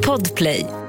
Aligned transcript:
Podplay. 0.00 0.79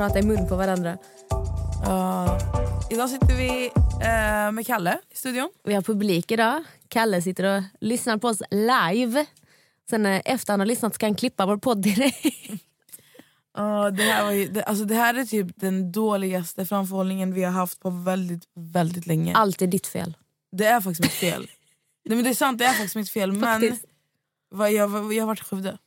Prata 0.00 0.18
i 0.18 0.22
mun 0.22 0.48
på 0.48 0.56
varandra. 0.56 0.98
Uh, 1.86 2.38
idag 2.90 3.10
sitter 3.10 3.36
vi 3.36 3.70
eh, 4.02 4.52
med 4.52 4.66
Kalle 4.66 4.98
i 5.10 5.16
studion. 5.16 5.50
Vi 5.64 5.74
har 5.74 5.82
publik 5.82 6.30
idag. 6.30 6.64
Kalle 6.88 7.22
sitter 7.22 7.56
och 7.56 7.62
lyssnar 7.80 8.18
på 8.18 8.28
oss 8.28 8.42
live. 8.50 9.26
Sen 9.90 10.06
eh, 10.06 10.20
efter 10.24 10.52
han 10.52 10.60
har 10.60 10.66
lyssnat 10.66 10.94
ska 10.94 11.06
han 11.06 11.14
klippa 11.14 11.46
vår 11.46 11.56
podd 11.56 11.82
direkt. 11.82 12.24
Uh, 13.58 13.86
det, 13.86 14.02
här 14.02 14.24
var 14.24 14.30
ju, 14.30 14.48
det, 14.48 14.62
alltså 14.62 14.84
det 14.84 14.94
här 14.94 15.14
är 15.14 15.24
typ 15.24 15.46
den 15.56 15.92
dåligaste 15.92 16.66
framförhållningen 16.66 17.34
vi 17.34 17.42
har 17.42 17.52
haft 17.52 17.80
på 17.80 17.90
väldigt, 17.90 18.44
väldigt 18.54 19.06
länge. 19.06 19.34
Allt 19.34 19.62
är 19.62 19.66
ditt 19.66 19.86
fel. 19.86 20.16
Det 20.52 20.66
är 20.66 20.80
faktiskt 20.80 21.02
mitt 21.02 21.32
fel. 21.32 21.40
Nej, 22.04 22.16
men 22.16 22.24
det 22.24 22.30
är 22.30 22.34
sant, 22.34 22.58
det 22.58 22.64
är 22.64 22.72
faktiskt 22.72 22.96
mitt 22.96 23.10
fel. 23.10 23.32
Men 23.32 23.40
Faktiskt. 23.40 23.84
vad, 24.50 24.72
jag, 24.72 25.12
jag 25.12 25.22
har 25.22 25.26
varit 25.26 25.40
i 25.40 25.44
Skövde. 25.44 25.78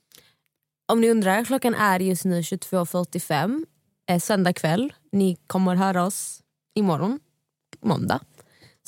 Om 0.86 1.02
ni 1.02 1.10
undrar, 1.10 1.46
klockan 1.46 1.76
är 1.76 2.00
just 2.00 2.26
nu 2.26 2.42
22.45. 2.42 3.66
Eh, 4.10 4.20
söndag 4.20 4.54
kväll. 4.54 4.94
Ni 5.12 5.38
kommer 5.48 5.76
höra 5.76 6.06
oss 6.06 6.42
imorgon, 6.74 7.20
måndag. 7.82 8.20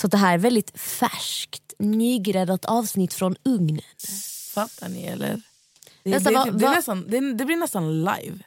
Så 0.02 0.08
det 0.08 0.18
här 0.18 0.34
är 0.34 0.38
väldigt 0.38 0.80
färskt, 0.80 1.74
nygräddat 1.80 2.66
avsnitt 2.66 3.14
från 3.14 3.36
ugnen. 3.44 3.82
Fattar 4.54 4.90
ni 4.90 5.04
eller? 5.06 5.42
Det, 6.04 6.10
Nästan, 6.10 6.34
det, 6.34 6.52
det, 6.52 6.66
vad- 6.66 6.76
nästan, 6.76 7.06
det, 7.08 7.34
det 7.34 7.46
blir 7.46 7.56
nästan 7.58 8.00
live. 8.00 8.40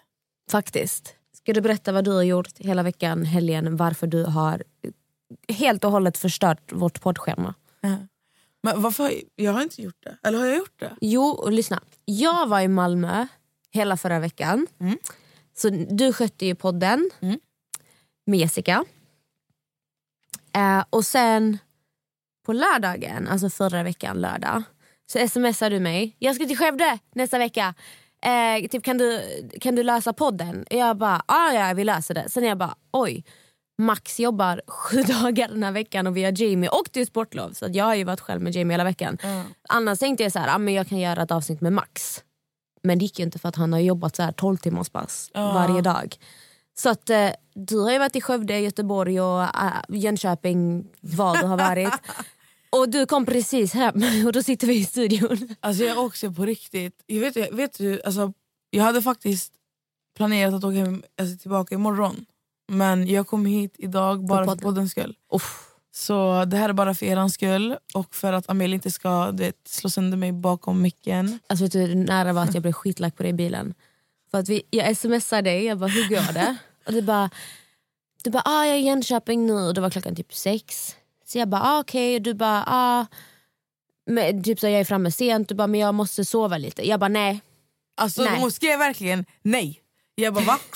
Faktiskt. 0.50 1.14
Ska 1.32 1.52
du 1.52 1.60
berätta 1.60 1.92
vad 1.92 2.04
du 2.04 2.10
har 2.10 2.22
gjort 2.22 2.58
hela 2.58 2.82
veckan, 2.82 3.24
helgen, 3.24 3.76
varför 3.76 4.06
du 4.06 4.24
har 4.24 4.62
helt 5.48 5.84
och 5.84 5.90
hållet 5.92 6.18
förstört 6.18 6.72
vårt 6.72 7.00
poddschema? 7.00 7.54
Men 8.62 8.82
varför, 8.82 9.12
jag 9.36 9.52
har 9.52 9.62
inte 9.62 9.82
gjort 9.82 10.04
det. 10.04 10.18
Eller 10.22 10.38
har 10.38 10.46
jag 10.46 10.56
gjort 10.56 10.80
det? 10.80 10.92
Jo, 11.00 11.48
lyssna. 11.50 11.80
Jag 12.04 12.46
var 12.48 12.60
i 12.60 12.68
Malmö 12.68 13.26
hela 13.70 13.96
förra 13.96 14.18
veckan. 14.18 14.66
Mm. 14.80 14.98
Så 15.58 15.70
du 15.70 16.12
skötte 16.12 16.46
ju 16.46 16.54
podden 16.54 17.10
Mm. 17.20 17.40
med 18.26 18.38
Jessica. 18.38 18.84
Eh, 20.54 20.84
och 20.90 21.04
sen 21.04 21.58
på 22.46 22.52
lördagen, 22.52 23.28
alltså 23.28 23.50
förra 23.50 23.82
veckan 23.82 24.20
lördag, 24.20 24.62
så 25.12 25.28
smsade 25.28 25.76
du 25.76 25.80
mig. 25.80 26.16
Jag 26.18 26.34
ska 26.34 26.46
till 26.46 26.58
Skövde 26.58 26.98
nästa 27.14 27.38
vecka. 27.38 27.74
Eh, 28.22 28.68
typ, 28.68 28.84
kan, 28.84 28.98
du, 28.98 29.22
kan 29.60 29.74
du 29.74 29.82
lösa 29.82 30.12
podden? 30.12 30.66
Jag 30.70 30.96
bara, 30.96 31.22
ah, 31.26 31.52
ja 31.52 31.74
vi 31.74 31.84
löser 31.84 32.14
det. 32.14 32.28
Sen 32.28 32.44
jag 32.44 32.58
bara, 32.58 32.74
oj. 32.92 33.24
Max 33.82 34.20
jobbar 34.20 34.62
sju 34.66 35.02
dagar 35.02 35.48
den 35.48 35.62
här 35.62 35.72
veckan 35.72 36.06
och 36.06 36.16
vi 36.16 36.24
har 36.24 36.42
Jamie 36.42 36.68
och 36.70 36.88
det 36.92 37.00
är 37.00 37.04
sportlov. 37.06 37.52
Så 37.52 37.66
jag 37.72 37.84
har 37.84 37.94
ju 37.94 38.04
varit 38.04 38.20
själv 38.20 38.42
med 38.42 38.54
Jamie 38.54 38.72
hela 38.74 38.84
veckan. 38.84 39.18
Annars 39.68 39.98
tänkte 39.98 40.22
jag 40.22 40.32
så 40.32 40.38
här, 40.38 40.54
ah, 40.54 40.58
men 40.58 40.74
jag 40.74 40.88
kan 40.88 40.98
göra 40.98 41.22
ett 41.22 41.30
avsnitt 41.30 41.60
med 41.60 41.72
Max. 41.72 42.24
Men 42.82 42.98
det 42.98 43.02
gick 43.04 43.18
ju 43.18 43.24
inte 43.24 43.38
för 43.38 43.48
att 43.48 43.56
han 43.56 43.72
har 43.72 43.80
jobbat 43.80 44.16
så 44.16 44.22
här 44.22 44.32
12 44.32 44.56
timmars 44.56 44.88
pass 44.88 45.30
Ja. 45.34 45.52
varje 45.52 45.80
dag. 45.82 46.16
Så 46.78 46.88
att 46.90 47.10
eh, 47.10 47.30
du 47.54 47.78
har 47.78 47.90
ju 47.92 47.98
varit 47.98 48.16
i 48.16 48.20
Skövde, 48.20 48.58
Göteborg 48.60 49.20
och 49.20 49.42
äh, 49.42 49.72
Jönköping, 49.88 50.86
vad 51.00 51.40
du 51.40 51.46
har 51.46 51.56
varit. 51.56 51.92
och 52.70 52.88
du 52.88 53.06
kom 53.06 53.26
precis 53.26 53.72
hem 53.74 54.02
och 54.26 54.32
då 54.32 54.42
sitter 54.42 54.66
vi 54.66 54.74
i 54.78 54.84
studion. 54.84 55.54
Alltså 55.60 55.84
jag 55.84 55.98
också 56.06 56.32
på 56.32 56.44
riktigt. 56.46 57.02
Jag 57.06 57.20
vet, 57.20 57.52
vet 57.52 57.78
du, 57.78 58.02
alltså, 58.02 58.32
jag 58.70 58.84
hade 58.84 59.02
faktiskt 59.02 59.52
planerat 60.16 60.54
att 60.54 60.64
åka 60.64 60.74
hem, 60.78 61.02
alltså, 61.20 61.36
tillbaka 61.38 61.74
imorgon. 61.74 62.24
Men 62.72 63.06
jag 63.08 63.26
kom 63.26 63.46
hit 63.46 63.74
idag 63.78 64.26
bara 64.26 64.38
för 64.38 64.44
podden. 64.44 64.62
poddens 64.62 64.90
skull. 64.90 65.16
Uff. 65.34 65.67
Så 65.92 66.44
det 66.44 66.56
här 66.56 66.68
är 66.68 66.72
bara 66.72 66.94
för 66.94 67.06
er 67.06 67.28
skull 67.28 67.76
och 67.94 68.14
för 68.14 68.32
att 68.32 68.50
Amelie 68.50 68.74
inte 68.74 68.90
ska 68.90 69.30
du 69.32 69.42
vet, 69.42 69.68
slå 69.68 69.90
sönder 69.90 70.16
mig 70.16 70.32
bakom 70.32 70.82
micken. 70.82 71.38
Alltså 71.46 71.64
vet 71.64 71.72
du 71.72 71.78
hur 71.78 71.94
nära 71.94 72.32
var 72.32 72.42
att 72.42 72.54
jag 72.54 72.62
blev 72.62 72.72
skitlack 72.72 73.16
på 73.16 73.22
dig 73.22 73.30
i 73.30 73.34
bilen? 73.34 73.74
För 74.30 74.38
att 74.38 74.48
vi, 74.48 74.62
jag 74.70 74.96
smsade 74.96 75.50
dig, 75.50 75.64
jag 75.64 75.78
bara 75.78 75.90
hur 75.90 76.08
går 76.08 76.32
det? 76.32 76.56
Och 76.86 76.92
du 76.92 77.02
bara, 77.02 77.30
du 78.24 78.30
bara 78.30 78.42
ah, 78.44 78.64
jag 78.64 78.74
är 78.76 78.80
i 78.80 78.86
Jönköping 78.86 79.46
nu 79.46 79.52
och 79.52 79.74
då 79.74 79.80
var 79.80 79.90
klockan 79.90 80.16
typ 80.16 80.34
sex. 80.34 80.96
Så 81.26 81.38
jag 81.38 81.48
bara 81.48 81.62
ah, 81.62 81.80
okej 81.80 82.16
och 82.16 82.22
du 82.22 82.34
bara 82.34 82.64
ah. 82.66 83.06
Men, 84.06 84.42
typ 84.42 84.60
så 84.60 84.66
jag 84.66 84.80
är 84.80 84.84
framme 84.84 85.12
sent, 85.12 85.48
du 85.48 85.54
bara 85.54 85.66
men 85.66 85.80
jag 85.80 85.94
måste 85.94 86.24
sova 86.24 86.58
lite. 86.58 86.88
Jag 86.88 87.00
bara 87.00 87.08
nej. 87.08 87.40
Alltså 87.96 88.22
Nej. 88.22 88.40
hon 88.40 88.52
skrev 88.52 88.78
verkligen 88.78 89.24
nej. 89.42 89.80
Jag 90.14 90.34
bara 90.34 90.44
va? 90.44 90.58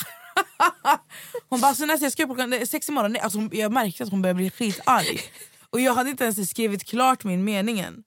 hon 1.52 1.60
bara 1.60 1.74
så 1.74 1.86
nästa 1.86 2.04
jag 2.06 2.12
ska 2.12 2.22
upp 2.22 2.28
klockan 2.28 2.66
sex 2.66 2.88
imorgon. 2.88 3.12
Nej, 3.12 3.20
alltså, 3.20 3.38
hon, 3.38 3.50
jag 3.52 3.72
märkte 3.72 4.04
att 4.04 4.10
hon 4.10 4.22
började 4.22 4.36
bli 4.36 4.50
skitarg. 4.50 5.20
Och 5.70 5.80
jag 5.80 5.94
hade 5.94 6.10
inte 6.10 6.24
ens 6.24 6.50
skrivit 6.50 6.84
klart 6.84 7.24
min 7.24 7.44
meningen. 7.44 8.02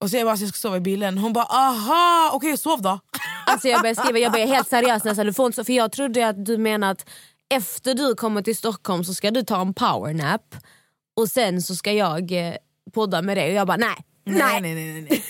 Och 0.00 0.10
så 0.10 0.16
jag 0.16 0.26
bara 0.26 0.36
så 0.36 0.42
jag 0.42 0.48
ska 0.48 0.58
sova 0.58 0.76
i 0.76 0.80
bilen. 0.80 1.18
Hon 1.18 1.32
bara 1.32 1.44
aha 1.44 2.30
okej 2.34 2.56
sov 2.58 2.82
då. 2.82 3.00
Alltså 3.46 3.68
jag 3.68 3.80
började 3.80 4.02
skriva, 4.02 4.18
jag 4.18 4.32
började 4.32 4.52
helt 4.52 4.68
seriöst 4.68 5.04
nästan. 5.04 5.52
Så- 5.52 5.64
för 5.64 5.72
jag 5.72 5.92
trodde 5.92 6.28
att 6.28 6.44
du 6.44 6.58
menade 6.58 6.92
att 6.92 7.08
efter 7.54 7.94
du 7.94 8.14
kommer 8.14 8.42
till 8.42 8.56
Stockholm 8.56 9.04
så 9.04 9.14
ska 9.14 9.30
du 9.30 9.42
ta 9.42 9.60
en 9.60 9.74
powernap 9.74 10.54
och 11.16 11.28
sen 11.28 11.62
så 11.62 11.76
ska 11.76 11.92
jag 11.92 12.32
eh, 12.32 12.54
podda 12.94 13.22
med 13.22 13.36
dig 13.36 13.48
och 13.48 13.54
jag 13.54 13.66
bara 13.66 13.76
nej. 13.76 13.96
Nej 14.24 14.60
nej 14.60 14.74
nej. 14.74 14.92
nej, 14.92 15.06
nej. 15.10 15.24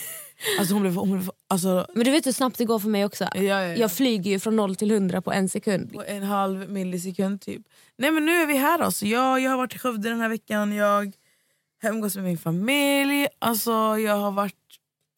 Alltså 0.59 0.75
hon 0.75 0.83
blev, 0.83 0.95
hon 0.95 1.11
blev 1.11 1.31
alltså, 1.49 1.87
Men 1.95 2.05
du 2.05 2.11
vet 2.11 2.27
hur 2.27 2.33
snabbt 2.33 2.59
det 2.59 2.65
går 2.65 2.79
för 2.79 2.89
mig 2.89 3.05
också. 3.05 3.25
ja, 3.35 3.43
ja, 3.43 3.63
ja. 3.63 3.77
Jag 3.77 3.93
flyger 3.93 4.31
ju 4.31 4.39
från 4.39 4.57
noll 4.57 4.77
till 4.77 4.91
hundra 4.91 5.23
på 5.23 5.33
en 5.33 5.49
sekund. 5.49 5.93
på 5.93 6.05
en 6.05 6.23
halv 6.23 6.71
millisekund 6.71 7.41
typ. 7.41 7.63
Nej 7.97 8.11
men 8.11 8.27
nu 8.27 8.33
är 8.33 8.47
vi 8.47 8.57
här 8.57 8.79
alltså. 8.79 9.07
Jag, 9.07 9.41
jag 9.41 9.51
har 9.51 9.57
varit 9.57 9.75
i 9.75 9.79
Skövde 9.79 10.09
den 10.09 10.21
här 10.21 10.29
veckan. 10.29 10.73
Jag 10.73 11.13
har 11.83 11.91
umgåtts 11.91 12.17
med 12.17 12.25
min 12.25 12.39
familj. 12.39 13.27
Alltså, 13.39 13.71
jag 13.99 14.17
har 14.17 14.31
varit 14.31 14.55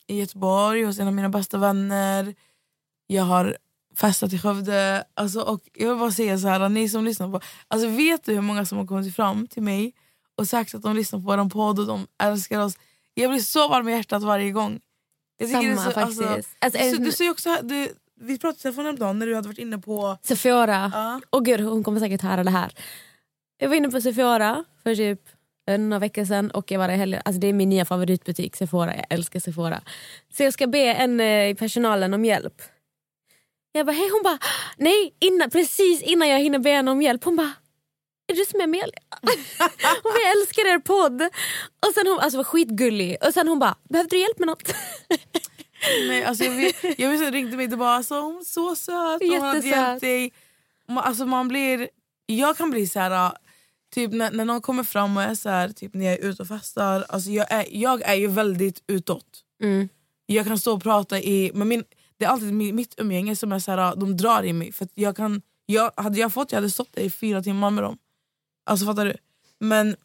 i 0.06 0.18
Göteborg 0.18 0.84
hos 0.84 0.98
en 0.98 1.06
av 1.06 1.14
mina 1.14 1.28
bästa 1.28 1.58
vänner. 1.58 2.34
Jag 3.06 3.24
har 3.24 3.56
festat 3.96 4.32
i 4.32 4.38
Skövde. 4.38 5.04
Alltså, 5.14 5.40
och 5.40 5.60
jag 5.72 5.88
vill 5.88 5.98
bara 5.98 6.10
säga 6.10 6.38
så 6.38 6.48
här, 6.48 6.68
ni 6.68 6.88
som 6.88 7.04
lyssnar 7.04 7.30
på... 7.30 7.40
Alltså, 7.68 7.88
vet 7.88 8.24
du 8.24 8.34
hur 8.34 8.40
många 8.40 8.64
som 8.64 8.78
har 8.78 8.86
kommit 8.86 9.16
fram 9.16 9.46
till 9.46 9.62
mig 9.62 9.94
och 10.36 10.48
sagt 10.48 10.74
att 10.74 10.82
de 10.82 10.96
lyssnar 10.96 11.18
på 11.20 11.26
vår 11.26 11.50
podd 11.50 11.78
och 11.78 11.86
de 11.86 12.06
älskar 12.22 12.60
oss? 12.60 12.74
Jag 13.14 13.30
blir 13.30 13.40
så 13.40 13.68
varm 13.68 13.88
i 13.88 13.92
hjärtat 13.92 14.22
varje 14.22 14.50
gång. 14.50 14.80
Samma 15.48 15.76
så, 15.76 16.00
alltså, 16.00 16.22
faktiskt. 16.22 16.56
Alltså, 16.58 16.78
du, 16.78 17.06
en- 17.06 17.12
du 17.18 17.30
också, 17.30 17.56
du, 17.62 17.88
vi 18.20 18.38
pratade 18.38 18.58
i 18.58 18.62
telefon 18.62 18.84
häromdagen 18.84 19.18
när 19.18 19.26
du 19.26 19.34
hade 19.34 19.48
varit 19.48 19.58
inne 19.58 19.78
på... 19.78 20.18
Sephora. 20.22 20.90
Ja. 20.94 21.20
Och 21.30 21.44
gud 21.44 21.60
hon 21.60 21.84
kommer 21.84 22.00
säkert 22.00 22.22
höra 22.22 22.44
det 22.44 22.50
här. 22.50 22.72
Jag 23.58 23.68
var 23.68 23.76
inne 23.76 23.90
på 23.90 24.00
Sephora 24.00 24.64
för 24.82 24.94
typ 24.94 25.20
en 25.66 26.00
vecka 26.00 26.26
sedan 26.26 26.50
och 26.50 26.70
jag 26.70 26.78
var 26.78 26.88
där 26.88 26.96
helgen. 26.96 27.22
Alltså 27.24 27.40
det 27.40 27.46
är 27.46 27.52
min 27.52 27.68
nya 27.68 27.84
favoritbutik 27.84 28.56
Sephora. 28.56 28.96
Jag 28.96 29.06
älskar 29.10 29.40
Sephora. 29.40 29.80
Så 30.32 30.42
jag 30.42 30.52
ska 30.52 30.66
be 30.66 30.78
en 30.78 31.20
eh, 31.20 31.48
i 31.48 31.54
personalen 31.54 32.14
om 32.14 32.24
hjälp. 32.24 32.62
Jag 33.72 33.86
bara 33.86 33.92
hej 33.92 34.08
hon 34.12 34.22
bara 34.24 34.38
nej 34.76 35.14
innan, 35.18 35.50
precis 35.50 36.02
innan 36.02 36.28
jag 36.28 36.38
hinner 36.38 36.58
be 36.58 36.70
henne 36.70 36.90
om 36.90 37.02
hjälp 37.02 37.24
hon 37.24 37.36
bara 37.36 37.52
är 38.30 38.34
du 38.36 38.44
som 38.44 38.60
Amelia? 38.60 39.00
hon 40.02 40.12
bara, 40.12 40.20
jag 40.24 40.40
älskar 40.40 40.66
er 40.74 40.78
podd. 40.78 41.22
Och 41.86 41.94
sen 41.94 42.06
hon 42.06 42.18
alltså 42.18 42.36
var 42.36 42.44
skitgullig 42.44 43.16
och 43.26 43.34
sen 43.34 43.48
hon 43.48 43.58
bara 43.58 43.76
behövde 43.88 44.16
du 44.16 44.20
hjälp 44.22 44.38
med 44.38 44.46
något? 44.46 44.74
Nej, 46.08 46.24
alltså 46.24 46.44
jag 46.44 46.52
vet, 46.52 46.98
jag 46.98 47.10
vet, 47.10 47.20
hon 47.20 47.32
ringde 47.32 47.56
mig 47.56 47.72
och 47.72 47.78
bara 47.78 47.90
alltså, 47.94 48.20
hon 48.20 48.36
är 48.36 48.44
så 48.44 48.76
söt 48.76 49.20
hon 49.20 49.40
hade 49.40 49.58
hjälpt 49.68 50.00
dig. 50.00 50.32
Alltså 50.88 51.26
man 51.26 51.48
blir, 51.48 51.88
jag 52.26 52.56
kan 52.56 52.70
bli 52.70 52.86
så 52.86 53.00
här, 53.00 53.32
typ 53.94 54.12
när, 54.12 54.30
när 54.30 54.44
någon 54.44 54.60
kommer 54.60 54.84
fram 54.84 55.16
och 55.16 55.22
är 55.22 55.34
så 55.34 55.48
här, 55.48 55.68
typ 55.68 55.94
när 55.94 56.04
jag 56.06 56.14
är 56.14 56.24
ute 56.24 56.42
och 56.42 56.48
festar. 56.48 57.04
Alltså 57.08 57.30
jag, 57.30 57.52
är, 57.52 57.66
jag 57.70 58.02
är 58.02 58.14
ju 58.14 58.26
väldigt 58.26 58.82
utåt. 58.86 59.26
Mm. 59.62 59.88
Jag 60.26 60.46
kan 60.46 60.58
stå 60.58 60.74
och 60.74 60.82
prata 60.82 61.18
i, 61.20 61.50
men 61.54 61.68
min, 61.68 61.84
det 62.18 62.24
är 62.24 62.28
alltid 62.28 62.48
mi- 62.52 62.72
mitt 62.72 62.94
umgänge 63.00 63.36
som 63.36 63.52
är 63.52 63.58
så 63.58 63.70
här, 63.70 63.96
de 63.96 64.16
drar 64.16 64.42
i 64.42 64.52
mig. 64.52 64.72
För 64.72 64.88
jag 64.94 65.16
kan, 65.16 65.42
jag, 65.66 65.92
hade 65.96 66.18
jag 66.20 66.32
fått 66.32 66.52
jag 66.52 66.56
hade 66.56 66.70
stått 66.70 66.92
där 66.92 67.02
i 67.02 67.10
fyra 67.10 67.42
timmar 67.42 67.70
med 67.70 67.84
dem. 67.84 67.98
Alltså 68.64 68.86
fattar 68.86 69.04
du? 69.04 69.14
Men 69.58 69.96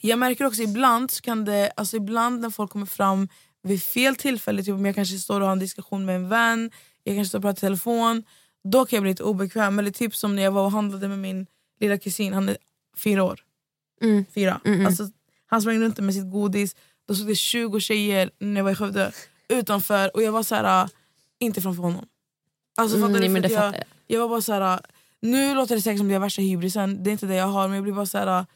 jag 0.00 0.18
märker 0.18 0.44
också 0.44 0.62
ibland 0.62 1.10
så 1.10 1.22
kan 1.22 1.44
det, 1.44 1.72
alltså 1.76 1.96
ibland 1.96 2.40
när 2.40 2.50
folk 2.50 2.70
kommer 2.70 2.86
fram 2.86 3.28
vid 3.62 3.82
fel 3.82 4.16
tillfälle, 4.16 4.62
typ 4.62 4.74
om 4.74 4.86
jag 4.86 4.94
kanske 4.94 5.18
står 5.18 5.40
och 5.40 5.46
har 5.46 5.52
en 5.52 5.58
diskussion 5.58 6.04
med 6.04 6.16
en 6.16 6.28
vän, 6.28 6.70
jag 7.04 7.16
kanske 7.16 7.28
står 7.28 7.38
och 7.38 7.42
pratar 7.42 7.58
i 7.58 7.60
telefon, 7.60 8.24
då 8.64 8.86
kan 8.86 8.96
jag 8.96 9.02
bli 9.02 9.10
lite 9.10 9.22
obekväm. 9.22 9.78
Eller 9.78 9.90
typ 9.90 10.16
som 10.16 10.36
när 10.36 10.42
jag 10.42 10.50
var 10.50 10.64
och 10.64 10.72
handlade 10.72 11.08
med 11.08 11.18
min 11.18 11.46
lilla 11.80 11.98
kusin, 11.98 12.32
han 12.32 12.48
är 12.48 12.56
fyra 12.96 13.24
år. 13.24 13.40
Mm. 14.00 14.24
Fyra. 14.34 14.60
Mm, 14.64 14.74
mm. 14.74 14.86
Alltså, 14.86 15.10
han 15.46 15.62
sprang 15.62 15.78
runt 15.80 15.98
med 15.98 16.14
sitt 16.14 16.30
godis, 16.32 16.76
då 17.08 17.14
stod 17.14 17.26
det 17.26 17.34
20 17.34 17.80
tjejer 17.80 18.30
när 18.38 18.56
jag 18.56 18.64
var 18.64 18.70
i 18.70 18.74
Skövde 18.74 19.12
utanför 19.48 20.16
och 20.16 20.22
jag 20.22 20.32
var 20.32 20.42
så 20.42 20.54
här, 20.54 20.84
äh, 20.84 20.90
inte 21.38 21.60
framför 21.62 21.82
honom. 21.82 22.06
Alltså, 22.76 22.96
Mm, 22.96 23.08
fattar 23.08 23.28
du? 23.28 23.40
det 23.40 23.46
att 23.46 23.52
jag, 23.52 23.74
jag. 23.74 23.84
jag 24.06 24.20
var 24.20 24.28
bara 24.28 24.42
så 24.42 24.52
här 24.52 24.80
nu 25.22 25.54
låter 25.54 25.74
det 25.74 25.82
säkert 25.82 25.98
som 25.98 26.06
att 26.06 26.12
jag 26.12 26.16
är 26.16 26.20
värsta 26.20 26.42
hybrisen, 26.42 27.02
det 27.02 27.10
är 27.10 27.12
inte 27.12 27.26
det 27.26 27.34
jag 27.34 27.46
har 27.46 27.68
men 27.68 27.74
jag 27.74 27.82
blir 27.82 27.94
bara 27.94 28.06
så 28.06 28.18
här. 28.18 28.40
Äh, 28.40 28.46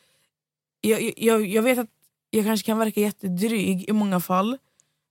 jag, 0.81 1.13
jag, 1.17 1.47
jag 1.47 1.63
vet 1.63 1.79
att 1.79 1.91
jag 2.31 2.45
kanske 2.45 2.67
kan 2.67 2.79
verka 2.79 3.01
jättedryg 3.01 3.89
i 3.89 3.93
många 3.93 4.21
fall 4.21 4.59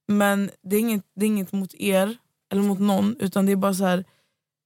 men 0.08 0.52
det 0.62 0.76
är 0.76 0.80
inget, 0.80 1.06
det 1.16 1.26
är 1.26 1.28
inget 1.28 1.52
mot 1.52 1.74
er 1.74 2.18
eller 2.52 2.62
mot 2.62 2.80
någon 2.80 3.16
utan 3.20 3.46
det 3.46 3.52
är 3.52 3.56
bara 3.56 3.74
så 3.74 3.86
här. 3.86 4.06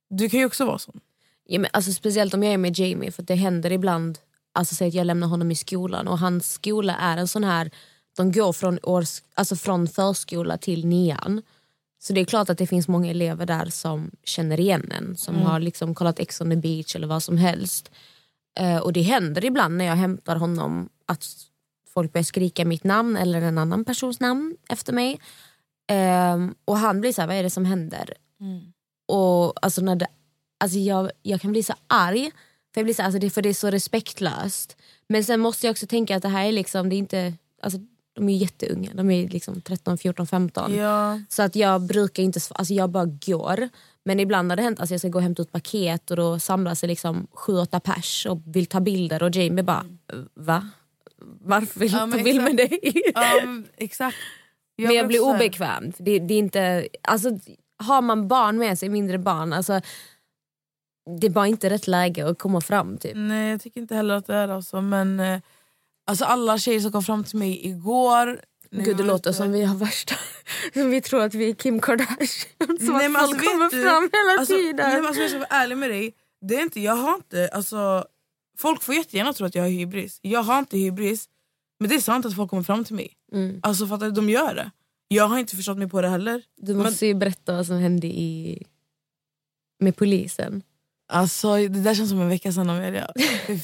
du 0.10 0.30
kan 0.30 0.40
ju 0.40 0.46
också 0.46 0.66
vara 0.66 0.80
sån. 0.80 1.00
Ja, 1.46 1.60
men 1.60 1.70
alltså, 1.74 1.92
speciellt 1.92 2.34
om 2.34 2.44
jag 2.44 2.54
är 2.54 2.58
med 2.58 2.80
Jamie 2.80 3.12
för 3.12 3.24
det 3.24 3.36
händer 3.36 3.72
ibland 3.72 4.20
alltså, 4.54 4.76
säg 4.76 4.88
att 4.88 4.94
jag 4.94 5.08
lämnar 5.08 5.28
honom 5.28 5.52
i 5.52 5.56
skolan 5.56 6.08
och 6.08 6.20
hans 6.20 6.54
skola 6.54 6.96
är 6.96 7.18
en 7.18 7.28
sån 7.28 7.44
här 7.44 7.72
de 8.18 8.32
går 8.32 8.54
från, 8.54 8.80
års, 8.84 9.22
alltså, 9.34 9.56
från 9.56 9.88
förskola 9.88 10.58
till 10.58 10.88
nian. 10.88 11.42
Så 12.08 12.14
det 12.14 12.22
är 12.22 12.26
klart 12.26 12.50
att 12.50 12.58
det 12.58 12.68
finns 12.68 12.88
många 12.88 13.10
elever 13.10 13.46
där 13.46 13.66
som 13.66 14.12
känner 14.24 14.60
igen 14.60 14.92
en 14.92 15.18
som 15.18 15.36
har 15.36 15.60
liksom 15.60 15.96
kollat 15.96 16.20
Ex 16.20 16.42
on 16.42 16.50
the 16.50 16.56
beach 16.56 16.96
eller 16.96 17.08
vad 17.08 17.24
som 17.24 17.38
helst. 17.38 17.92
Eh, 18.60 18.78
och 18.78 18.94
det 18.94 19.02
händer 19.02 19.46
ibland 19.46 19.78
när 19.78 19.86
jag 19.86 19.96
hämtar 19.96 20.36
honom 20.36 20.90
att 21.06 21.26
folk 21.94 22.14
börjar 22.14 22.24
skrika 22.24 22.66
mitt 22.66 22.84
namn 22.84 23.18
eller 23.18 23.42
en 23.42 23.58
annan 23.58 23.86
persons 23.86 24.20
namn 24.20 24.58
efter 24.70 24.94
mig. 24.94 25.20
Ehm, 25.88 26.56
och 26.66 26.78
han 26.78 27.02
blir 27.02 27.14
så 27.14 27.22
här, 27.22 27.28
vad 27.28 27.38
är 27.38 27.44
det 27.44 27.50
som 27.50 27.66
händer? 27.66 28.14
Och 29.08 29.66
alltså 29.66 29.82
när 29.82 29.96
det, 29.96 30.08
alltså 30.60 30.78
jag, 30.78 31.12
jag 31.22 31.42
kan 31.42 31.52
bli 31.52 31.64
så 31.64 31.74
arg 31.88 32.32
för, 32.74 32.82
jag 32.82 32.86
blir 32.86 32.94
så, 32.94 33.04
alltså 33.04 33.20
det, 33.20 33.30
för 33.30 33.42
det 33.42 33.50
är 33.50 33.54
så 33.54 33.70
respektlöst. 33.70 34.78
Men 35.10 35.24
sen 35.24 35.40
måste 35.40 35.68
jag 35.68 35.72
också 35.72 35.88
tänka 35.88 36.16
att 36.16 36.24
det 36.24 36.30
här 36.30 36.46
är 36.46 36.52
liksom, 36.52 36.90
det 36.90 36.96
är 36.96 36.98
inte, 36.98 37.34
alltså 37.62 37.80
de 38.16 38.30
är 38.30 38.38
jätteunga, 38.38 38.92
de 38.94 39.12
är 39.12 39.30
liksom 39.30 39.62
13, 39.62 39.98
14, 39.98 40.28
15. 40.28 40.76
Ja. 40.76 41.20
Så 41.30 41.44
att 41.44 41.56
jag 41.56 41.82
brukar 41.82 42.24
inte, 42.24 42.40
alltså 42.52 42.74
jag 42.74 42.90
bara 42.90 43.06
går. 43.06 43.70
Men 44.04 44.20
ibland 44.20 44.52
har 44.52 44.56
det 44.56 44.64
hänt 44.64 44.78
att 44.78 44.82
alltså 44.82 44.94
jag 44.94 45.02
ska 45.02 45.10
gå 45.10 45.18
och 45.20 45.24
hämta 45.24 45.42
ut 45.42 45.52
paket 45.52 46.12
och 46.12 46.18
då 46.18 46.40
samlas 46.40 46.82
det 46.82 46.88
liksom 46.88 47.28
7-8 47.32 47.80
pers 47.80 48.26
och 48.26 48.42
vill 48.46 48.66
ta 48.66 48.80
bilder 48.80 49.24
och 49.24 49.36
Jamie 49.36 49.64
bara 49.64 49.86
va? 50.34 50.70
Varför 51.42 51.80
vill 51.80 51.92
du 51.92 51.98
Ja, 51.98 52.08
ta 52.12 52.24
bild 52.24 52.44
med 52.44 52.58
dig? 52.58 52.80
Ja, 53.16 53.32
men, 53.44 53.68
exakt. 53.78 54.18
men 54.78 54.96
jag 54.96 55.08
blir 55.08 55.20
också 55.20 55.36
obekväm. 55.36 55.92
Det, 55.98 56.20
det 56.20 56.34
är 56.34 56.40
inte, 56.40 56.88
alltså, 57.02 57.30
har 57.78 58.02
man 58.02 58.28
barn 58.28 58.58
med 58.58 58.80
sig, 58.80 58.90
mindre 58.90 59.18
barn, 59.18 59.54
alltså, 59.54 59.82
det 61.20 61.28
är 61.28 61.32
bara 61.32 61.48
inte 61.48 61.70
rätt 61.70 61.88
läge 61.88 62.30
att 62.30 62.40
komma 62.40 62.62
fram. 62.62 62.98
Typ. 62.98 63.12
Nej 63.16 63.52
jag 63.52 63.62
tycker 63.62 63.82
inte 63.82 63.96
heller 63.96 64.16
att 64.16 64.26
det 64.28 64.36
är 64.36 64.48
alltså, 64.48 64.82
men 64.82 65.20
eh, 65.20 65.40
alltså 66.06 66.26
alla 66.26 66.58
tjejer 66.58 66.80
som 66.80 66.92
kom 66.92 67.04
fram 67.04 67.24
till 67.24 67.40
mig 67.40 67.68
igår 67.68 68.42
Gud 68.72 68.98
det 68.98 69.04
låter 69.04 69.32
som 69.32 69.52
vi 69.52 69.64
har 69.64 69.76
värsta, 69.76 70.16
som 70.74 70.90
vi 70.90 71.02
tror 71.02 71.22
att 71.24 71.34
vi 71.34 71.50
är 71.50 71.54
Kim 71.54 71.80
Kardashian. 71.80 72.78
Som 72.80 72.98
Nej, 72.98 73.06
att 73.06 73.12
men 73.12 73.22
folk 73.22 73.36
alltså, 73.36 73.52
kommer 73.52 73.70
du- 73.70 73.82
fram 73.84 74.10
hela 74.14 74.40
alltså, 74.40 74.56
tiden. 74.56 74.76
Nej, 74.76 74.96
men 74.96 75.06
alltså, 75.06 75.22
jag 75.22 75.30
ska 75.30 75.40
vara 75.40 75.50
ärlig 75.50 75.78
med 75.78 75.90
dig, 75.90 76.14
det 76.42 76.56
är 76.56 76.62
inte, 76.62 76.80
jag 76.82 76.96
har 76.96 77.16
inte, 77.16 77.50
alltså, 77.54 78.06
folk 78.58 78.84
får 78.84 78.96
jättegärna 78.96 79.34
tro 79.34 79.46
att 79.46 79.56
jag 79.56 79.64
har 79.64 79.70
hybris. 79.70 80.20
Jag 80.22 80.44
har 80.44 80.60
inte 80.60 80.78
hybris, 80.78 81.30
men 81.80 81.90
det 81.90 81.96
är 81.96 82.00
sant 82.00 82.26
att 82.26 82.36
folk 82.36 82.50
kommer 82.50 82.64
fram 82.64 82.86
till 82.86 82.96
mig. 82.96 83.14
Mm. 83.34 83.60
Alltså 83.64 83.88
fattar 83.88 84.06
du, 84.06 84.12
de 84.12 84.30
gör 84.30 84.56
det. 84.56 84.72
Jag 85.08 85.28
har 85.28 85.38
inte 85.38 85.56
förstått 85.56 85.78
mig 85.78 85.90
på 85.90 86.02
det 86.02 86.08
heller. 86.10 86.44
Du 86.58 86.74
måste 86.74 87.06
ju 87.06 87.14
berätta 87.14 87.54
vad 87.54 87.68
som 87.68 87.78
hände 87.78 88.08
i, 88.08 88.64
med 89.80 89.96
polisen. 89.96 90.64
Alltså 91.08 91.56
det 91.56 91.68
där 91.68 91.96
känns 91.96 92.10
som 92.10 92.22
en 92.22 92.30
vecka 92.30 92.52
sedan 92.52 92.70
Amelia. 92.70 93.12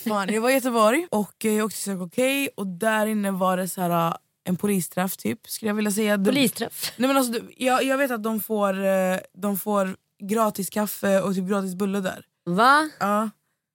Fan. 0.04 0.34
Jag 0.34 0.42
var 0.42 0.50
i 0.50 0.54
Göteborg 0.54 1.08
och 1.12 1.46
jag 1.46 1.66
åkte 1.66 1.84
till 1.84 1.98
K 1.98 2.22
och 2.56 2.68
där 2.68 3.06
inne 3.06 3.32
var 3.32 3.58
det 3.58 3.68
så 3.68 3.82
här, 3.82 4.08
eh, 4.08 4.16
en 4.44 4.58
polisträff 4.58 5.18
typ 5.18 5.50
skulle 5.50 5.70
jag 5.70 5.76
vilja 5.76 5.92
säga. 5.92 6.18
Polisträff. 6.18 6.94
Nej, 6.98 7.08
men 7.08 7.18
alltså, 7.18 7.42
jag, 7.58 7.84
jag 7.84 7.98
vet 7.98 8.12
att 8.12 8.24
de 8.24 8.40
får, 8.40 8.86
eh, 8.86 9.18
de 9.34 9.58
får 9.58 9.96
gratis 10.24 10.70
kaffe 10.70 11.22
och 11.22 11.36
typ 11.36 11.50
gratis 11.50 11.76
bulle 11.76 12.00
där. 12.00 12.26
Va? 12.46 12.90
Ja. 13.00 13.30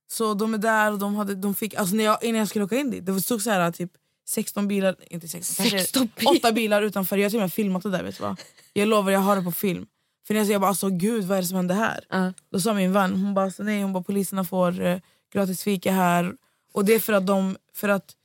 Så 0.09 0.35
de 0.35 0.55
är 0.55 0.59
där 0.59 0.93
och 0.93 0.99
de, 0.99 1.15
hade, 1.15 1.35
de 1.35 1.55
fick, 1.55 1.75
alltså 1.75 1.97
när 1.97 2.05
jag, 2.05 2.25
innan 2.25 2.39
jag 2.39 2.49
skulle 2.49 2.65
åka 2.65 2.77
in 2.77 2.91
dit, 2.91 3.07
det 3.07 3.21
stod 3.21 3.43
så 3.43 3.51
här 3.51 3.73
typ 3.73 3.91
16 4.29 4.69
bilar, 4.69 4.97
inte 5.11 5.29
16, 5.29 5.57
kanske 5.57 5.79
16 5.79 6.09
bilar. 6.17 6.37
8 6.37 6.53
bilar 6.53 6.83
utanför. 6.83 7.17
Jag 7.17 7.25
har 7.25 7.31
till 7.31 7.39
och 7.39 7.43
med 7.43 7.53
filmat 7.53 7.83
det 7.83 7.91
där 7.91 8.03
vet 8.03 8.17
du 8.17 8.23
vad? 8.23 8.41
Jag 8.73 8.89
lovar 8.89 9.13
jag 9.13 9.21
har 9.21 9.37
det 9.37 9.43
på 9.43 9.53
film. 9.53 9.87
För 10.27 10.35
när 10.35 10.45
jag, 10.45 10.61
bara 10.61 10.69
alltså 10.69 10.89
gud 10.91 11.25
vad 11.25 11.39
är 11.39 11.43
det 11.43 11.49
som 11.49 11.57
händer 11.57 11.75
här? 11.75 12.05
Ja. 12.09 12.33
Då 12.51 12.61
sa 12.61 12.75
min 12.75 12.93
vän, 12.93 13.13
hon 13.13 13.35
bara, 13.35 13.53
nej, 13.59 13.83
hon 13.83 13.93
bara 13.93 14.03
poliserna 14.05 14.45
får 14.45 14.81
eh, 14.81 14.99
gratis 15.33 15.63
fika 15.63 15.93
här. 15.93 16.37
Och 16.73 16.85
det 16.85 16.95
är 16.95 17.01
för 17.01 17.13
att, 17.13 17.27
de, 17.27 17.57
för 17.75 17.89
att 17.89 18.17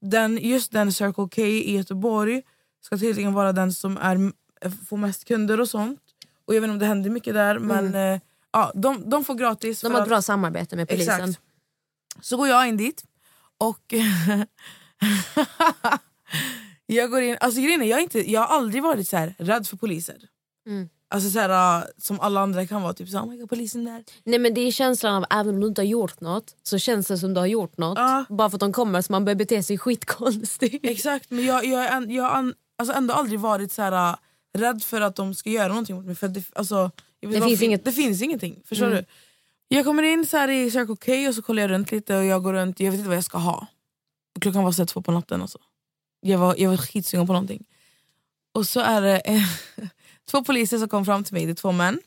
den, 0.00 0.38
just 0.42 0.72
den 0.72 0.92
Circle 0.92 1.28
K 1.34 1.42
i 1.42 1.76
Göteborg 1.76 2.42
ska 2.80 2.98
tydligen 2.98 3.32
vara 3.34 3.52
den 3.52 3.72
som 3.72 3.96
är, 3.96 4.32
får 4.88 4.96
mest 4.96 5.24
kunder 5.24 5.60
och 5.60 5.68
sånt. 5.68 6.00
Och 6.44 6.54
jag 6.54 6.60
vet 6.60 6.68
inte 6.68 6.72
om 6.72 6.78
det 6.78 6.86
händer 6.86 7.10
mycket 7.10 7.34
där 7.34 7.58
men 7.58 7.94
eh, 7.94 8.20
ja, 8.52 8.72
de, 8.74 9.10
de 9.10 9.24
får 9.24 9.34
gratis. 9.34 9.80
De 9.80 9.92
har 9.92 10.00
att- 10.00 10.08
bra 10.08 10.22
samarbete 10.22 10.76
med 10.76 10.88
polisen. 10.88 11.20
Exakt. 11.30 11.40
Så 12.20 12.36
går 12.36 12.48
jag 12.48 12.68
in 12.68 12.76
dit 12.76 13.04
och 13.58 13.94
jag 16.86 17.10
går 17.10 17.20
in, 17.22 17.36
alltså 17.40 17.60
grejen 17.60 17.82
är, 17.82 17.86
jag, 17.86 18.00
inte, 18.02 18.30
jag 18.30 18.40
har 18.40 18.56
aldrig 18.56 18.82
varit 18.82 19.08
så 19.08 19.16
här 19.16 19.34
rädd 19.38 19.66
för 19.66 19.76
poliser. 19.76 20.16
Mm. 20.66 20.88
Alltså 21.12 21.30
så 21.30 21.38
här, 21.38 21.78
äh, 21.80 21.84
som 21.98 22.20
alla 22.20 22.40
andra 22.40 22.66
kan 22.66 22.82
vara, 22.82 22.92
typ 22.92 23.08
så 23.08 23.18
oh 23.18 23.26
my 23.28 23.36
God, 23.36 23.48
polisen 23.50 23.84
där. 23.84 24.04
Nej 24.24 24.38
men 24.38 24.54
det 24.54 24.60
är 24.60 24.72
känslan 24.72 25.14
av 25.14 25.24
även 25.30 25.54
om 25.54 25.60
du 25.60 25.66
inte 25.66 25.80
har 25.80 25.86
gjort 25.86 26.20
något 26.20 26.54
så 26.62 26.78
känns 26.78 27.06
det 27.06 27.18
som 27.18 27.34
du 27.34 27.40
har 27.40 27.46
gjort 27.46 27.78
något. 27.78 27.98
Ja. 27.98 28.24
Bara 28.28 28.50
för 28.50 28.56
att 28.56 28.60
de 28.60 28.72
kommer 28.72 29.02
så 29.02 29.12
man 29.12 29.24
börjar 29.24 29.36
bete 29.36 29.62
sig 29.62 29.78
skitkonstigt. 29.78 30.80
Exakt, 30.86 31.30
men 31.30 31.44
jag, 31.44 31.64
jag, 31.64 31.92
en- 31.94 32.10
jag 32.10 32.24
har 32.24 32.54
alltså 32.78 32.94
ändå 32.94 33.14
aldrig 33.14 33.40
varit 33.40 33.72
så 33.72 33.82
här, 33.82 34.10
äh, 34.12 34.16
rädd 34.58 34.82
för 34.82 35.00
att 35.00 35.16
de 35.16 35.34
ska 35.34 35.50
göra 35.50 35.68
någonting 35.68 35.96
mot 35.96 36.04
mig. 36.04 36.14
För 36.14 36.28
det, 36.28 36.44
alltså, 36.52 36.90
jag 37.20 37.28
vet 37.28 37.40
Det 37.40 37.46
finns 37.46 37.60
fin- 37.60 37.68
inget- 37.70 37.84
det 37.84 37.92
finns 37.92 38.22
ingenting. 38.22 38.62
Förstår 38.64 38.86
Mm. 38.86 38.98
du? 38.98 39.04
Jag 39.76 39.84
kommer 39.84 40.02
in 40.02 40.26
så 40.26 40.36
här 40.36 40.48
i 40.50 40.70
Circle 40.70 40.96
K 41.24 41.28
och 41.28 41.34
så 41.34 41.42
kollar 41.42 41.62
jag 41.62 41.70
runt 41.70 41.92
lite 41.92 42.16
och 42.16 42.24
jag 42.24 42.42
går 42.42 42.52
runt, 42.52 42.80
jag 42.80 42.90
vet 42.90 42.98
inte 42.98 43.08
vad 43.08 43.16
jag 43.16 43.24
ska 43.24 43.38
ha. 43.38 43.66
Klockan 44.40 44.64
var 44.64 44.72
så 44.72 44.86
två 44.86 45.02
på 45.02 45.12
natten. 45.12 45.42
Alltså. 45.42 45.58
Jag 46.20 46.38
var, 46.38 46.54
jag 46.58 46.70
var 46.70 46.76
skitsugen 46.76 47.26
på 47.26 47.32
någonting. 47.32 47.64
Och 48.52 48.66
så 48.66 48.80
är 48.80 49.00
det 49.00 49.22
två 50.30 50.44
poliser 50.44 50.78
som 50.78 50.88
kom 50.88 51.04
fram 51.04 51.24
till 51.24 51.34
mig, 51.34 51.46
det 51.46 51.52
är 51.52 51.54
två 51.54 51.72
män. 51.72 52.00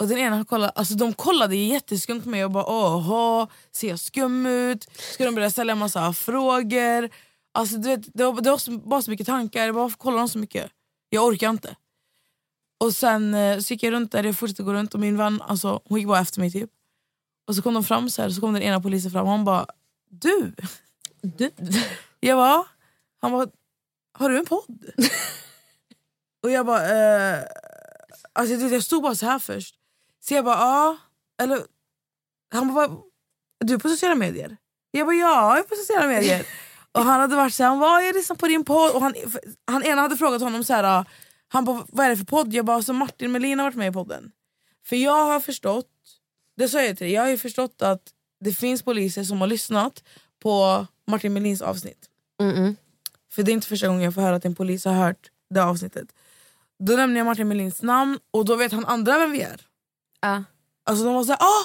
Och 0.00 0.08
den 0.08 0.18
ena 0.18 0.36
har 0.36 0.44
kollat, 0.44 0.78
alltså 0.78 0.94
de 0.94 1.12
kollade 1.12 1.56
jätteskumt 1.56 2.22
på 2.22 2.28
mig 2.28 2.44
och 2.44 2.50
bara 2.50 2.66
åh, 2.66 3.48
ser 3.72 3.88
jag 3.88 3.98
skum 3.98 4.46
ut? 4.46 4.90
Ska 5.14 5.24
de 5.24 5.34
börja 5.34 5.50
ställa 5.50 5.72
en 5.72 5.78
massa 5.78 6.12
frågor? 6.12 7.10
Alltså, 7.52 7.76
du 7.76 7.88
vet, 7.88 8.14
det, 8.14 8.24
var, 8.24 8.40
det 8.40 8.50
var 8.50 8.58
så, 8.58 8.70
bara 8.70 9.02
så 9.02 9.10
mycket 9.10 9.26
tankar, 9.26 9.70
varför 9.70 9.98
kollar 9.98 10.18
de 10.18 10.28
så 10.28 10.38
mycket? 10.38 10.70
Jag 11.08 11.24
orkar 11.24 11.50
inte. 11.50 11.76
Och 12.80 12.94
sen 12.94 13.34
eh, 13.34 13.58
så 13.58 13.72
gick 13.74 13.82
jag 13.82 13.92
runt 13.92 14.12
där, 14.12 14.24
jag 14.24 14.38
fortsatte 14.38 14.62
gå 14.62 14.72
runt 14.72 14.94
och 14.94 15.00
min 15.00 15.16
vän 15.16 15.42
alltså, 15.42 15.80
hon 15.84 15.98
gick 15.98 16.08
bara 16.08 16.20
efter 16.20 16.40
mig 16.40 16.50
typ. 16.50 16.70
Och 17.46 17.54
så 17.54 17.62
kom 17.62 17.74
de 17.74 17.84
fram 17.84 18.10
så 18.10 18.22
här, 18.22 18.30
så 18.30 18.40
kom 18.40 18.52
den 18.52 18.62
ena 18.62 18.80
polisen 18.80 19.10
fram 19.10 19.24
och 19.24 19.30
han 19.30 19.44
bara 19.44 19.66
du? 20.10 20.52
Du. 21.22 21.50
Jag 22.20 22.38
bara, 22.38 22.64
han 23.20 23.32
bara, 23.32 23.46
har 24.12 24.30
du 24.30 24.38
en 24.38 24.46
podd? 24.46 24.84
och 26.42 26.50
jag 26.50 26.66
bara, 26.66 26.82
eh, 26.82 27.44
alltså 28.32 28.54
jag, 28.54 28.72
jag 28.72 28.82
stod 28.82 29.02
bara 29.02 29.14
så 29.14 29.26
här 29.26 29.38
först. 29.38 29.74
Så 30.20 30.34
jag 30.34 30.44
bara, 30.44 30.58
ja. 30.58 30.96
Eller, 31.42 31.62
han 32.50 32.74
bara, 32.74 32.90
du 33.64 33.74
är 33.74 33.78
på 33.78 33.88
sociala 33.88 34.14
medier? 34.14 34.56
Jag 34.90 35.06
bara, 35.06 35.16
ja 35.16 35.56
jag 35.56 35.64
är 35.64 35.68
på 35.68 35.74
sociala 35.74 36.06
medier. 36.06 36.46
och 36.92 37.02
han 37.02 37.20
hade 37.20 37.36
varit 37.36 37.54
så 37.54 37.62
här, 37.62 37.70
han 37.70 37.80
bara, 37.80 38.02
jag 38.02 38.14
lyssnar 38.14 38.36
på 38.36 38.46
din 38.46 38.64
podd. 38.64 38.90
Och 38.90 39.02
han, 39.02 39.14
han 39.66 39.82
ena 39.82 40.02
hade 40.02 40.16
frågat 40.16 40.42
honom 40.42 40.64
så 40.64 40.72
här, 40.72 41.04
han 41.48 41.64
bara, 41.64 41.86
vad 41.88 42.06
är 42.06 42.10
det 42.10 42.16
för 42.16 42.24
podd? 42.24 42.54
Jag 42.54 42.64
bara, 42.64 42.76
alltså 42.76 42.92
Martin 42.92 43.32
Melin 43.32 43.58
har 43.58 43.66
varit 43.66 43.76
med 43.76 43.88
i 43.90 43.92
podden. 43.92 44.32
För 44.86 44.96
jag 44.96 45.24
har 45.24 45.40
förstått, 45.40 45.90
det 46.56 46.68
sa 46.68 46.82
jag 46.82 46.96
till 46.96 47.04
dig, 47.04 47.14
jag 47.14 47.22
har 47.22 47.28
ju 47.28 47.38
förstått 47.38 47.82
att 47.82 48.02
det 48.40 48.52
finns 48.52 48.82
poliser 48.82 49.24
som 49.24 49.40
har 49.40 49.48
lyssnat 49.48 50.04
på 50.42 50.86
Martin 51.06 51.32
Melins 51.32 51.62
avsnitt. 51.62 52.08
Mm-mm. 52.40 52.76
För 53.32 53.42
det 53.42 53.50
är 53.50 53.52
inte 53.52 53.66
första 53.66 53.86
gången 53.88 54.02
jag 54.02 54.14
får 54.14 54.22
höra 54.22 54.36
att 54.36 54.44
en 54.44 54.54
polis 54.54 54.84
har 54.84 54.92
hört 54.92 55.30
det 55.50 55.64
avsnittet. 55.64 56.08
Då 56.78 56.92
nämner 56.92 57.16
jag 57.20 57.24
Martin 57.24 57.48
Melins 57.48 57.82
namn 57.82 58.18
och 58.30 58.44
då 58.44 58.56
vet 58.56 58.72
han 58.72 58.84
andra 58.84 59.18
vem 59.18 59.30
vi 59.30 59.42
är. 59.42 59.60
Ja. 60.20 60.44
Alltså 60.84 61.04
de 61.04 61.14
var 61.14 61.24
såhär, 61.24 61.42
ah! 61.42 61.64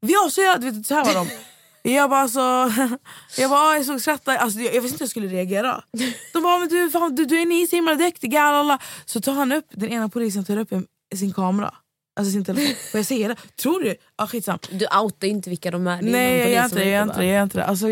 Vi 0.00 0.16
avslöjade! 0.16 0.70
Vet 0.70 0.86
så 0.86 0.94
här 0.94 1.04
var 1.04 1.14
de. 1.14 1.28
Jag 1.86 2.10
bara 2.10 2.20
alltså, 2.20 2.40
jag 3.38 3.50
bara 3.50 3.60
ah, 3.60 3.74
jag 3.74 3.84
såg 3.84 4.00
skratta, 4.00 4.38
alltså, 4.38 4.60
jag, 4.60 4.74
jag 4.74 4.80
visste 4.82 4.94
inte 4.94 5.02
hur 5.02 5.06
jag 5.06 5.10
skulle 5.10 5.28
reagera. 5.28 5.84
De 6.32 6.42
bara 6.42 6.58
men 6.58 6.68
du, 6.68 6.90
fan, 6.90 7.14
du, 7.14 7.24
du 7.24 7.40
är 7.40 7.46
ny 7.46 7.66
simmare 7.66 7.94
duktig, 7.94 8.30
galala. 8.30 8.78
Så 9.04 9.20
tar 9.20 9.32
han 9.32 9.52
upp, 9.52 9.66
den 9.70 9.88
ena 9.88 10.08
polisen 10.08 10.44
tar 10.44 10.56
upp 10.56 10.72
en, 10.72 10.86
sin 11.14 11.32
kamera. 11.32 11.74
Alltså 12.16 12.32
sin 12.32 12.44
telefon. 12.44 12.74
Får 12.90 12.98
jag 12.98 13.06
säga 13.06 13.28
det? 13.28 13.36
Tror 13.56 13.80
du? 13.80 13.94
Ah, 14.16 14.26
skitsam. 14.26 14.58
Du 14.70 14.86
outar 15.02 15.28
inte 15.28 15.50
vilka 15.50 15.70
de 15.70 15.86
är. 15.86 16.02
Nej 16.02 16.38
jag 16.38 16.50
gör 16.50 16.64
inte 16.64 16.76
det, 16.76 16.88
jag 16.88 17.02
inte. 17.02 17.24
Jag 17.24 17.42
inte 17.42 17.58
det. 17.58 17.64
Alltså, 17.64 17.86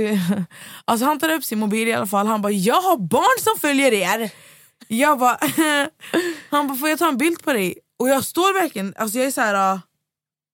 alltså, 0.84 1.06
han 1.06 1.18
tar 1.18 1.28
upp 1.32 1.44
sin 1.44 1.58
mobil 1.58 1.88
i 1.88 1.92
alla 1.92 2.06
fall, 2.06 2.26
han 2.26 2.42
bara 2.42 2.52
“jag 2.52 2.82
har 2.82 2.96
barn 2.96 3.40
som 3.40 3.60
följer 3.60 3.92
er”. 3.92 4.30
Jag 4.88 5.18
bara, 5.18 5.38
han 6.50 6.68
bara 6.68 6.78
“får 6.78 6.88
jag 6.88 6.98
ta 6.98 7.08
en 7.08 7.16
bild 7.16 7.42
på 7.42 7.52
dig?” 7.52 7.74
Och 7.96 8.08
jag 8.08 8.24
står 8.24 8.60
verkligen, 8.62 8.94
alltså 8.96 9.18
jag 9.18 9.26
är 9.26 9.30
så 9.30 9.40
här. 9.40 9.54
ah, 9.54 9.80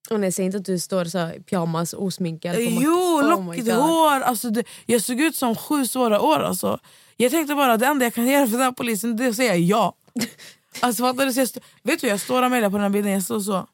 Och 0.09 0.19
nej, 0.19 0.31
säg 0.31 0.45
inte 0.45 0.57
att 0.57 0.65
du 0.65 0.79
står 0.79 1.05
så 1.05 1.17
i 1.31 1.39
pyjamas 1.41 1.93
osminkad 1.93 2.55
på. 2.55 2.61
Jo, 2.61 2.91
Oh 2.91 3.29
lockigt 3.29 3.71
hår. 3.71 4.21
Alltså, 4.21 4.49
det, 4.49 4.63
jag 4.85 5.01
såg 5.01 5.21
ut 5.21 5.35
som 5.35 5.55
sju 5.55 5.85
svåra 5.87 6.21
år. 6.21 6.39
Alltså. 6.39 6.79
Jag 7.17 7.31
tänkte 7.31 7.55
bara 7.55 7.77
det 7.77 7.85
enda 7.85 8.05
jag 8.05 8.13
kan 8.13 8.27
göra 8.33 8.45
för 8.45 8.51
den 8.51 8.61
här 8.61 8.71
polisen 8.71 9.17
det 9.17 9.25
är 9.25 9.29
att 9.29 9.35
säga 9.35 9.55
ja. 9.55 9.93
Alltså, 10.79 11.03
fattar 11.03 11.25
du? 11.25 11.33
Så 11.33 11.39
jag 11.39 11.49
vet 11.83 12.01
du, 12.01 12.07
jag 12.07 12.19
står 12.21 12.49
med 12.49 12.63
på 12.63 12.69
den 12.69 12.81
här 12.81 12.89
bilden. 12.89 13.11
Jag 13.11 13.23
står 13.23 13.39
så. 13.39 13.67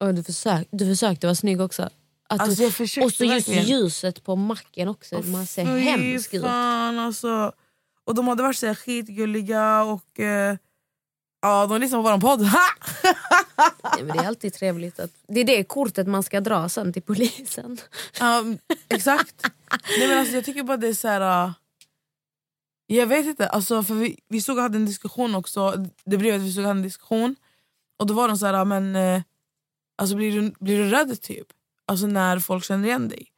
Och 0.00 0.14
du, 0.14 0.22
försök, 0.22 0.68
du 0.70 0.86
försökte 0.86 1.26
vara 1.26 1.34
snygg 1.34 1.60
också. 1.60 1.82
Att 2.28 2.40
Alltså, 2.40 2.62
du, 2.62 3.04
och 3.04 3.12
så 3.12 3.24
just 3.24 3.48
ljuset 3.48 4.24
på 4.24 4.36
macken 4.36 4.88
också. 4.88 5.22
Man 5.22 5.46
ser 5.46 5.64
hemsk 5.64 6.34
ut. 6.34 6.42
fan, 6.42 6.98
alltså. 6.98 7.52
Och 8.04 8.14
de 8.14 8.28
hade 8.28 8.42
varit 8.42 8.56
så 8.56 8.66
här 8.66 8.74
skitgulliga 8.74 9.82
och 9.82 10.20
eh, 10.20 10.56
ja, 11.42 11.66
de 11.66 11.80
lyssnade 11.80 11.98
på 11.98 12.02
våran 12.02 12.20
podd. 12.20 12.42
Ha! 12.46 12.60
Nej, 13.94 14.04
men 14.04 14.16
det 14.16 14.22
är 14.22 14.26
alltid 14.26 14.54
trevligt. 14.54 15.00
Att, 15.00 15.10
det 15.28 15.40
är 15.40 15.44
det 15.44 15.64
kortet 15.64 16.06
man 16.06 16.22
ska 16.22 16.40
dra 16.40 16.68
sen 16.68 16.92
till 16.92 17.02
polisen. 17.02 17.78
Ja, 18.20 18.44
exakt. 18.88 19.46
Nej, 19.98 20.08
men 20.08 20.18
alltså, 20.18 20.34
jag 20.34 20.44
tycker 20.44 20.62
bara 20.62 20.76
det 20.76 20.88
är 20.88 20.94
så 20.94 21.08
här... 21.08 21.46
äh, 21.46 21.52
Jag 22.86 23.06
vet 23.06 23.26
inte, 23.26 23.48
alltså, 23.48 23.82
för 23.82 23.94
vi, 23.94 24.18
vi 24.28 24.40
såg 24.40 24.56
och 24.56 24.62
hade 24.62 24.78
en 24.78 24.86
diskussion 24.86 25.34
också. 25.34 25.86
Det 26.04 26.16
blev 26.16 26.34
att 26.34 26.40
vi 26.40 26.52
såg 26.52 26.64
och 26.64 26.68
hade 26.68 26.78
en 26.78 26.84
diskussion. 26.84 27.36
Och 27.98 28.06
då 28.06 28.14
var 28.14 28.28
de 28.28 28.38
så 28.38 28.46
här, 28.46 28.64
men 28.64 28.96
eh, 28.96 29.22
alltså, 29.96 30.16
blir, 30.16 30.40
du, 30.42 30.54
blir 30.60 30.78
du 30.78 30.90
rädd 30.90 31.20
typ? 31.20 31.46
Alltså 31.86 32.06
när 32.06 32.38
folk 32.38 32.64
känner 32.64 32.88
igen 32.88 33.08
dig. 33.08 33.31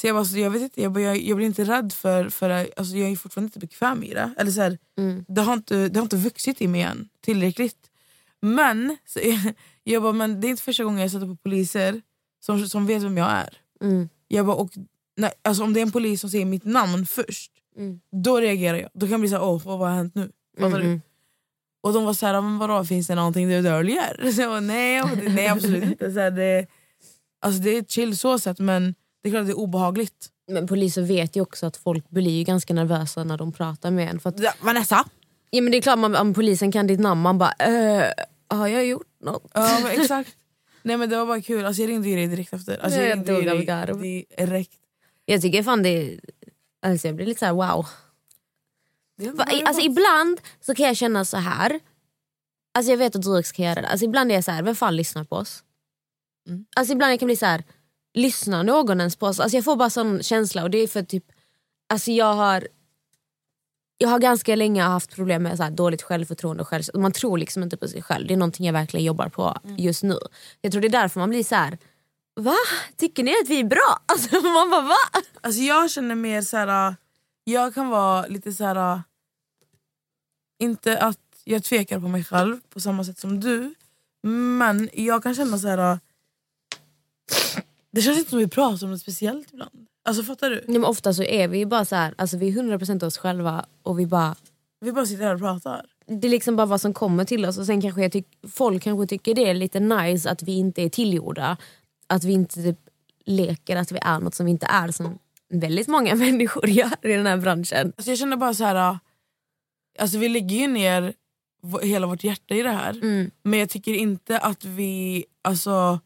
Så 0.00 0.06
jag 0.06 0.14
bara, 0.14 0.18
alltså, 0.18 0.36
jag 0.38 0.50
vet 0.50 0.62
inte, 0.62 0.82
jag, 0.82 0.92
bara, 0.92 1.02
jag, 1.02 1.16
jag 1.22 1.36
blir 1.36 1.46
inte 1.46 1.64
rädd 1.64 1.92
för, 1.92 2.28
för 2.28 2.50
alltså, 2.50 2.96
jag 2.96 3.10
är 3.10 3.16
fortfarande 3.16 3.46
inte 3.46 3.58
bekväm 3.58 4.02
i 4.04 4.14
det. 4.14 4.34
Eller 4.38 4.50
så 4.50 4.60
här, 4.60 4.78
Mm. 4.98 5.24
det, 5.28 5.40
har 5.42 5.52
inte, 5.52 5.88
det 5.88 5.98
har 5.98 6.02
inte 6.02 6.16
vuxit 6.16 6.62
i 6.62 6.68
mig 6.68 6.82
än 6.82 7.08
tillräckligt. 7.20 7.76
Men, 8.42 8.96
så, 9.06 9.18
jag, 9.22 9.54
jag 9.84 10.02
bara, 10.02 10.12
men 10.12 10.40
det 10.40 10.46
är 10.46 10.50
inte 10.50 10.62
första 10.62 10.84
gången 10.84 11.00
jag 11.00 11.10
sätter 11.10 11.26
på 11.26 11.36
poliser 11.36 12.02
som, 12.40 12.68
som 12.68 12.86
vet 12.86 13.02
vem 13.02 13.16
jag 13.16 13.30
är. 13.30 13.58
Mm. 13.82 14.08
Jag 14.28 14.46
bara, 14.46 14.56
och, 14.56 14.70
nej, 15.16 15.32
alltså 15.44 15.62
om 15.64 15.72
det 15.72 15.80
är 15.80 15.82
en 15.82 15.92
polis 15.92 16.20
som 16.20 16.30
säger 16.30 16.44
mitt 16.46 16.64
namn 16.64 17.06
först, 17.06 17.52
Mm. 17.76 18.00
då 18.24 18.40
reagerar 18.40 18.78
jag. 18.78 18.90
Då 18.94 19.06
kan 19.06 19.10
jag 19.10 19.20
bli 19.20 19.28
såhär, 19.28 19.44
åh 19.44 19.62
vad 19.64 19.78
har 19.78 19.90
hänt 19.90 20.14
nu? 20.14 20.30
Fattar 20.58 20.78
du? 20.78 20.84
Mm. 20.84 21.00
Och 21.82 21.92
de 21.92 22.04
var 22.04 22.12
såhär, 22.14 22.40
men 22.40 22.58
vadå 22.58 22.84
finns 22.84 23.06
det 23.06 23.14
någonting 23.14 23.48
du 23.48 23.62
döljer? 23.62 24.30
Så 24.34 24.40
jag 24.40 24.50
bara, 24.50 24.60
nej, 24.60 25.02
nej 25.28 25.48
absolut 25.48 25.84
inte. 25.84 26.12
Så 26.12 26.20
här, 26.20 26.30
det, 26.30 26.66
alltså, 27.40 27.62
det 27.62 27.70
är 27.76 27.82
chill 27.84 28.18
så 28.18 28.38
sett 28.38 28.58
men 28.58 28.94
det 29.22 29.28
är 29.28 29.30
klart 29.30 29.40
att 29.40 29.46
det 29.46 29.52
är 29.52 29.58
obehagligt. 29.58 30.28
Men 30.52 30.66
poliser 30.66 31.02
vet 31.02 31.36
ju 31.36 31.40
också 31.40 31.66
att 31.66 31.76
folk 31.76 32.10
blir 32.10 32.30
ju 32.38 32.44
ganska 32.44 32.74
nervösa 32.74 33.24
när 33.24 33.38
de 33.38 33.52
pratar 33.52 33.90
med 33.90 34.10
en. 34.10 34.20
För 34.20 34.28
att, 34.30 34.40
Ja, 34.40 34.52
Vanessa? 34.60 35.04
ja, 35.50 35.62
men 35.62 35.72
det 35.72 35.78
är 35.78 35.82
klart 35.82 35.98
man, 35.98 36.16
om 36.16 36.34
polisen 36.34 36.72
kan 36.72 36.86
ditt 36.86 37.00
namn, 37.00 37.20
man 37.20 37.38
bara 37.38 37.52
äh, 37.52 38.12
har 38.48 38.68
jag 38.68 38.86
gjort 38.86 39.06
något? 39.24 39.50
Ja 39.54 39.78
men 39.82 40.00
exakt. 40.00 40.36
Nej 40.82 40.96
men 40.96 41.10
det 41.10 41.16
var 41.16 41.26
bara 41.26 41.40
kul, 41.42 41.64
alltså, 41.64 41.82
jag 41.82 41.88
ringde 41.88 42.08
ju 42.08 42.16
dig 42.16 42.26
direkt 42.26 42.52
efter. 42.52 42.78
Alltså, 42.78 42.98
Nej, 42.98 43.08
jag 43.08 43.18
ju 43.18 43.24
dog 43.24 43.48
av 43.48 43.62
garv. 43.62 44.00
direkt. 44.00 44.72
Jag 45.24 45.42
tycker 45.42 45.62
fan 45.62 45.82
det 45.82 45.88
är... 45.88 46.20
Alltså 46.82 47.06
jag 47.08 47.16
blir 47.16 47.26
lite 47.26 47.38
så 47.38 47.46
här 47.46 47.52
wow. 47.52 47.86
I- 49.52 49.62
alltså, 49.64 49.82
ibland 49.82 50.40
så 50.60 50.74
kan 50.74 50.86
jag 50.86 50.96
känna 50.96 51.24
så 51.24 51.36
här. 51.36 51.80
Alltså 52.74 52.90
jag 52.92 52.98
vet 52.98 53.16
att 53.16 53.22
du 53.22 53.38
också 53.38 53.54
kan 53.54 53.64
göra 53.64 53.80
det. 53.82 53.88
Alltså, 53.88 54.04
ibland 54.04 54.30
är 54.30 54.34
jag 54.34 54.44
så 54.44 54.50
här, 54.50 54.62
vem 54.62 54.74
fan 54.76 54.96
lyssnar 54.96 55.24
på 55.24 55.36
oss? 55.36 55.64
Mm. 56.48 56.64
Alltså 56.76 56.92
ibland 56.92 57.12
jag 57.12 57.18
kan 57.20 57.26
bli 57.26 57.36
så 57.36 57.46
här, 57.46 57.64
lyssnar 58.14 58.62
någon 58.62 59.00
ens 59.00 59.16
på 59.16 59.26
oss? 59.26 59.40
Alltså 59.40 59.56
jag 59.56 59.64
får 59.64 59.76
bara 59.76 59.90
sån 59.90 60.22
känsla 60.22 60.62
och 60.62 60.70
det 60.70 60.78
är 60.78 60.88
för 60.88 61.02
typ, 61.02 61.24
alltså 61.88 62.10
jag 62.10 62.34
har 62.34 62.68
jag 64.02 64.08
har 64.08 64.18
ganska 64.18 64.56
länge 64.56 64.82
haft 64.82 65.14
problem 65.14 65.42
med 65.42 65.56
så 65.56 65.62
här 65.62 65.70
dåligt 65.70 66.02
självförtroende 66.02 66.62
och 66.62 66.68
själv, 66.68 66.84
man 66.94 67.12
tror 67.12 67.38
liksom 67.38 67.62
inte 67.62 67.76
på 67.76 67.88
sig 67.88 68.02
själv. 68.02 68.26
Det 68.26 68.34
är 68.34 68.38
någonting 68.38 68.66
jag 68.66 68.72
verkligen 68.72 69.06
jobbar 69.06 69.28
på 69.28 69.56
just 69.76 70.02
nu. 70.02 70.18
Jag 70.60 70.72
tror 70.72 70.82
det 70.82 70.88
är 70.88 71.02
därför 71.02 71.20
man 71.20 71.30
blir 71.30 71.44
så 71.44 71.54
här. 71.54 71.78
Va? 72.34 72.56
Tycker 72.96 73.22
ni 73.22 73.30
att 73.42 73.48
vi 73.48 73.60
är 73.60 73.64
bra? 73.64 73.98
Alltså 74.06 74.40
man 74.40 74.70
bara 74.70 74.80
va? 74.80 75.20
Alltså 75.40 75.60
jag 75.60 75.90
känner 75.90 76.14
mer 76.14 76.42
så 76.42 76.56
här. 76.56 76.96
jag 77.44 77.74
kan 77.74 77.88
vara 77.88 78.26
lite 78.26 78.52
så 78.52 78.64
här. 78.64 79.02
inte 80.58 80.98
att 80.98 81.18
jag 81.44 81.64
tvekar 81.64 82.00
på 82.00 82.08
mig 82.08 82.24
själv 82.24 82.60
på 82.68 82.80
samma 82.80 83.04
sätt 83.04 83.18
som 83.18 83.40
du, 83.40 83.74
men 84.22 84.88
jag 84.92 85.22
kan 85.22 85.34
känna 85.34 85.58
så 85.58 85.68
här. 85.68 85.98
Det 87.92 88.02
känns 88.02 88.18
inte 88.18 88.30
som 88.30 88.38
vi 88.38 88.48
pratar 88.48 88.86
om 88.86 88.90
något 88.90 89.00
speciellt 89.00 89.52
ibland. 89.52 89.86
Alltså 90.04 90.22
fattar 90.22 90.50
du? 90.50 90.56
Nej, 90.56 90.78
men 90.78 90.84
ofta 90.84 91.14
så 91.14 91.22
är 91.22 91.48
vi 91.48 91.58
ju 91.58 91.66
bara 91.66 91.84
så 91.84 91.96
här, 91.96 92.14
alltså 92.18 92.36
vi 92.36 92.48
är 92.48 92.52
100% 92.52 93.04
oss 93.04 93.18
själva 93.18 93.66
och 93.82 93.98
vi 93.98 94.06
bara 94.06 94.34
Vi 94.80 94.92
bara 94.92 95.06
sitter 95.06 95.24
här 95.24 95.34
och 95.34 95.40
pratar. 95.40 95.86
det 96.06 96.26
är 96.26 96.30
liksom 96.30 96.56
bara 96.56 96.66
vad 96.66 96.80
som 96.80 96.94
kommer 96.94 97.24
till 97.24 97.46
oss 97.46 97.58
och 97.58 97.66
sen 97.66 97.80
kanske 97.82 98.02
jag 98.02 98.12
tyck, 98.12 98.26
folk 98.48 98.82
kanske 98.82 99.06
tycker 99.06 99.34
det 99.34 99.48
är 99.50 99.54
lite 99.54 99.80
nice 99.80 100.30
att 100.30 100.42
vi 100.42 100.52
inte 100.52 100.82
är 100.82 100.88
tillgjorda. 100.88 101.56
Att 102.06 102.24
vi 102.24 102.32
inte 102.32 102.62
typ 102.62 102.78
leker 103.26 103.76
att 103.76 103.92
vi 103.92 103.98
är 104.02 104.18
något 104.18 104.34
som 104.34 104.46
vi 104.46 104.52
inte 104.52 104.66
är 104.66 104.90
som 104.90 105.18
väldigt 105.48 105.88
många 105.88 106.14
människor 106.24 106.68
gör 106.68 107.06
i 107.06 107.12
den 107.12 107.26
här 107.26 107.36
branschen. 107.36 107.92
Alltså 107.96 108.10
jag 108.10 108.18
känner 108.18 108.36
bara 108.36 108.54
så 108.54 108.64
här. 108.64 108.98
Alltså 109.98 110.18
vi 110.18 110.28
lägger 110.28 110.56
ju 110.56 110.66
ner 110.66 111.14
hela 111.82 112.06
vårt 112.06 112.24
hjärta 112.24 112.54
i 112.54 112.62
det 112.62 112.70
här. 112.70 112.90
Mm. 112.90 113.30
Men 113.42 113.58
jag 113.58 113.68
tycker 113.68 113.94
inte 113.94 114.38
att 114.38 114.64
vi, 114.64 115.24
alltså... 115.42 116.00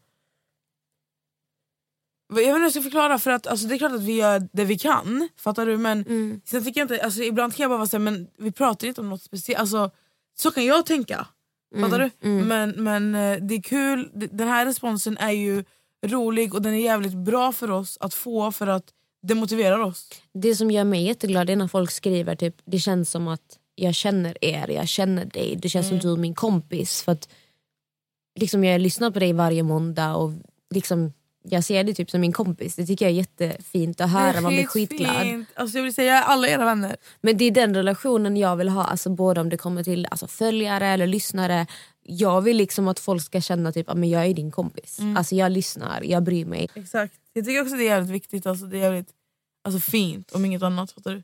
Jag 2.29 2.35
vet 2.35 2.43
inte 2.45 2.53
hur 2.57 2.61
jag 2.63 2.71
ska 2.71 2.81
förklara, 2.81 3.19
för 3.19 3.31
att 3.31 3.47
alltså, 3.47 3.67
det 3.67 3.75
är 3.75 3.77
klart 3.77 3.91
att 3.91 4.01
vi 4.03 4.17
gör 4.17 4.47
det 4.53 4.65
vi 4.65 4.77
kan, 4.77 5.29
fattar 5.37 5.65
du? 5.65 5.77
Men 5.77 6.01
Mm. 6.05 6.41
sen 6.45 6.63
tycker 6.63 6.81
jag 6.81 6.85
inte, 6.91 7.03
alltså, 7.05 7.23
ibland 7.23 7.55
kan 7.55 7.63
jag 7.63 7.69
bara 7.71 7.77
vara 7.77 7.87
såhär, 7.87 8.03
men 8.03 8.27
vi 8.37 8.51
pratar 8.51 8.87
inte 8.87 9.01
om 9.01 9.09
något 9.09 9.21
speciellt. 9.21 9.59
Alltså, 9.59 9.91
så 10.37 10.51
kan 10.51 10.65
jag 10.65 10.85
tänka, 10.85 11.27
fattar 11.81 11.99
du? 11.99 12.09
mm. 12.29 12.47
Men, 12.47 12.83
men 12.83 13.15
eh, 13.15 13.45
det 13.47 13.55
är 13.55 13.61
kul, 13.61 14.11
den 14.13 14.47
här 14.47 14.65
responsen 14.65 15.17
är 15.17 15.31
ju 15.31 15.63
rolig 16.05 16.53
och 16.53 16.61
den 16.61 16.73
är 16.73 16.83
jävligt 16.83 17.13
bra 17.13 17.51
för 17.51 17.71
oss 17.71 17.97
att 18.01 18.13
få 18.13 18.51
för 18.51 18.67
att 18.67 18.85
det 19.21 19.35
motiverar 19.35 19.79
oss. 19.79 20.09
Det 20.33 20.55
som 20.55 20.71
gör 20.71 20.83
mig 20.83 21.03
jätteglad 21.05 21.49
är 21.49 21.55
när 21.55 21.67
folk 21.67 21.91
skriver 21.91 22.35
typ 22.35 22.55
det 22.65 22.79
känns 22.79 23.11
som 23.11 23.27
att 23.27 23.59
jag 23.75 23.95
känner 23.95 24.45
er, 24.45 24.67
jag 24.67 24.87
känner 24.87 25.25
dig, 25.25 25.55
det 25.61 25.69
känns 25.69 25.87
som 25.87 25.99
du 25.99 26.11
är 26.13 26.17
min 26.17 26.35
kompis. 26.35 27.01
För 27.01 27.11
att 27.11 27.29
liksom 28.39 28.63
Jag 28.63 28.81
lyssnar 28.81 29.11
på 29.11 29.19
dig 29.19 29.33
varje 29.33 29.63
måndag 29.63 30.15
och 30.15 30.31
liksom 30.75 31.13
jag 31.49 31.63
ser 31.63 31.83
dig 31.83 31.95
typ 31.95 32.11
som 32.11 32.21
min 32.21 32.33
kompis. 32.33 32.75
Det 32.75 32.85
tycker 32.85 33.05
jag 33.05 33.11
är 33.11 33.15
jättefint 33.15 34.01
att 34.01 34.09
höra, 34.09 34.41
man 34.41 34.53
blir 34.53 34.65
skitglad. 34.65 35.45
Alltså, 35.55 35.77
jag 35.77 35.83
vill 35.83 35.93
säga 35.93 36.23
alla 36.23 36.47
era 36.47 36.65
vänner. 36.65 36.95
Men 37.21 37.37
det 37.37 37.45
är 37.45 37.51
den 37.51 37.75
relationen 37.75 38.37
jag 38.37 38.55
vill 38.55 38.69
ha, 38.69 38.83
alltså 38.83 39.09
både 39.09 39.41
om 39.41 39.49
det 39.49 39.57
kommer 39.57 39.83
till 39.83 40.07
alltså 40.11 40.27
följare 40.27 40.87
eller 40.87 41.07
lyssnare. 41.07 41.67
Jag 42.03 42.41
vill 42.41 42.57
liksom 42.57 42.87
att 42.87 42.99
folk 42.99 43.23
ska 43.23 43.41
känna 43.41 43.71
typ 43.71 43.89
att 43.89 44.07
jag 44.07 44.25
är 44.25 44.33
din 44.33 44.51
kompis. 44.51 44.99
Alltså 45.17 45.35
jag 45.35 45.51
lyssnar, 45.51 46.01
jag 46.03 46.23
bryr 46.23 46.45
mig. 46.45 46.69
Exakt. 46.73 47.13
Jag 47.33 47.45
tycker 47.45 47.61
också 47.61 47.75
det 47.75 47.83
är 47.83 47.85
jävligt 47.85 48.11
viktigt, 48.11 48.45
alltså, 48.45 48.65
det 48.65 48.77
är 48.77 48.81
jävligt 48.81 49.09
alltså, 49.63 49.91
fint 49.91 50.31
om 50.31 50.45
inget 50.45 50.63
annat. 50.63 50.91
Fattar 50.91 51.11
du? 51.11 51.23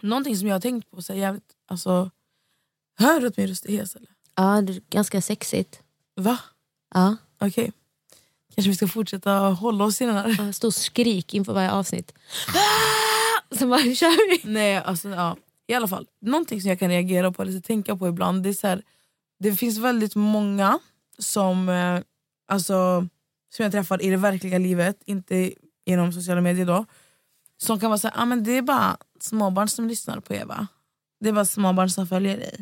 Någonting 0.00 0.36
som 0.36 0.48
jag 0.48 0.54
har 0.54 0.60
tänkt 0.60 0.90
på, 0.90 1.02
så 1.02 1.12
här, 1.12 1.20
jävligt, 1.20 1.52
alltså, 1.68 2.10
hör 2.98 3.20
du 3.20 3.26
att 3.26 3.36
min 3.36 3.46
röst 3.48 3.66
är 3.66 3.72
hes 3.72 3.96
eller? 3.96 4.10
Ja, 4.34 4.62
det 4.62 4.72
är 4.72 4.82
ganska 4.90 5.22
sexigt. 5.22 5.80
Va? 6.16 6.38
Ja. 6.94 7.16
Okej. 7.40 7.72
Kanske 8.54 8.70
vi 8.70 8.76
ska 8.76 8.88
fortsätta 8.88 9.30
hålla 9.38 9.84
oss 9.84 10.00
i 10.00 10.04
den 10.06 10.14
här. 10.14 10.36
Ja, 10.38 10.52
Stor 10.52 10.70
skrik 10.70 11.34
inför 11.34 11.52
varje 11.52 11.70
avsnitt. 11.70 12.12
Ah! 12.48 13.56
Så 13.56 13.66
bara 13.66 13.78
kör 13.82 14.30
vi. 14.30 14.52
Nej, 14.52 14.76
alltså, 14.76 15.08
ja. 15.08 15.36
I 15.66 15.74
alla 15.74 15.88
fall, 15.88 16.06
någonting 16.20 16.60
som 16.60 16.68
jag 16.68 16.78
kan 16.78 16.88
reagera 16.88 17.32
på 17.32 17.42
eller 17.42 17.60
tänka 17.60 17.96
på 17.96 18.08
ibland, 18.08 18.42
det 18.42 18.48
är 18.48 18.52
så 18.52 18.66
här, 18.66 18.82
det 19.38 19.52
finns 19.52 19.78
väldigt 19.78 20.14
många 20.14 20.78
som, 21.18 21.68
eh, 21.68 22.00
alltså, 22.48 23.08
som 23.54 23.62
jag 23.62 23.72
träffar 23.72 24.02
i 24.02 24.10
det 24.10 24.16
verkliga 24.16 24.58
livet, 24.58 25.02
inte 25.06 25.52
genom 25.86 26.12
sociala 26.12 26.40
medier 26.40 26.66
då, 26.66 26.86
som 27.56 27.80
kan 27.80 27.90
vara 27.90 27.98
så 27.98 28.08
här, 28.08 28.22
ah, 28.22 28.24
men 28.24 28.44
det 28.44 28.52
är 28.52 28.62
bara 28.62 28.96
småbarn 29.22 29.68
som 29.68 29.88
lyssnar 29.88 30.20
på 30.20 30.34
Eva. 30.34 30.66
Det 31.20 31.32
bara 31.32 31.44
småbarn 31.44 31.90
som 31.90 32.06
följer 32.06 32.36
dig. 32.36 32.58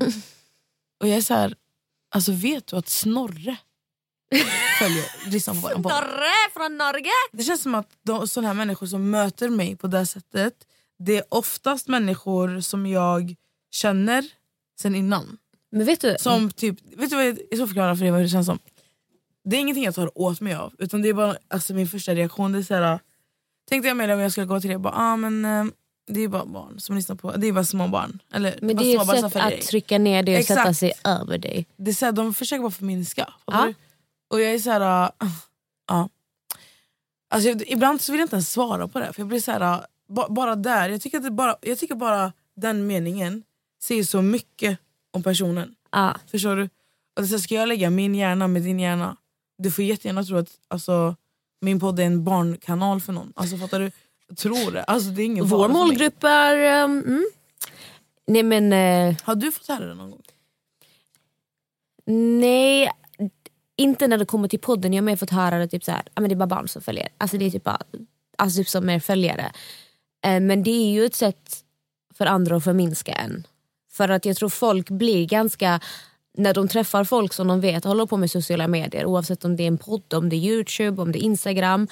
Och 1.00 1.08
jag 1.08 1.16
är 1.16 1.20
så 1.20 1.34
här, 1.34 1.54
alltså 2.14 2.32
vet 2.32 2.66
du 2.66 2.76
att 2.76 2.88
Snorre 2.88 3.56
följer, 4.78 5.30
lyssnar 5.30 5.54
på 5.54 5.60
våran 5.60 5.82
podd? 5.82 5.92
Norre 5.92 6.50
från 6.52 6.78
Norge! 6.78 7.10
Det 7.32 7.42
känns 7.42 7.62
som 7.62 7.74
att 7.74 7.88
de, 8.02 8.28
sådana 8.28 8.48
här 8.48 8.54
människor 8.54 8.86
som 8.86 9.10
möter 9.10 9.48
mig 9.48 9.76
på 9.76 9.86
det 9.86 10.06
sättet, 10.06 10.54
det 10.98 11.16
är 11.16 11.24
oftast 11.28 11.88
människor 11.88 12.60
som 12.60 12.86
jag 12.86 13.34
känner 13.70 14.24
sen 14.80 14.94
innan. 14.94 15.38
Men 15.72 15.86
vet 15.86 16.00
du, 16.00 16.16
Som 16.18 16.50
typ, 16.50 16.78
vet 16.96 17.10
du 17.10 17.16
vad 17.16 17.26
jag, 17.26 17.38
jag 17.50 17.58
ska 17.58 17.66
förklara 17.66 17.96
för 17.96 18.02
dig 18.02 18.10
vad 18.10 18.20
det 18.20 18.28
känns 18.28 18.46
som. 18.46 18.58
Det 19.44 19.56
är 19.56 19.60
ingenting 19.60 19.84
jag 19.84 19.94
tar 19.94 20.18
åt 20.18 20.40
mig 20.40 20.54
av, 20.54 20.74
utan 20.78 21.02
det 21.02 21.08
är 21.08 21.14
bara 21.14 21.36
alltså, 21.48 21.74
min 21.74 21.88
första 21.88 22.14
reaktion. 22.14 22.52
Det 22.52 22.58
är 22.58 22.62
såhär, 22.62 23.00
tänkte 23.68 23.88
jag 23.88 23.96
mig 23.96 24.14
om 24.14 24.20
jag 24.20 24.32
skulle 24.32 24.46
gå 24.46 24.60
till 24.60 24.70
det, 24.70 24.78
bara, 24.78 24.94
ah, 24.94 25.16
men, 25.16 25.44
eh, 25.44 25.64
det 26.06 26.20
är 26.20 26.28
bara 26.28 26.44
barn 26.44 26.80
som 26.80 26.96
lyssnar 26.96 27.16
på, 27.16 27.36
det 27.36 27.46
är 27.46 27.52
bara 27.52 27.64
små 27.64 27.88
barn. 27.88 28.22
Eller, 28.32 28.58
men 28.62 28.76
det 28.76 28.84
är 28.84 29.00
ett 29.00 29.32
sätt 29.32 29.36
att 29.36 29.60
trycka 29.60 29.98
ner 29.98 30.22
dig 30.22 30.38
och 30.38 30.44
sätta 30.44 30.60
Exakt. 30.60 30.78
sig 30.78 30.92
över 31.04 31.38
dig. 31.38 31.66
det 31.76 31.90
är 31.90 31.94
så 31.94 32.04
här, 32.04 32.12
de 32.12 32.34
försöker 32.34 32.62
bara 32.62 32.70
förminska. 32.70 33.34
Ja. 33.46 33.72
Och 34.30 34.40
jag 34.40 34.54
är 34.54 34.58
så 34.58 34.70
här, 34.70 35.10
ja. 35.88 36.08
Alltså, 37.30 37.48
jag, 37.48 37.62
ibland 37.66 38.00
så 38.00 38.12
vill 38.12 38.18
jag 38.18 38.24
inte 38.24 38.36
ens 38.36 38.52
svara 38.52 38.88
på 38.88 38.98
det. 38.98 39.12
För 39.12 39.20
jag 39.20 39.28
blir 39.28 39.40
så 39.40 39.52
här, 39.52 39.86
ba, 40.08 40.28
bara 40.28 40.56
där, 40.56 40.88
jag 40.88 41.00
tycker, 41.00 41.18
att 41.18 41.32
bara, 41.32 41.56
jag 41.60 41.78
tycker 41.78 41.94
bara 41.94 42.32
den 42.56 42.86
meningen 42.86 43.42
säger 43.82 44.04
så 44.04 44.22
mycket 44.22 44.78
om 45.10 45.22
personen. 45.22 45.74
Ja. 45.92 46.16
Förstår 46.30 46.56
du? 46.56 46.62
Och 46.62 46.68
det 47.16 47.22
är 47.22 47.26
så 47.26 47.34
här, 47.34 47.38
ska 47.38 47.54
jag 47.54 47.68
lägga 47.68 47.90
min 47.90 48.14
hjärna 48.14 48.48
med 48.48 48.62
din 48.62 48.80
hjärna? 48.80 49.16
Du 49.58 49.70
får 49.70 49.84
jättegärna 49.84 50.24
tro 50.24 50.36
att 50.36 50.50
alltså, 50.68 51.16
min 51.60 51.80
podd 51.80 52.00
är 52.00 52.04
en 52.04 52.24
barnkanal 52.24 53.00
för 53.00 53.12
någon. 53.12 53.32
Alltså 53.36 53.56
fattar 53.56 53.80
du? 53.80 53.90
Tror 54.36 54.72
det. 54.72 54.84
Alltså, 54.84 55.10
det 55.10 55.22
är 55.22 55.26
ingen 55.26 55.46
Vår 55.46 55.68
målgrupp 55.68 56.24
är... 56.24 56.84
um, 56.84 56.98
mm. 56.98 57.26
Nej 58.26 58.42
men 58.42 58.72
eh, 58.72 59.16
Har 59.24 59.34
du 59.34 59.52
fått 59.52 59.68
höra 59.68 59.86
det 59.86 59.94
någon 59.94 60.10
gång? 60.10 60.22
nej, 62.40 62.90
inte 63.76 64.06
när 64.06 64.18
det 64.18 64.24
kommer 64.24 64.48
till 64.48 64.58
podden. 64.60 64.92
Jag 64.92 65.02
har 65.02 65.06
mer 65.06 65.16
fått 65.16 65.30
höra 65.30 65.58
det 65.58 65.68
typ 65.68 65.84
så 65.84 65.92
här, 65.92 66.02
ja, 66.14 66.20
men 66.20 66.28
det 66.28 66.34
är 66.34 66.36
bara 66.36 66.46
barn 66.46 66.68
som 66.68 66.82
följer. 66.82 67.08
Alltså 67.18 67.38
det 67.38 67.46
är 67.46 67.50
typ, 67.50 67.64
bara, 67.64 67.78
alltså 68.38 68.58
typ 68.58 68.68
som 68.68 68.88
är 68.88 69.00
följare. 69.00 69.52
Eh, 70.24 70.40
men 70.40 70.62
det 70.62 70.70
är 70.70 70.90
ju 70.90 71.04
ett 71.04 71.14
sätt 71.14 71.64
för 72.14 72.26
andra 72.26 72.56
att 72.56 72.64
förminska 72.64 73.12
en. 73.12 73.46
För 73.92 74.08
att 74.08 74.24
jag 74.24 74.36
tror 74.36 74.48
folk 74.48 74.90
blir 74.90 75.26
ganska, 75.26 75.80
när 76.36 76.54
de 76.54 76.68
träffar 76.68 77.04
folk 77.04 77.32
som 77.32 77.48
de 77.48 77.60
vet 77.60 77.84
håller 77.84 78.06
på 78.06 78.16
med 78.16 78.30
sociala 78.30 78.68
medier, 78.68 79.06
oavsett 79.06 79.44
om 79.44 79.56
det 79.56 79.62
är 79.62 79.68
en 79.68 79.78
podd, 79.78 80.14
om 80.14 80.28
det 80.28 80.36
är 80.36 80.40
youtube, 80.40 81.02
om 81.02 81.12
det 81.12 81.18
är 81.18 81.22
instagram, 81.22 81.88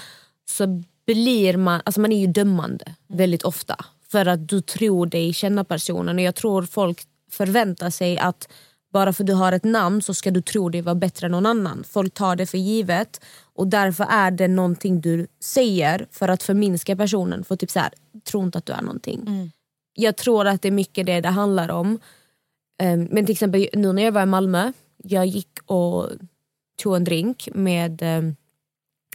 så 0.49 0.83
blir 1.15 1.57
man, 1.57 1.81
alltså 1.85 2.01
man 2.01 2.13
är 2.13 2.21
ju 2.21 2.27
dömande 2.27 2.95
väldigt 3.07 3.43
ofta. 3.43 3.77
För 4.09 4.27
att 4.27 4.49
du 4.49 4.61
tror 4.61 5.07
dig 5.07 5.33
känna 5.33 5.65
personen 5.65 6.17
och 6.17 6.23
jag 6.23 6.35
tror 6.35 6.63
folk 6.63 7.03
förväntar 7.31 7.91
sig 7.91 8.19
att 8.19 8.49
bara 8.93 9.13
för 9.13 9.25
att 9.25 9.27
du 9.27 9.33
har 9.33 9.53
ett 9.53 9.65
namn 9.65 10.03
så 10.03 10.15
ska 10.15 10.31
du 10.31 10.43
tro 10.43 10.69
dig 10.69 10.81
vara 10.81 10.95
bättre 10.95 11.27
än 11.27 11.33
någon 11.33 11.47
annan. 11.47 11.85
Folk 11.89 12.15
tar 12.15 12.37
det 12.37 12.47
för 12.47 12.59
givet 12.59 13.21
och 13.55 13.67
därför 13.69 14.05
är 14.11 14.31
det 14.31 14.49
någonting 14.49 15.01
du 15.01 15.27
säger 15.41 16.07
för 16.11 16.29
att 16.29 16.43
förminska 16.43 16.97
personen. 16.97 17.45
För 17.45 17.57
typ 17.57 17.71
så 17.71 17.81
här, 17.81 17.93
tro 18.25 18.43
inte 18.43 18.59
att 18.59 18.67
du 18.67 18.73
är 18.73 18.83
någonting. 18.83 19.21
Jag 19.95 20.17
tror 20.17 20.47
att 20.47 20.63
det 20.63 20.69
är 20.69 20.73
mycket 20.73 21.07
det 21.07 21.21
det 21.21 21.29
handlar 21.29 21.69
om. 21.71 21.99
Ehm, 22.83 23.09
Men 23.11 23.27
till 23.27 23.33
exempel 23.33 23.69
nu 23.73 23.93
när 23.93 24.03
jag 24.03 24.13
var 24.13 24.23
i 24.23 24.27
Malmö, 24.27 24.73
jag 25.05 25.27
gick 25.27 25.59
och 25.67 26.11
tog 26.83 26.97
en 26.97 27.05
drink 27.05 27.49
med 27.55 28.03
ehm, 28.03 28.37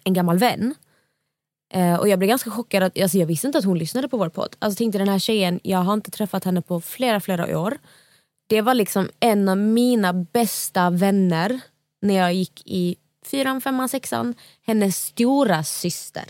en 0.03 0.13
gammal 0.13 0.38
vän. 0.38 0.75
Eh, 1.73 1.95
Och 1.99 2.09
jag 2.09 2.19
blev 2.19 2.29
ganska 2.29 2.51
chockad, 2.51 2.83
att, 2.83 3.01
alltså 3.01 3.17
jag 3.17 3.25
visste 3.25 3.47
inte 3.47 3.59
att 3.59 3.65
hon 3.65 3.77
lyssnade 3.77 4.07
på 4.07 4.17
vår 4.17 4.29
podd. 4.29 4.55
Alltså 4.59 4.77
tänkte 4.77 4.97
den 4.97 5.07
här 5.07 5.19
tjejen, 5.19 5.59
jag 5.63 5.79
har 5.79 5.93
inte 5.93 6.11
träffat 6.11 6.43
henne 6.43 6.61
på 6.61 6.81
flera 6.81 7.19
flera 7.19 7.59
år. 7.59 7.77
Det 8.47 8.61
var 8.61 8.73
liksom 8.73 9.09
en 9.19 9.49
av 9.49 9.57
mina 9.57 10.13
bästa 10.13 10.89
vänner 10.89 11.59
när 12.01 12.13
jag 12.13 12.33
gick 12.33 12.61
i 12.65 12.95
fyran, 13.25 13.61
femman, 13.61 13.89
sexan. 13.89 14.35
Hennes 14.65 15.05
stora 15.05 15.63
syster. 15.63 16.23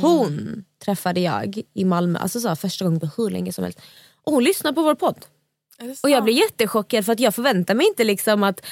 Hon 0.00 0.64
träffade 0.84 1.20
jag 1.20 1.62
i 1.74 1.84
Malmö, 1.84 2.18
alltså 2.18 2.40
så 2.40 2.56
första 2.56 2.84
gången 2.84 3.00
på 3.00 3.08
hur 3.16 3.30
länge 3.30 3.52
som 3.52 3.64
helst. 3.64 3.80
Och 4.24 4.32
hon 4.32 4.44
lyssnade 4.44 4.74
på 4.74 4.82
vår 4.82 4.94
podd. 4.94 5.26
Och 6.02 6.10
jag 6.10 6.24
blev 6.24 6.36
jättechockad 6.36 7.04
för 7.04 7.12
att 7.12 7.20
jag 7.20 7.34
förväntade 7.34 7.76
mig 7.76 7.86
inte 7.86 8.04
liksom 8.04 8.42
att 8.42 8.66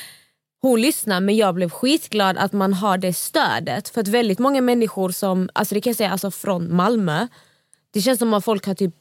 hon 0.63 0.81
lyssnar 0.81 1.21
men 1.21 1.37
jag 1.37 1.55
blev 1.55 1.71
skitglad 1.71 2.39
att 2.39 2.53
man 2.53 2.73
har 2.75 2.99
det 2.99 3.13
stödet. 3.13 3.89
För 3.89 4.01
att 4.01 4.09
väldigt 4.09 4.39
många 4.39 4.61
människor 4.61 5.11
som, 5.11 5.49
alltså 5.53 5.75
det 5.75 5.81
kan 5.81 5.91
jag 5.91 5.97
säga 5.97 6.11
alltså 6.11 6.31
från 6.31 6.77
Malmö, 6.77 7.27
det 7.91 8.01
känns 8.01 8.19
som 8.19 8.35
att 8.35 8.45
folk 8.45 8.67
har 8.67 8.75
typ 8.75 8.95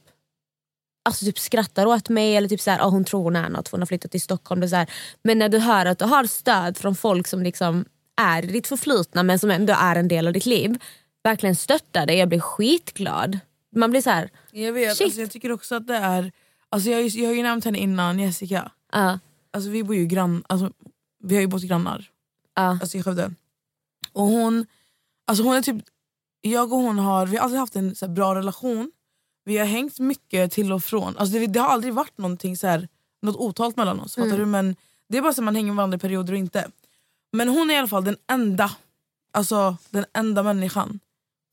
Alltså 1.03 1.25
typ 1.25 1.39
skrattar 1.39 1.85
åt 1.85 2.09
mig 2.09 2.35
eller 2.35 2.47
typ 2.49 2.61
såhär, 2.61 2.79
oh, 2.79 2.89
hon 2.89 3.05
tror 3.05 3.23
hon 3.23 3.35
är 3.35 3.49
något 3.49 3.67
för 3.69 3.77
hon 3.77 3.81
har 3.81 3.85
flyttat 3.85 4.11
till 4.11 4.21
Stockholm. 4.21 4.61
Det 4.61 4.69
så 4.69 4.75
här. 4.75 4.89
Men 5.23 5.39
när 5.39 5.49
du 5.49 5.59
hör 5.59 5.85
att 5.85 5.99
du 5.99 6.05
har 6.05 6.23
stöd 6.23 6.77
från 6.77 6.95
folk 6.95 7.27
som 7.27 7.43
liksom 7.43 7.85
är 8.21 8.43
i 8.43 8.47
ditt 8.47 8.67
förflutna 8.67 9.23
men 9.23 9.39
som 9.39 9.51
ändå 9.51 9.73
är 9.77 9.95
en 9.95 10.07
del 10.07 10.27
av 10.27 10.33
ditt 10.33 10.45
liv. 10.45 10.77
Verkligen 11.23 11.55
stöttar 11.55 12.05
dig, 12.05 12.17
jag 12.17 12.29
blir 12.29 12.39
skitglad. 12.39 13.39
Man 13.75 13.91
blir 13.91 14.01
så 14.01 14.09
här, 14.09 14.29
Jag 14.51 14.73
vet, 14.73 14.97
Shit. 14.97 15.05
alltså, 15.05 15.21
jag 15.21 15.31
tycker 15.31 15.51
också 15.51 15.75
att 15.75 15.87
det 15.87 15.95
är... 15.95 16.31
Alltså, 16.69 16.89
jag, 16.89 17.07
jag 17.07 17.27
har 17.27 17.35
ju 17.35 17.43
nämnt 17.43 17.65
henne 17.65 17.77
innan, 17.77 18.19
Jessica. 18.19 18.71
ja, 18.91 19.19
Alltså, 19.51 19.69
vi 19.69 19.83
bor 19.83 19.95
ju 19.95 20.05
grann, 20.05 20.43
alltså, 20.47 20.71
vi 21.19 21.35
har 21.35 21.41
ju 21.41 21.47
bott 21.47 21.63
grannar 21.63 22.09
ja, 22.55 22.77
alltså, 22.81 22.97
i 22.97 23.03
Skövde. 23.03 23.33
Och 24.13 24.25
hon, 24.25 24.65
alltså, 25.27 25.43
hon 25.43 25.55
är 25.55 25.61
typ, 25.61 25.83
jag 26.41 26.73
och 26.73 26.79
hon 26.79 26.99
har, 26.99 27.27
vi 27.27 27.37
har 27.37 27.43
alltid 27.43 27.59
haft 27.59 27.75
en 27.75 27.95
så 27.95 28.07
bra 28.07 28.35
relation. 28.35 28.91
Vi 29.45 29.57
har 29.57 29.65
hängt 29.65 29.99
mycket 29.99 30.51
till 30.51 30.71
och 30.71 30.83
från. 30.83 31.17
Alltså, 31.17 31.39
det, 31.39 31.47
det 31.47 31.59
har 31.59 31.69
aldrig 31.69 31.93
varit 31.93 32.17
någonting 32.17 32.57
så 32.57 32.67
här, 32.67 32.87
något 33.21 33.35
otalt 33.35 33.77
mellan 33.77 33.99
oss. 33.99 34.15
Fattar 34.15 34.37
du? 34.37 34.45
Men 34.45 34.75
det 35.09 35.17
är 35.17 35.21
bara 35.21 35.33
så 35.33 35.41
att 35.41 35.45
man 35.45 35.55
hänger 35.55 35.67
med 35.67 35.75
varandra 35.75 35.95
i 35.95 35.99
perioder 35.99 36.33
och 36.33 36.39
inte. 36.39 36.71
Men 37.31 37.49
hon 37.49 37.69
är 37.69 37.73
i 37.73 37.77
alla 37.77 37.87
fall 37.87 38.03
den 38.03 38.17
enda, 38.27 38.71
alltså 39.31 39.77
den 39.89 40.05
enda 40.13 40.43
människan 40.43 40.99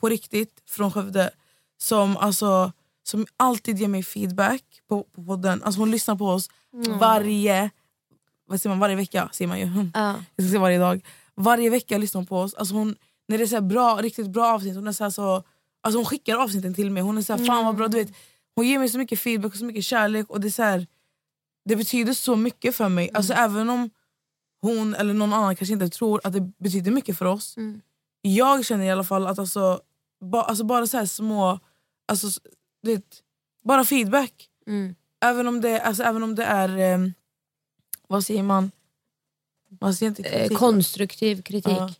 på 0.00 0.08
riktigt 0.08 0.62
från 0.66 0.92
Skövde 0.92 1.30
som, 1.78 2.16
alltså, 2.16 2.72
som 3.02 3.26
alltid 3.36 3.78
ger 3.78 3.88
mig 3.88 4.02
feedback 4.02 4.62
på, 4.88 5.02
på 5.02 5.24
podden. 5.24 5.62
Alltså 5.62 5.80
hon 5.80 5.90
lyssnar 5.90 6.16
på 6.16 6.26
oss 6.26 6.50
varje, 7.00 7.70
vad 8.46 8.60
säger 8.60 8.70
man, 8.70 8.80
varje 8.80 8.96
vecka. 8.96 9.28
Säger 9.32 9.48
man 9.48 9.60
ju. 9.60 9.64
ja. 9.94 10.14
Jag 10.36 10.44
ska 10.44 10.50
säga 10.50 10.60
varje 10.60 10.78
dag. 10.78 11.06
Varje 11.34 11.70
vecka 11.70 11.98
lyssnar 11.98 12.18
hon 12.18 12.26
på 12.26 12.38
oss. 12.38 12.54
Alltså 12.54 12.74
hon, 12.74 12.96
när 13.28 13.38
det 13.38 13.44
är 13.44 13.48
så 13.48 13.60
bra, 13.60 13.98
riktigt 14.02 14.30
bra 14.30 14.54
avsnitt, 14.54 14.74
hon, 14.74 14.88
är 14.88 14.92
så 14.92 15.10
så, 15.10 15.42
alltså 15.80 15.98
hon 15.98 16.04
skickar 16.04 16.36
avsnitten 16.36 16.74
till 16.74 16.90
mig. 16.90 17.02
Hon 17.02 17.18
är 17.18 17.22
så 17.22 17.36
här, 17.36 17.44
fan 17.44 17.64
vad 17.64 17.76
bra, 17.76 17.88
du 17.88 17.98
vet, 17.98 18.12
hon 18.54 18.68
ger 18.68 18.78
mig 18.78 18.88
så 18.88 18.98
mycket 18.98 19.20
feedback 19.20 19.52
och 19.52 19.58
så 19.58 19.64
mycket 19.64 19.84
kärlek. 19.84 20.30
Och 20.30 20.40
Det 20.40 20.48
är 20.48 20.50
så 20.50 20.62
här, 20.62 20.86
det 21.64 21.76
betyder 21.76 22.12
så 22.12 22.36
mycket 22.36 22.76
för 22.76 22.88
mig. 22.88 23.10
Alltså 23.14 23.32
Även 23.32 23.70
om 23.70 23.90
hon 24.62 24.94
eller 24.94 25.14
någon 25.14 25.32
annan 25.32 25.56
kanske 25.56 25.72
inte 25.72 25.88
tror 25.88 26.20
att 26.24 26.32
det 26.32 26.40
betyder 26.40 26.90
mycket 26.90 27.18
för 27.18 27.24
oss. 27.24 27.56
Mm. 27.56 27.80
Jag 28.22 28.64
känner 28.64 28.84
i 28.84 28.90
alla 28.90 29.04
fall 29.04 29.26
att 29.26 29.38
alltså, 29.38 29.80
ba, 30.24 30.42
alltså 30.42 30.64
bara 30.64 30.86
så 30.86 30.96
här 30.96 31.06
små, 31.06 31.60
alltså, 32.08 32.40
vet, 32.82 33.22
bara 33.64 33.84
feedback. 33.84 34.48
Mm. 34.66 34.94
Även 35.20 35.46
om 35.48 35.60
det, 35.60 35.80
alltså, 35.80 36.02
även 36.02 36.22
om 36.22 36.34
det 36.34 36.44
är, 36.44 36.78
eh, 36.78 36.98
vad 38.06 38.24
säger 38.24 38.42
man? 38.42 38.70
Man 39.80 39.94
säger 39.94 40.10
inte 40.10 40.22
Eh, 40.22 40.42
kritik. 40.42 40.58
konstruktiv 40.58 41.42
kritik. 41.42 41.72
Ja. 41.72 41.90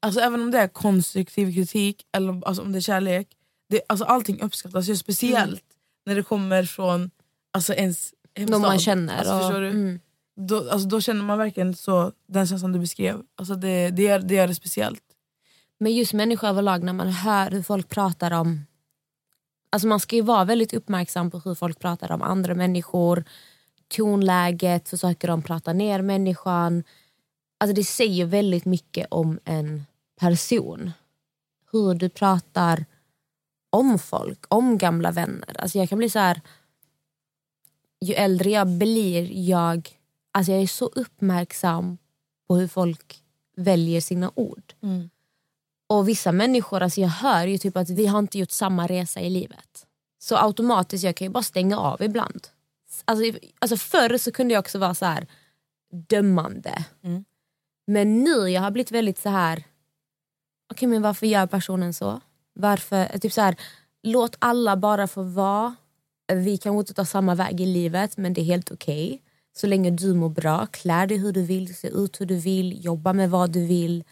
Alltså 0.00 0.20
även 0.20 0.42
om 0.42 0.50
det 0.50 0.58
är 0.58 0.68
konstruktiv 0.68 1.54
kritik 1.54 2.06
eller 2.12 2.46
alltså, 2.46 2.62
om 2.62 2.72
det 2.72 2.78
är 2.78 2.80
kärlek, 2.80 3.28
det, 3.68 3.80
alltså, 3.88 4.04
allting 4.04 4.40
uppskattas 4.40 4.88
ju 4.88 4.96
speciellt 4.96 5.64
när 6.06 6.14
det 6.14 6.22
kommer 6.22 6.64
från 6.64 7.10
alltså, 7.50 7.74
ens 7.74 8.14
hemstad. 8.34 8.60
Någon 8.60 8.68
man 8.68 8.78
känner. 8.78 9.18
Alltså, 9.18 9.34
och, 9.34 9.40
förstår 9.40 9.60
du? 9.60 9.68
Mm. 9.68 10.00
Då, 10.36 10.70
alltså, 10.70 10.88
då 10.88 11.00
känner 11.00 11.22
man 11.22 11.38
verkligen 11.38 11.76
så, 11.76 12.12
den 12.26 12.46
känslan 12.46 12.72
du 12.72 12.78
beskrev. 12.78 13.22
Alltså, 13.36 13.54
det, 13.54 13.90
det, 13.90 14.02
gör, 14.02 14.18
det 14.18 14.34
gör 14.34 14.48
det 14.48 14.54
speciellt. 14.54 15.02
Men 15.78 15.94
just 15.94 16.12
människor 16.12 16.48
överlag 16.48 16.82
när 16.82 16.92
man 16.92 17.08
hör 17.08 17.50
hur 17.50 17.62
folk 17.62 17.88
pratar 17.88 18.30
om... 18.30 18.66
Alltså 19.70 19.88
man 19.88 20.00
ska 20.00 20.16
ju 20.16 20.22
vara 20.22 20.44
väldigt 20.44 20.74
uppmärksam 20.74 21.30
på 21.30 21.38
hur 21.38 21.54
folk 21.54 21.78
pratar 21.78 22.12
om 22.12 22.22
andra 22.22 22.54
människor. 22.54 23.24
Tonläget, 23.96 24.88
försöker 24.88 25.28
de 25.28 25.42
prata 25.42 25.72
ner 25.72 26.02
människan. 26.02 26.84
Alltså 27.58 27.74
det 27.74 27.84
säger 27.84 28.26
väldigt 28.26 28.64
mycket 28.64 29.06
om 29.10 29.38
en 29.44 29.84
person. 30.20 30.92
Hur 31.72 31.94
du 31.94 32.08
pratar 32.08 32.84
om 33.70 33.98
folk, 33.98 34.44
om 34.48 34.78
gamla 34.78 35.10
vänner. 35.10 35.60
Alltså 35.60 35.78
jag 35.78 35.88
kan 35.88 35.98
bli 35.98 36.10
så 36.10 36.18
här... 36.18 36.40
Ju 38.00 38.14
äldre 38.14 38.50
jag 38.50 38.68
blir, 38.68 39.48
jag, 39.48 39.88
alltså 40.32 40.52
jag 40.52 40.62
är 40.62 40.66
så 40.66 40.86
uppmärksam 40.86 41.98
på 42.48 42.56
hur 42.56 42.68
folk 42.68 43.22
väljer 43.56 44.00
sina 44.00 44.32
ord. 44.34 44.74
Och 45.86 46.08
vissa 46.08 46.32
människor, 46.32 46.82
alltså 46.82 47.00
jag 47.00 47.08
hör 47.08 47.46
ju 47.46 47.58
typ 47.58 47.76
att 47.76 47.90
vi 47.90 48.06
har 48.06 48.18
inte 48.18 48.38
gjort 48.38 48.50
samma 48.50 48.86
resa 48.86 49.20
i 49.20 49.30
livet. 49.30 49.86
Så 50.18 50.36
automatiskt, 50.36 51.04
jag 51.04 51.16
kan 51.16 51.26
ju 51.26 51.30
bara 51.30 51.42
stänga 51.42 51.78
av 51.78 52.02
ibland. 52.02 52.48
Alltså, 53.04 53.38
alltså 53.58 53.76
förr 53.76 54.18
så 54.18 54.32
kunde 54.32 54.54
jag 54.54 54.60
också 54.60 54.78
vara 54.78 54.94
så 54.94 55.04
här 55.04 55.26
dömande. 56.08 56.84
Mm. 57.04 57.24
Men 57.86 58.24
nu 58.24 58.48
jag 58.48 58.62
har 58.62 58.70
blivit 58.70 58.90
väldigt 58.90 59.18
så 59.18 59.28
här. 59.28 59.64
okej 60.72 60.88
men 60.88 61.02
varför 61.02 61.26
gör 61.26 61.46
personen 61.46 61.94
så? 61.94 62.20
Varför, 62.54 63.18
typ 63.18 63.32
så 63.32 63.40
här, 63.40 63.56
låt 64.02 64.36
alla 64.38 64.76
bara 64.76 65.06
få 65.06 65.22
vara. 65.22 65.74
Vi 66.32 66.58
kanske 66.58 66.78
inte 66.78 66.94
tar 66.94 67.04
samma 67.04 67.34
väg 67.34 67.60
i 67.60 67.66
livet 67.66 68.16
men 68.16 68.34
det 68.34 68.40
är 68.40 68.44
helt 68.44 68.70
okej. 68.70 69.22
Så 69.56 69.66
länge 69.66 69.90
du 69.90 70.14
mår 70.14 70.28
bra, 70.28 70.66
klär 70.66 71.06
dig 71.06 71.18
hur 71.18 71.32
du 71.32 71.42
vill, 71.42 71.76
se 71.76 71.88
ut 71.88 72.20
hur 72.20 72.26
du 72.26 72.36
vill, 72.36 72.84
jobba 72.84 73.12
med 73.12 73.30
vad 73.30 73.50
du 73.50 73.66
vill. 73.66 74.04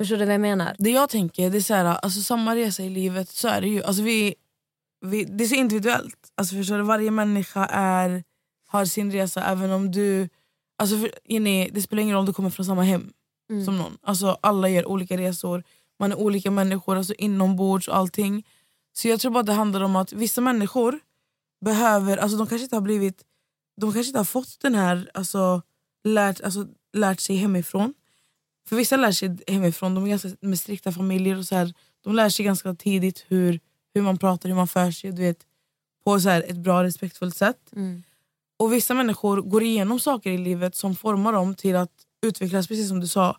Förstår 0.00 0.16
du 0.16 0.24
vad 0.24 0.34
jag 0.34 0.40
menar? 0.40 0.76
Det 0.78 0.90
jag 0.90 1.08
tänker, 1.08 1.50
det 1.50 1.58
är 1.58 1.60
så 1.60 1.74
här, 1.74 1.84
alltså, 1.84 2.20
samma 2.20 2.56
resa 2.56 2.82
i 2.82 2.88
livet 2.88 3.28
så 3.28 3.48
är 3.48 3.60
det 3.60 3.68
ju. 3.68 3.82
Alltså, 3.82 4.02
vi, 4.02 4.34
vi, 5.02 5.24
det 5.24 5.44
är 5.44 5.48
så 5.48 5.54
individuellt. 5.54 6.32
Alltså, 6.34 6.56
förstår 6.56 6.76
du? 6.76 6.82
Varje 6.82 7.10
människa 7.10 7.66
är, 7.70 8.24
har 8.68 8.84
sin 8.84 9.12
resa 9.12 9.44
även 9.44 9.70
om 9.70 9.90
du 9.90 10.28
Alltså 10.78 10.98
för, 10.98 11.10
Jenny, 11.24 11.70
det 11.72 11.82
spelar 11.82 12.02
ingen 12.02 12.14
roll 12.14 12.20
om 12.20 12.26
du 12.26 12.32
kommer 12.32 12.50
från 12.50 12.66
samma 12.66 12.82
hem 12.82 13.12
Mm. 13.50 13.64
som 13.64 13.78
någon. 13.78 13.98
Alltså, 14.02 14.38
alla 14.40 14.68
gör 14.68 14.86
olika 14.86 15.16
resor, 15.16 15.64
man 15.98 16.12
är 16.12 16.16
olika 16.18 16.50
människor 16.50 16.96
alltså 16.96 17.14
inombords 17.14 17.88
och 17.88 17.96
allting. 17.96 18.46
Så 18.92 19.08
jag 19.08 19.20
tror 19.20 19.32
bara 19.32 19.42
det 19.42 19.52
handlar 19.52 19.80
om 19.80 19.96
att 19.96 20.12
vissa 20.12 20.40
människor 20.40 21.00
behöver, 21.64 22.16
alltså 22.16 22.38
de 22.38 22.46
kanske 22.46 22.64
inte 22.64 22.76
har 22.76 22.80
blivit, 22.80 23.22
de 23.80 23.92
kanske 23.92 24.08
inte 24.08 24.18
har 24.18 24.24
fått 24.24 24.60
den 24.60 24.74
här, 24.74 25.10
alltså 25.14 25.62
lärt, 26.04 26.40
alltså, 26.40 26.66
lärt 26.92 27.20
sig 27.20 27.36
hemifrån. 27.36 27.94
För 28.68 28.76
vissa 28.76 28.96
lär 28.96 29.12
sig 29.12 29.38
hemifrån, 29.46 29.94
de 29.94 30.04
är 30.04 30.08
ganska 30.08 30.28
med 30.40 30.58
strikta 30.58 30.92
familjer 30.92 31.38
och 31.38 31.44
så 31.44 31.54
här, 31.54 31.74
de 32.04 32.14
lär 32.14 32.28
sig 32.28 32.44
ganska 32.44 32.74
tidigt 32.74 33.24
hur, 33.28 33.60
hur 33.94 34.02
man 34.02 34.18
pratar, 34.18 34.48
hur 34.48 34.56
man 34.56 34.68
för 34.68 34.90
sig, 34.90 35.12
du 35.12 35.22
vet, 35.22 35.38
på 36.04 36.20
så 36.20 36.28
här, 36.28 36.44
ett 36.48 36.56
bra 36.56 36.84
respektfullt 36.84 37.36
sätt. 37.36 37.72
Mm. 37.76 38.02
Och 38.56 38.72
vissa 38.72 38.94
människor 38.94 39.42
går 39.42 39.62
igenom 39.62 40.00
saker 40.00 40.30
i 40.30 40.38
livet 40.38 40.76
som 40.76 40.96
formar 40.96 41.32
dem 41.32 41.54
till 41.54 41.76
att 41.76 41.92
utvecklas, 42.22 42.68
precis 42.68 42.88
som 42.88 43.00
du 43.00 43.08
sa. 43.08 43.38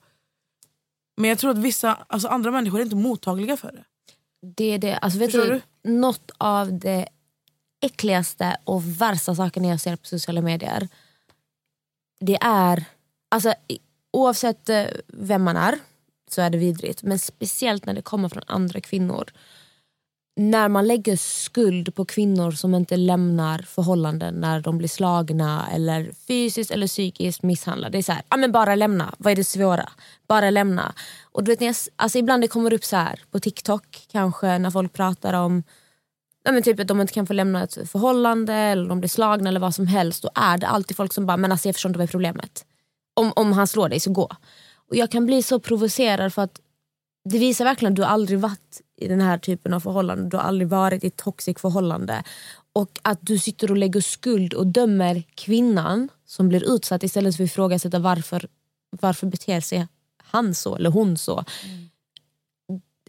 Men 1.16 1.30
jag 1.30 1.39
tror 1.39 1.52
att 1.52 1.58
vissa, 1.58 2.06
alltså 2.08 2.28
andra 2.28 2.52
människor 2.52 2.80
är 2.80 2.84
inte 2.84 2.96
mottagliga 2.96 3.58
för 3.58 3.72
det. 3.72 3.84
Det 4.56 4.66
är 4.66 4.78
det. 4.78 4.98
Alltså, 4.98 5.20
vet 5.20 5.32
Förstår 5.32 5.62
du, 5.84 5.92
Något 5.92 6.32
av 6.38 6.80
det 6.80 7.08
äckligaste 7.82 8.58
och 8.63 9.02
värsta 9.02 9.36
sakerna 9.36 9.68
jag 9.68 9.82
ser 9.82 9.96
på 9.96 10.06
sociala 10.06 10.42
medier. 10.42 10.88
Det 12.20 12.38
är, 12.42 12.86
alltså, 13.30 13.54
oavsett 14.12 14.70
eh, 14.70 14.86
vem 15.08 15.44
man 15.44 15.58
är 15.58 15.80
så 16.30 16.42
är 16.42 16.50
det 16.50 16.58
vidrigt. 16.58 17.04
Men 17.04 17.20
speciellt 17.20 17.86
när 17.86 17.94
det 17.94 18.02
kommer 18.02 18.30
från 18.30 18.44
andra 18.48 18.82
kvinnor. 18.82 19.30
När 20.36 20.69
man 20.69 20.88
lägger 20.88 21.15
skuld 21.15 21.96
på 21.96 22.06
kvinnor 22.06 22.52
som 22.52 22.76
inte 22.76 22.98
lämnar 22.98 23.60
förhållanden 23.60 24.36
när 24.36 24.60
de 24.60 24.78
blir 24.78 24.88
slagna 24.88 25.67
eller 25.74 26.12
fysiskt 26.28 26.72
eller 26.72 26.88
psykiskt 26.88 27.43
misshandlade. 27.43 27.91
Det 27.91 27.98
är 27.98 28.04
så 28.04 28.12
här, 28.12 28.24
ah, 28.28 28.38
men 28.38 28.52
bara 28.52 28.76
lämna. 28.76 29.15
Vad 29.17 29.32
är 29.32 29.36
det 29.36 29.43
svåra? 29.43 29.89
Bara 30.28 30.50
lämna. 30.50 30.93
Och 31.32 31.43
du 31.43 31.52
vet, 31.52 31.60
när 31.60 31.67
jag, 31.67 31.76
alltså 31.96 32.17
ibland 32.17 32.43
det 32.43 32.48
kommer 32.48 32.74
upp 32.74 32.86
så 32.86 32.96
här 32.96 33.19
på 33.32 33.39
TikTok 33.39 34.08
kanske 34.12 34.58
när 34.58 34.72
folk 34.72 34.93
pratar 34.93 35.34
om 35.34 35.63
ja, 36.43 36.52
men 36.52 36.63
typ 36.63 36.80
att 36.80 36.88
de 36.88 37.02
inte 37.02 37.13
kan 37.13 37.28
få 37.28 37.34
lämna 37.34 37.63
ett 37.63 37.91
förhållande 37.91 38.54
eller 38.54 38.89
de 38.89 39.00
blir 39.00 39.10
slagna 39.10 39.50
eller 39.50 39.60
vad 39.60 39.76
som 39.76 39.88
helst. 39.88 40.24
Då 40.24 40.30
är 40.36 40.58
det 40.58 40.67
alltid 40.67 40.98
folk 40.98 41.13
som 41.13 41.26
bara, 41.26 41.38
men 41.38 41.52
alltså 41.52 41.67
jag 41.67 41.76
förstår 41.76 41.89
inte 41.89 41.98
vad 41.98 42.08
är 42.08 42.12
problemet. 42.12 42.65
Om, 43.13 43.34
om 43.36 43.54
han 43.54 43.67
slår 43.67 43.89
dig 43.89 44.00
så 44.00 44.12
gå. 44.12 44.30
Och 44.89 44.96
jag 44.96 45.12
kan 45.12 45.26
bli 45.26 45.43
så 45.43 45.60
provocerad 45.60 46.34
för 46.34 46.41
att 46.41 46.60
det 47.30 47.38
visar 47.38 47.65
verkligen 47.65 47.93
att 47.93 47.96
du 47.96 48.04
aldrig 48.04 48.39
varit 48.39 48.82
i 48.97 49.08
den 49.08 49.21
här 49.21 49.38
typen 49.38 49.73
av 49.73 49.79
förhållande. 49.79 50.29
Du 50.29 50.38
har 50.38 50.43
aldrig 50.43 50.67
varit 50.67 51.03
i 51.03 51.08
ett 51.08 51.17
toxic 51.17 51.60
förhållande. 51.60 52.23
Och 52.73 52.99
att 53.01 53.19
du 53.21 53.39
sitter 53.39 53.71
och 53.71 53.77
lägger 53.77 54.01
skuld 54.01 54.53
och 54.53 54.67
dömer 54.67 55.23
kvinnan 55.36 56.10
som 56.25 56.49
blir 56.49 56.75
utsatt 56.75 57.03
istället 57.03 57.38
för 57.38 57.43
att 57.43 57.49
ifrågasätta 57.49 57.99
varför, 57.99 58.47
varför 58.89 59.27
beter 59.27 59.62
sig 59.62 59.88
han 60.17 60.56
så 60.56 60.75
eller 60.75 60.89
hon 60.89 61.17
så. 61.17 61.43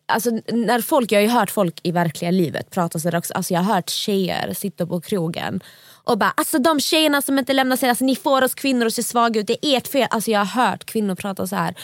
Alltså, 0.06 0.30
när 0.52 0.80
folk, 0.80 1.12
jag 1.12 1.18
har 1.18 1.22
ju 1.22 1.28
hört 1.28 1.50
folk 1.50 1.80
i 1.82 1.92
verkliga 1.92 2.30
livet 2.30 2.70
prata 2.70 2.98
sådär 2.98 3.18
också. 3.18 3.34
Alltså, 3.34 3.54
jag 3.54 3.60
har 3.60 3.74
hört 3.74 3.90
tjejer 3.90 4.54
sitta 4.54 4.86
på 4.86 5.00
krogen 5.00 5.60
och 6.04 6.18
bara 6.18 6.30
alltså 6.30 6.58
de 6.58 6.80
tjejerna 6.80 7.22
som 7.22 7.38
inte 7.38 7.52
lämnar 7.52 7.76
sig, 7.76 7.88
alltså, 7.88 8.04
ni 8.04 8.16
får 8.16 8.42
oss 8.42 8.54
kvinnor 8.54 8.86
att 8.86 8.94
se 8.94 9.02
svaga 9.02 9.40
ut, 9.40 9.46
det 9.46 9.66
är 9.66 9.76
ert 9.76 9.88
fel. 9.88 10.08
Alltså, 10.10 10.30
jag 10.30 10.44
har 10.44 10.66
hört 10.66 10.84
kvinnor 10.84 11.14
prata 11.14 11.46
så 11.46 11.56
här. 11.56 11.74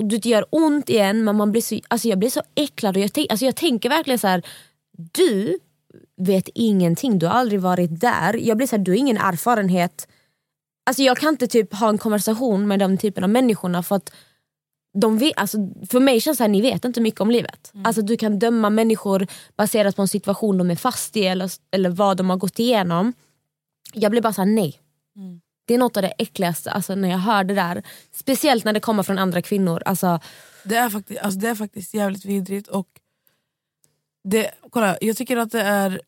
Och 0.00 0.06
det 0.06 0.26
gör 0.26 0.44
ont 0.50 0.88
igen 0.88 1.24
men 1.24 1.36
man 1.36 1.52
blir 1.52 1.62
så, 1.62 1.80
alltså, 1.88 2.08
jag 2.08 2.18
blir 2.18 2.30
så 2.30 2.42
äcklad 2.54 2.96
och 2.96 3.02
jag, 3.02 3.12
tänk, 3.12 3.30
alltså, 3.30 3.46
jag 3.46 3.56
tänker 3.56 3.88
verkligen 3.88 4.18
så 4.18 4.26
här. 4.26 4.42
du 5.12 5.58
vet 6.16 6.48
ingenting, 6.54 7.18
du 7.18 7.26
har 7.26 7.32
aldrig 7.32 7.60
varit 7.60 8.00
där. 8.00 8.34
Jag 8.34 8.56
blir 8.56 8.66
så 8.66 8.76
här, 8.76 8.84
du 8.84 8.90
har 8.90 8.96
ingen 8.98 9.16
erfarenhet. 9.16 10.08
Alltså, 10.86 11.02
jag 11.02 11.16
kan 11.18 11.28
inte 11.28 11.46
typ 11.46 11.74
ha 11.74 11.88
en 11.88 11.98
konversation 11.98 12.68
med 12.68 12.78
den 12.78 12.98
typen 12.98 13.24
av 13.24 13.30
människorna 13.30 13.82
för 13.82 13.96
att 13.96 14.12
de 15.00 15.18
vet, 15.18 15.32
alltså, 15.36 15.58
för 15.90 16.00
mig 16.00 16.20
känns 16.20 16.38
det 16.38 16.44
här, 16.44 16.48
ni 16.48 16.60
vet 16.60 16.84
inte 16.84 17.00
mycket 17.00 17.20
om 17.20 17.30
livet. 17.30 17.72
Alltså, 17.84 18.02
du 18.02 18.16
kan 18.16 18.38
döma 18.38 18.70
människor 18.70 19.26
baserat 19.56 19.96
på 19.96 20.02
en 20.02 20.08
situation 20.08 20.58
de 20.58 20.70
är 20.70 20.76
fast 20.76 21.16
i 21.16 21.26
eller, 21.26 21.50
eller 21.70 21.90
vad 21.90 22.16
de 22.16 22.30
har 22.30 22.36
gått 22.36 22.58
igenom. 22.58 23.12
Jag 23.92 24.10
blir 24.10 24.22
bara 24.22 24.32
såhär, 24.32 24.48
nej. 24.48 24.80
Det 25.70 25.74
är 25.74 25.78
något 25.78 25.96
av 25.96 26.02
det 26.02 26.12
äckligaste 26.18 26.70
alltså, 26.70 26.94
när 26.94 27.08
jag 27.08 27.18
hör 27.18 27.44
det 27.44 27.54
där. 27.54 27.82
Speciellt 28.12 28.64
när 28.64 28.72
det 28.72 28.80
kommer 28.80 29.02
från 29.02 29.18
andra 29.18 29.42
kvinnor. 29.42 29.82
Alltså, 29.84 30.20
Det 30.64 30.76
är 30.76 30.90
faktiskt, 30.90 31.20
alltså 31.20 31.40
det 31.40 31.48
är 31.48 31.54
faktiskt 31.54 31.94
jävligt 31.94 32.24
vidrigt. 32.24 32.68
Och 32.68 32.88
det, 34.24 34.50
kolla, 34.70 34.98
jag 35.00 35.16
tycker 35.16 35.36
att 35.36 35.50
det 35.50 35.62
är 35.62 36.00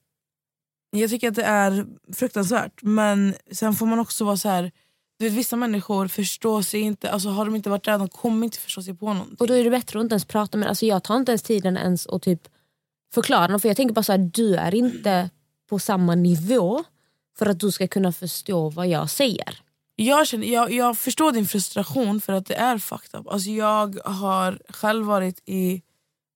jag 0.90 1.10
tycker 1.10 1.28
att 1.28 1.34
det 1.34 1.44
är 1.44 1.86
fruktansvärt 2.12 2.82
men 2.82 3.34
sen 3.50 3.74
får 3.74 3.86
man 3.86 3.98
också 3.98 4.24
vara 4.24 4.36
så 4.36 4.48
här. 4.48 4.72
Du 5.18 5.24
vet, 5.24 5.38
vissa 5.38 5.56
människor 5.56 6.08
förstår 6.08 6.62
sig 6.62 6.80
inte, 6.80 7.10
alltså 7.10 7.28
har 7.28 7.44
de 7.44 7.56
inte 7.56 7.70
varit 7.70 7.84
där 7.84 7.98
de 7.98 8.08
kommer 8.08 8.44
inte 8.44 8.58
förstå 8.58 8.82
sig 8.82 8.94
på 8.94 9.12
någonting. 9.12 9.36
och 9.40 9.46
då 9.46 9.54
är 9.54 9.64
det 9.64 9.70
bättre 9.70 9.98
att 9.98 10.02
inte 10.02 10.12
ens 10.12 10.24
prata 10.24 10.58
med 10.58 10.68
alltså, 10.68 10.86
Jag 10.86 11.04
tar 11.04 11.16
inte 11.16 11.32
ens 11.32 11.42
tiden 11.42 11.76
ens 11.76 12.06
att 12.06 12.22
typ 12.22 12.48
förklara 13.14 13.46
något, 13.46 13.62
för 13.62 13.68
jag 13.68 13.76
tänker 13.76 13.94
bara 13.94 14.02
så 14.02 14.12
här, 14.12 14.30
du 14.34 14.54
är 14.54 14.74
inte 14.74 15.30
på 15.68 15.78
samma 15.78 16.14
nivå 16.14 16.84
för 17.38 17.46
att 17.46 17.60
du 17.60 17.70
ska 17.72 17.88
kunna 17.88 18.12
förstå 18.12 18.68
vad 18.70 18.86
jag 18.88 19.10
säger. 19.10 19.58
Jag, 19.96 20.26
känner, 20.26 20.46
jag, 20.46 20.72
jag 20.72 20.98
förstår 20.98 21.32
din 21.32 21.46
frustration 21.46 22.20
för 22.20 22.32
att 22.32 22.46
det 22.46 22.54
är 22.54 22.78
fucked 22.78 23.20
up. 23.20 23.28
Alltså 23.28 23.50
jag 23.50 23.98
har 24.04 24.58
själv 24.68 25.06
varit 25.06 25.42
i 25.44 25.82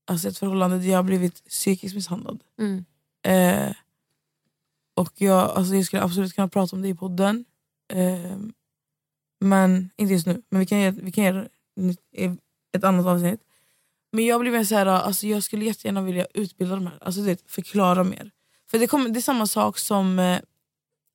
alltså 0.06 0.28
ett 0.28 0.38
förhållande 0.38 0.78
där 0.78 0.86
jag 0.88 0.98
har 0.98 1.02
blivit 1.02 1.44
psykiskt 1.44 1.94
misshandlad. 1.94 2.40
Mm. 2.58 2.84
Eh, 3.26 3.72
och 4.96 5.12
jag, 5.16 5.50
alltså 5.50 5.74
jag 5.74 5.84
skulle 5.84 6.02
absolut 6.02 6.34
kunna 6.34 6.48
prata 6.48 6.76
om 6.76 6.82
det 6.82 6.88
i 6.88 6.94
podden. 6.94 7.44
Eh, 7.92 8.36
men 9.40 9.90
inte 9.96 10.12
just 10.14 10.26
nu. 10.26 10.42
Men 10.48 10.60
vi 10.60 10.66
kan, 10.66 10.78
ge- 10.80 10.90
vi 10.90 11.12
kan 11.12 11.24
göra 11.24 11.48
det 11.76 12.22
i 12.22 12.36
ett 12.76 12.84
annat 12.84 13.06
avsnitt. 13.06 13.40
Men 14.12 14.24
jag 14.26 14.40
blir 14.40 14.52
mer 14.52 14.64
så 14.64 14.74
här, 14.74 14.86
alltså 14.86 15.26
jag 15.26 15.42
skulle 15.42 15.64
jättegärna 15.64 16.02
vilja 16.02 16.26
utbilda 16.34 16.74
de 16.74 16.86
här. 16.86 16.98
Alltså 17.00 17.20
det, 17.20 17.50
förklara 17.50 18.04
mer. 18.04 18.30
För 18.70 18.78
det, 18.78 18.86
kommer, 18.86 19.08
det 19.10 19.18
är 19.18 19.22
samma 19.22 19.46
sak 19.46 19.78
som 19.78 20.18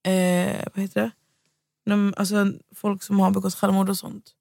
eh, 0.04 0.14
eh, 0.14 0.68
vad 0.76 0.82
heter 0.82 1.02
det? 1.02 1.12
De, 1.86 2.14
alltså, 2.18 2.54
folk 2.76 3.04
som 3.04 3.20
har 3.20 3.32
begått 3.32 3.56
självmord 3.56 3.90
och 3.90 3.98
sånt. 3.98 4.32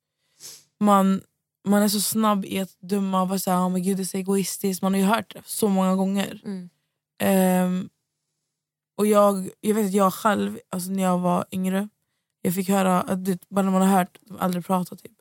Man, 0.80 1.20
man 1.64 1.82
är 1.82 1.88
så 1.88 2.00
snabb 2.00 2.44
i 2.44 2.58
att 2.60 2.76
döma 2.80 3.22
och 3.22 3.40
säga 3.40 3.56
oh, 3.56 3.68
men 3.68 3.82
gud 3.82 3.96
det 3.96 4.02
är 4.02 4.04
så 4.04 4.16
egoistiskt. 4.16 4.82
Man 4.82 4.92
har 4.94 5.00
ju 5.00 5.06
hört 5.06 5.34
det 5.34 5.42
så 5.44 5.68
många 5.68 5.94
gånger. 5.96 6.40
Mm. 6.44 6.70
Ehm, 7.18 7.88
och 8.96 9.06
jag, 9.06 9.50
jag 9.60 9.74
vet 9.74 9.86
att 9.86 9.92
jag 9.92 10.14
själv, 10.14 10.58
alltså 10.68 10.90
när 10.90 11.02
jag 11.02 11.18
var 11.18 11.44
yngre, 11.52 11.88
jag 12.42 12.54
fick 12.54 12.68
höra, 12.68 13.00
att, 13.00 13.24
du 13.24 13.30
vet, 13.30 13.48
bara 13.48 13.62
när 13.62 13.72
man 13.72 13.82
har 13.82 13.98
hört 13.98 14.18
de 14.20 14.40
äldre 14.40 14.62
prata 14.62 14.96
typ, 14.96 15.12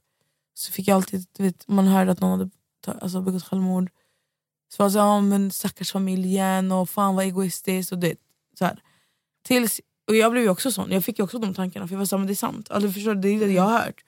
så 0.53 0.71
fick 0.71 0.87
jag 0.87 0.95
alltid, 0.95 1.25
vet, 1.37 1.67
man 1.67 1.87
hörde 1.87 2.11
att 2.11 2.19
någon 2.19 2.39
hade 2.39 2.49
alltså, 3.01 3.21
begått 3.21 3.43
självmord. 3.43 3.91
Så 4.71 4.83
var 4.83 4.89
det 4.89 4.97
"Ja, 4.97 5.21
men 5.21 5.51
stackars 5.51 5.91
familjen 5.91 6.71
och 6.71 6.89
fan 6.89 7.15
vad 7.15 7.25
egoistiskt. 7.25 7.91
Och 7.91 7.97
det, 7.99 8.15
så 8.59 8.65
här. 8.65 8.81
Tills, 9.43 9.81
och 10.09 10.15
jag 10.15 10.31
blev 10.31 10.43
ju 10.43 10.49
också 10.49 10.71
sån, 10.71 10.91
jag 10.91 11.05
fick 11.05 11.19
ju 11.19 11.23
också 11.23 11.39
de 11.39 11.53
tankarna 11.53 11.87
för 11.87 11.93
jag 11.93 11.99
var 11.99 12.05
så 12.05 12.15
här, 12.15 12.19
men 12.19 12.27
det 12.27 12.33
är 12.33 12.35
sant. 12.35 12.71
Alltså, 12.71 12.91
förstår 12.91 13.15
du, 13.15 13.21
det 13.21 13.29
är 13.29 13.47
det 13.47 13.53
jag 13.53 13.63
har 13.63 13.79
hört. 13.79 14.03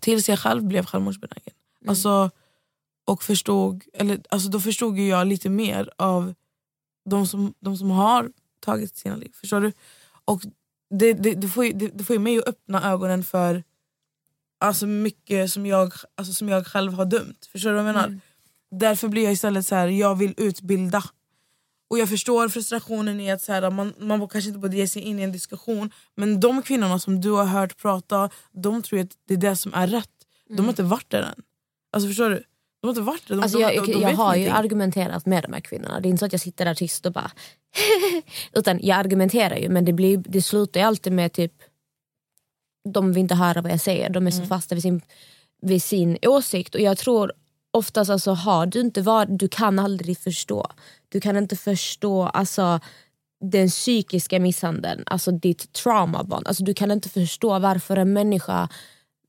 Tills 0.00 0.28
jag 0.28 0.38
själv 0.38 0.64
blev 0.64 0.86
självmordsbenägen. 0.86 1.54
Alltså, 1.86 2.30
och 3.04 3.22
förstod, 3.22 3.84
eller, 3.92 4.22
alltså, 4.30 4.48
då 4.48 4.60
förstod 4.60 4.98
jag 4.98 5.26
lite 5.26 5.48
mer 5.48 5.90
av 5.96 6.34
de 7.10 7.26
som, 7.26 7.54
de 7.60 7.76
som 7.76 7.90
har 7.90 8.32
tagit 8.60 8.96
sina 8.96 9.16
liv. 9.16 9.32
Förstår 9.34 9.60
du? 9.60 9.72
Och 10.24 10.42
det, 10.90 11.12
det, 11.12 11.34
det, 11.34 11.48
får 11.48 11.64
ju, 11.64 11.72
det, 11.72 11.88
det 11.88 12.04
får 12.04 12.16
ju 12.16 12.20
mig 12.20 12.38
att 12.38 12.48
öppna 12.48 12.90
ögonen 12.90 13.24
för 13.24 13.64
alltså 14.58 14.86
mycket 14.86 15.52
som 15.52 15.66
jag, 15.66 15.92
alltså 16.14 16.32
som 16.32 16.48
jag 16.48 16.66
själv 16.66 16.92
har 16.92 17.04
dömt. 17.04 17.46
Förstår 17.52 17.70
du 17.70 17.76
vad 17.76 17.88
jag 17.88 17.94
menar? 17.94 18.20
Därför 18.70 19.08
blir 19.08 19.24
jag 19.24 19.32
istället 19.32 19.66
så 19.66 19.74
här, 19.74 19.88
jag 19.88 20.14
vill 20.14 20.34
utbilda. 20.36 21.04
Och 21.90 21.98
jag 21.98 22.08
förstår 22.08 22.48
frustrationen 22.48 23.20
i 23.20 23.30
att 23.30 23.42
så 23.42 23.52
här, 23.52 23.70
man, 23.70 23.94
man 23.98 24.28
kanske 24.28 24.48
inte 24.48 24.60
borde 24.60 24.76
ge 24.76 24.88
sig 24.88 25.02
in 25.02 25.18
i 25.18 25.22
en 25.22 25.32
diskussion 25.32 25.90
men 26.16 26.40
de 26.40 26.62
kvinnorna 26.62 26.98
som 26.98 27.20
du 27.20 27.30
har 27.30 27.44
hört 27.44 27.76
prata, 27.76 28.30
de 28.52 28.82
tror 28.82 28.98
ju 28.98 29.04
att 29.04 29.12
det 29.28 29.34
är 29.34 29.38
det 29.38 29.56
som 29.56 29.74
är 29.74 29.86
rätt. 29.86 30.10
De 30.48 30.62
har 30.62 30.68
inte 30.68 30.82
varit 30.82 31.10
där 31.10 31.22
än. 31.22 31.42
Alltså 31.92 32.08
förstår 32.08 32.30
du? 32.30 32.44
De 32.80 32.86
har 32.86 32.88
inte 32.88 33.00
varit 33.00 33.28
där. 33.28 33.36
De, 33.36 33.42
Alltså 33.42 33.58
de, 33.58 33.62
jag, 33.64 33.86
de, 33.86 33.92
jag 33.92 34.16
har 34.16 34.34
ju 34.34 34.40
ingenting. 34.40 34.58
argumenterat 34.58 35.26
med 35.26 35.42
de 35.42 35.52
här 35.52 35.60
kvinnorna. 35.60 36.00
Det 36.00 36.08
är 36.08 36.10
inte 36.10 36.18
så 36.18 36.26
att 36.26 36.32
jag 36.32 36.40
sitter 36.40 36.64
där 36.64 36.74
tyst 36.74 37.06
och 37.06 37.12
bara... 37.12 37.30
Utan 38.52 38.80
jag 38.82 38.98
argumenterar 38.98 39.56
ju 39.56 39.68
men 39.68 39.84
det, 39.84 39.92
blir, 39.92 40.16
det 40.16 40.42
slutar 40.42 40.80
ju 40.80 40.86
alltid 40.86 41.12
med 41.12 41.32
typ... 41.32 41.52
De 42.88 43.12
vill 43.12 43.20
inte 43.20 43.34
höra 43.34 43.62
vad 43.62 43.72
jag 43.72 43.80
säger. 43.80 44.10
De 44.10 44.26
är 44.26 44.30
så 44.30 44.46
fasta 44.46 44.74
vid 44.74 44.82
sin, 44.82 45.00
vid 45.62 45.82
sin 45.82 46.18
åsikt. 46.22 46.74
Och 46.74 46.80
jag 46.80 46.98
tror 46.98 47.32
oftast 47.70 48.10
alltså, 48.10 48.32
har 48.32 48.66
du 48.66 48.80
inte 48.80 49.02
varit... 49.02 49.38
Du 49.38 49.48
kan 49.48 49.78
aldrig 49.78 50.18
förstå. 50.18 50.66
Du 51.08 51.20
kan 51.20 51.36
inte 51.36 51.56
förstå 51.56 52.22
alltså, 52.22 52.80
den 53.40 53.68
psykiska 53.68 54.40
misshandeln. 54.40 55.04
Alltså 55.06 55.30
ditt 55.30 55.72
traumabond. 55.72 56.48
Alltså, 56.48 56.64
du 56.64 56.74
kan 56.74 56.90
inte 56.90 57.08
förstå 57.08 57.58
varför 57.58 57.96
en 57.96 58.12
människa 58.12 58.68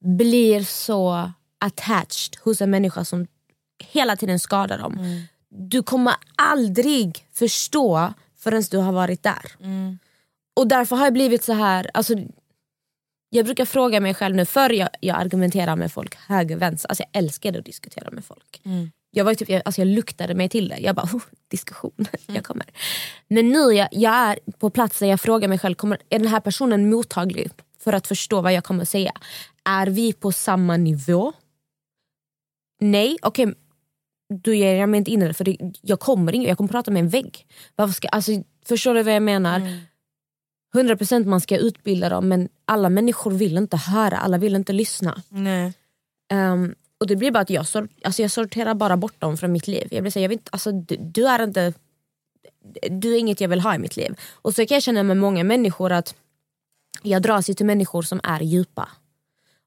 blir 0.02 0.64
så 0.64 1.32
attached 1.60 2.38
hos 2.44 2.62
en 2.62 2.70
människa 2.70 3.06
som 3.06 3.28
hela 3.84 4.16
tiden 4.16 4.40
skadar 4.40 4.78
dem. 4.78 5.26
Du 5.50 5.84
kommer 5.84 6.16
aldrig 6.36 7.28
förstå 7.34 8.14
förrän 8.38 8.64
du 8.72 8.78
har 8.78 8.92
varit 8.92 9.24
där. 9.24 9.52
Och 10.56 10.68
därför 10.68 10.96
har 10.96 11.04
jag 11.06 11.14
blivit 11.14 11.44
så 11.44 11.54
här... 11.54 11.92
Alltså, 11.94 12.14
jag 13.30 13.46
brukar 13.46 13.66
fråga 13.66 14.00
mig 14.00 14.14
själv 14.14 14.36
nu, 14.36 14.46
förr 14.46 14.70
jag, 14.70 14.90
jag 15.00 15.18
argumenterar 15.18 15.76
med 15.76 15.92
folk 15.92 16.16
höger, 16.16 16.56
vänster. 16.56 16.90
Alltså 16.90 17.04
jag 17.04 17.24
älskade 17.24 17.60
att 17.60 17.66
diskutera 17.66 18.12
med 18.12 18.26
folk. 18.26 18.62
Jag, 19.12 19.26
var 19.26 19.34
typ, 19.34 19.50
jag, 19.50 19.62
alltså 19.66 19.82
jag 19.82 19.88
luktade 19.88 20.36
mig 20.36 20.50
till 20.50 20.70
det. 20.70 20.78
Jag 20.78 20.96
bara, 20.96 21.06
oh, 21.14 21.22
diskussion, 21.48 22.08
jag 22.26 22.46
kommer. 22.46 22.66
Men 23.28 23.50
nu 23.50 23.60
jag, 23.74 23.88
jag 23.92 24.14
är 24.14 24.40
på 24.60 24.70
plats 24.70 25.00
där 25.00 25.08
jag 25.08 25.22
frågar 25.22 25.48
mig 25.48 25.60
själv, 25.60 25.76
kommer, 25.76 25.98
är 26.10 26.20
den 26.20 26.28
här 26.28 26.40
personen 26.40 26.90
mottaglig 26.90 27.52
för 27.80 27.94
att 27.94 28.08
förstå 28.08 28.42
vad 28.42 28.54
jag 28.54 28.64
kommer 28.64 28.86
säga? 28.86 29.12
Är 29.66 29.88
vi 29.88 30.14
på 30.14 30.32
samma 30.32 30.78
nivå? 30.78 31.34
Nej, 32.82 33.18
okej. 33.22 33.54
då 34.44 34.54
ger 34.54 34.76
jag 34.76 34.90
mig 34.90 34.98
inte 34.98 35.12
in 35.12 35.22
i 35.22 35.28
det 35.28 35.34
för 35.34 35.46
det, 35.46 35.58
jag 35.82 36.00
kommer 36.00 36.36
inte, 36.36 36.48
jag 36.48 36.58
kommer 36.58 36.70
prata 36.70 36.92
med 36.92 37.00
en 37.00 37.10
vägg. 37.10 37.48
Varför 37.76 37.94
ska, 37.94 38.08
alltså, 38.08 38.32
förstår 38.66 38.94
du 38.94 39.04
vad 39.04 39.14
jag 39.14 39.24
menar? 39.24 39.80
100% 40.74 41.26
man 41.26 41.42
ska 41.42 41.58
utbilda 41.58 42.10
dem 42.10 42.28
men 42.28 42.50
alla 42.66 42.90
människor 42.90 43.32
vill 43.32 43.58
inte 43.58 43.78
höra, 43.78 44.18
alla 44.18 44.38
vill 44.38 44.56
inte 44.56 44.74
lyssna. 44.74 45.22
Nej. 45.30 45.74
Ehm, 46.32 46.76
och 47.00 47.08
det 47.08 47.16
blir 47.16 47.32
bara 47.32 47.40
att 47.40 47.50
jag, 47.50 47.68
sor- 47.68 47.90
alltså 48.04 48.22
jag 48.22 48.32
sorterar 48.32 48.74
bara 48.74 48.98
bort 48.98 49.22
dem 49.22 49.38
från 49.38 49.52
mitt 49.52 49.68
liv. 49.68 49.88
Jag 49.92 50.04
blir 50.04 50.12
säga, 50.12 50.24
jag 50.24 50.30
vill 50.30 50.38
inte, 50.38 50.50
alltså, 50.52 50.72
du, 50.72 50.98
du 51.00 51.28
är 51.28 51.44
inte 51.44 51.74
du 52.90 53.14
är 53.14 53.18
inget 53.18 53.42
jag 53.42 53.50
vill 53.50 53.60
ha 53.60 53.76
i 53.76 53.80
mitt 53.80 53.98
liv. 53.98 54.16
Och 54.34 54.56
så 54.56 54.66
kan 54.66 54.76
jag 54.76 54.84
känna 54.84 55.04
med 55.04 55.18
många 55.18 55.44
människor 55.44 55.92
att 55.92 56.16
jag 57.04 57.22
dras 57.22 57.50
ju 57.50 57.54
till 57.54 57.66
människor 57.66 58.02
som 58.02 58.20
är 58.24 58.40
djupa. 58.42 58.90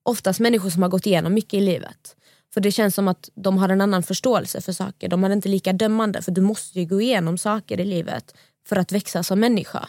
Oftast 0.03 0.39
människor 0.39 0.69
som 0.69 0.81
har 0.81 0.89
gått 0.89 1.05
igenom 1.05 1.33
mycket 1.33 1.53
i 1.53 1.59
livet. 1.61 2.15
För 2.53 2.61
det 2.61 2.71
känns 2.71 2.95
som 2.95 3.07
att 3.07 3.29
de 3.35 3.57
har 3.57 3.69
en 3.69 3.81
annan 3.81 4.03
förståelse 4.03 4.61
för 4.61 4.71
saker. 4.71 5.07
De 5.07 5.23
är 5.23 5.29
inte 5.29 5.49
lika 5.49 5.73
dömande 5.73 6.21
för 6.21 6.31
du 6.31 6.41
måste 6.41 6.79
ju 6.79 6.85
gå 6.85 7.01
igenom 7.01 7.37
saker 7.37 7.79
i 7.79 7.85
livet 7.85 8.35
för 8.67 8.75
att 8.75 8.91
växa 8.91 9.23
som 9.23 9.39
människa. 9.39 9.87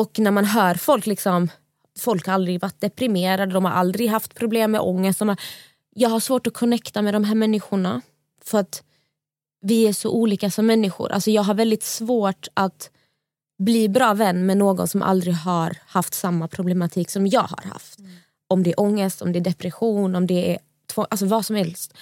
Och 0.00 0.18
när 0.18 0.30
man 0.30 0.44
hör 0.44 0.74
folk 0.74 1.06
liksom, 1.06 1.48
folk 1.98 2.26
har 2.26 2.34
aldrig 2.34 2.60
varit 2.60 2.80
deprimerade, 2.80 3.52
de 3.52 3.64
har 3.64 3.72
aldrig 3.72 4.10
haft 4.10 4.34
problem 4.34 4.70
med 4.70 4.80
ångest. 4.80 5.18
De 5.18 5.28
har, 5.28 5.40
jag 5.94 6.08
har 6.08 6.20
svårt 6.20 6.46
att 6.46 6.54
connecta 6.54 7.02
med 7.02 7.14
de 7.14 7.24
här 7.24 7.34
människorna 7.34 8.00
för 8.44 8.58
att 8.58 8.82
vi 9.60 9.88
är 9.88 9.92
så 9.92 10.10
olika 10.10 10.50
som 10.50 10.66
människor. 10.66 11.12
Alltså 11.12 11.30
jag 11.30 11.42
har 11.42 11.54
väldigt 11.54 11.82
svårt 11.82 12.48
att 12.54 12.90
bli 13.58 13.88
bra 13.88 14.14
vän 14.14 14.46
med 14.46 14.56
någon 14.56 14.88
som 14.88 15.02
aldrig 15.02 15.34
har 15.34 15.76
haft 15.86 16.14
samma 16.14 16.48
problematik 16.48 17.10
som 17.10 17.26
jag 17.26 17.42
har 17.42 17.64
haft. 17.72 17.98
Om 18.48 18.62
det 18.62 18.70
är 18.70 18.80
ångest, 18.80 19.22
om 19.22 19.32
det 19.32 19.38
är 19.38 19.44
depression, 19.44 20.16
om 20.16 20.26
det 20.26 20.52
är 20.52 20.58
två, 20.94 21.04
alltså 21.04 21.26
vad 21.26 21.46
som 21.46 21.56
helst. 21.56 21.94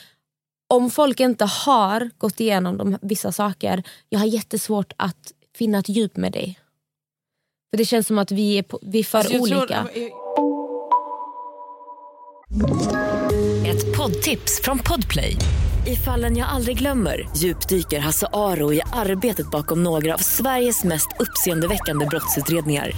Om 0.69 0.91
folk 0.91 1.21
inte 1.21 1.45
har 1.45 2.11
gått 2.19 2.41
igenom 2.41 2.77
de, 2.77 2.99
vissa 3.03 3.33
saker, 3.33 3.83
jag 4.09 4.19
har 4.19 4.27
jättesvårt 4.27 4.93
att 4.97 5.33
finna 5.55 5.79
ett 5.79 5.89
djup 5.89 6.17
med 6.17 6.33
dig. 6.33 6.59
För 7.71 7.79
det 7.79 7.85
känns 7.85 8.07
som 8.07 8.19
att 8.19 8.33
vi 8.33 8.59
är, 8.59 8.63
på, 8.63 8.79
vi 8.83 8.99
är 8.99 9.05
för 9.05 9.19
Alltså, 9.19 9.33
jag 9.33 9.49
tror- 9.49 9.59
olika. 9.59 9.87
Ett 13.67 13.97
poddtips 13.97 14.61
från 14.63 14.79
Podplay. 14.79 15.37
I 15.87 15.97
fallen 15.97 16.37
jag 16.37 16.49
aldrig 16.49 16.79
glömmer 16.79 17.29
djupdyker 17.37 17.99
Hasse 17.99 18.27
Aro 18.33 18.73
i 18.73 18.81
arbetet 18.93 19.51
bakom 19.51 19.83
några 19.83 20.15
av 20.15 20.19
Sveriges 20.19 20.85
mest 20.85 21.09
uppseendeväckande 21.19 22.07
brottsutredningar. 22.07 22.91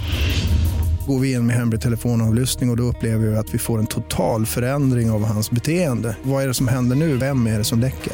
Går 1.07 1.19
vi 1.19 1.31
in 1.33 1.47
med 1.47 1.55
hemlig 1.55 1.81
telefonavlyssning 1.81 2.69
och, 2.69 2.73
och 2.73 2.77
då 2.77 2.83
upplever 2.83 3.27
vi 3.27 3.37
att 3.37 3.53
vi 3.53 3.57
får 3.57 3.79
en 3.79 3.87
total 3.87 4.45
förändring 4.45 5.11
av 5.11 5.23
hans 5.25 5.51
beteende. 5.51 6.17
Vad 6.23 6.43
är 6.43 6.47
det 6.47 6.53
som 6.53 6.67
händer 6.67 6.95
nu? 6.95 7.17
Vem 7.17 7.47
är 7.47 7.57
det 7.57 7.63
som 7.63 7.79
läcker? 7.79 8.13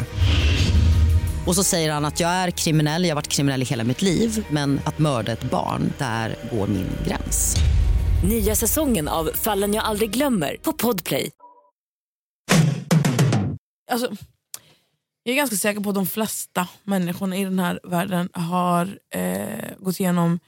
Och 1.48 1.56
så 1.56 1.64
säger 1.64 1.92
han 1.92 2.06
att 2.06 2.20
jag 2.20 2.30
är 2.30 2.52
kriminell, 2.52 3.04
jag 3.04 3.10
har 3.10 3.16
varit 3.16 3.28
kriminell 3.28 3.62
i 3.62 3.66
hela 3.66 3.84
mitt 3.84 4.02
liv 4.02 4.46
men 4.52 4.80
att 4.86 5.00
mörda 5.00 5.32
ett 5.32 5.44
barn, 5.44 5.94
där 5.98 6.36
går 6.52 6.68
min 6.68 6.90
gräns. 7.06 7.56
Nya 8.30 8.56
säsongen 8.56 9.08
av 9.08 9.30
Fallen 9.34 9.74
jag 9.74 9.84
aldrig 9.84 10.12
glömmer 10.12 10.58
på 10.62 10.74
Podplay. 10.74 11.32
Alltså, 13.92 14.16
jag 15.24 15.34
är 15.34 15.38
ganska 15.38 15.56
säker 15.56 15.82
på 15.82 15.90
att 15.90 15.96
de 15.96 16.06
flesta 16.06 16.68
människorna 16.84 17.38
i 17.38 17.44
den 17.44 17.60
här 17.60 17.80
världen 17.84 18.30
har 18.34 19.00
eh, 19.14 19.78
gått 19.80 20.00
igenom 20.00 20.40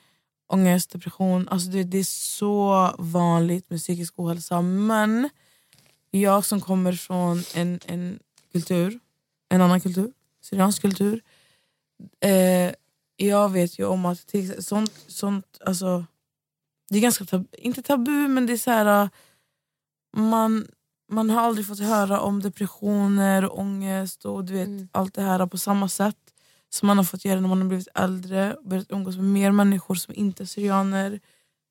ångest, 0.53 0.91
depression. 0.91 1.47
Alltså 1.47 1.69
det, 1.69 1.83
det 1.83 1.97
är 1.97 2.03
så 2.03 2.89
vanligt 2.97 3.69
med 3.69 3.79
psykisk 3.79 4.13
ohälsa. 4.17 4.61
Men 4.61 5.29
jag 6.11 6.45
som 6.45 6.61
kommer 6.61 6.93
från 6.93 7.43
en, 7.55 7.79
en 7.85 8.19
kultur, 8.51 8.99
en 9.49 9.61
annan 9.61 9.81
kultur, 9.81 10.11
syriansk 10.49 10.81
kultur. 10.81 11.21
Eh, 12.19 12.73
jag 13.15 13.49
vet 13.49 13.79
ju 13.79 13.85
om 13.85 14.05
att 14.05 14.27
till, 14.27 14.63
sånt, 14.63 14.93
sånt 15.07 15.57
alltså, 15.65 16.05
det 16.89 16.97
är 16.97 17.01
ganska 17.01 17.25
tabu, 17.25 17.47
inte 17.53 17.81
tabu 17.81 18.27
men 18.27 18.45
det 18.45 18.53
är 18.53 18.57
så 18.57 18.71
här 18.71 19.03
äh, 19.03 19.09
man, 20.17 20.67
man 21.11 21.29
har 21.29 21.41
aldrig 21.41 21.67
fått 21.67 21.79
höra 21.79 22.19
om 22.19 22.41
depressioner 22.41 23.45
och 23.45 23.59
ångest 23.59 24.25
och 24.25 24.45
du 24.45 24.53
vet, 24.53 24.89
allt 24.91 25.13
det 25.13 25.21
här 25.21 25.47
på 25.47 25.57
samma 25.57 25.89
sätt 25.89 26.17
som 26.69 26.87
man 26.87 26.97
har 26.97 27.03
fått 27.03 27.25
göra 27.25 27.39
när 27.39 27.49
man 27.49 27.61
har 27.61 27.67
blivit 27.67 27.87
äldre 27.95 28.53
och 28.53 28.65
börjat 28.65 28.91
umgås 28.91 29.15
med 29.15 29.25
mer 29.25 29.51
människor 29.51 29.95
som 29.95 30.13
inte 30.13 30.43
är 30.43 30.45
syrianer 30.45 31.11
i 31.11 31.19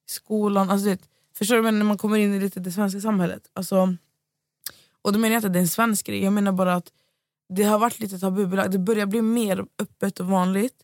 skolan. 0.06 0.70
Alltså, 0.70 0.84
du 0.84 0.90
vet, 0.90 1.08
förstår 1.34 1.56
du 1.56 1.62
men 1.62 1.78
när 1.78 1.86
man 1.86 1.98
kommer 1.98 2.18
in 2.18 2.34
i 2.34 2.40
lite 2.40 2.60
det 2.60 2.72
svenska 2.72 3.00
samhället? 3.00 3.50
Alltså, 3.52 3.96
och 5.02 5.12
då 5.12 5.18
menar 5.18 5.32
jag 5.32 5.38
inte 5.38 5.46
att 5.46 5.52
det 5.52 5.58
är 5.58 5.60
en 5.60 5.68
svensk 5.68 6.06
grej, 6.06 6.24
jag 6.24 6.32
menar 6.32 6.52
bara 6.52 6.74
att 6.74 6.92
det 7.48 7.62
har 7.62 7.78
varit 7.78 8.00
lite 8.00 8.18
tabubelagt, 8.18 8.72
det 8.72 8.78
börjar 8.78 9.06
bli 9.06 9.22
mer 9.22 9.66
öppet 9.78 10.20
och 10.20 10.26
vanligt. 10.26 10.74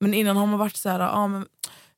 Men 0.00 0.14
innan 0.14 0.36
har 0.36 0.46
man 0.46 0.58
varit 0.58 0.76
så 0.76 0.88
här, 0.88 1.00
ah, 1.00 1.28
men 1.28 1.46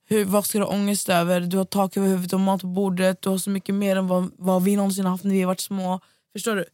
hur, 0.09 0.25
vad 0.25 0.47
ska 0.47 0.59
du 0.59 0.65
ha 0.65 0.73
ångest 0.73 1.09
över? 1.09 1.41
Du 1.41 1.57
har 1.57 1.65
tak 1.65 1.97
över 1.97 2.09
huvudet 2.09 2.33
och 2.33 2.41
mat 2.41 2.61
på 2.61 2.67
bordet, 2.67 3.23
du 3.23 3.29
har 3.29 3.39
så 3.39 3.51
mycket 3.51 3.75
mer 3.75 3.97
än 3.97 4.07
vad, 4.07 4.31
vad 4.39 4.65
vi 4.65 4.77
någonsin 4.77 5.05
har 5.05 5.11
haft 5.11 5.25
när 5.25 5.31
vi 5.31 5.41
har 5.41 5.47
varit 5.47 5.61
små. 5.61 6.01
Förstår 6.33 6.57
du? 6.57 6.65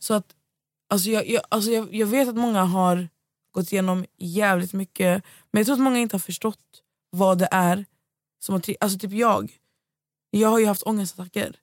Så 0.00 0.14
att, 0.14 0.26
alltså 0.88 1.10
jag, 1.10 1.28
jag, 1.28 1.42
alltså 1.48 1.70
jag, 1.70 1.94
jag 1.94 2.06
vet 2.06 2.28
att 2.28 2.36
många 2.36 2.64
har 2.64 3.08
gått 3.52 3.72
igenom 3.72 4.04
jävligt 4.18 4.72
mycket, 4.72 5.24
men 5.50 5.60
jag 5.60 5.66
tror 5.66 5.74
att 5.74 5.82
många 5.82 5.98
inte 5.98 6.14
har 6.14 6.20
förstått 6.20 6.82
vad 7.10 7.38
det 7.38 7.48
är. 7.50 7.84
Som 8.40 8.54
att, 8.54 8.68
alltså 8.80 8.98
typ 8.98 9.12
jag, 9.12 9.52
jag 10.30 10.48
har 10.48 10.58
ju 10.58 10.66
haft 10.66 10.82
ångestattacker. 10.82 11.56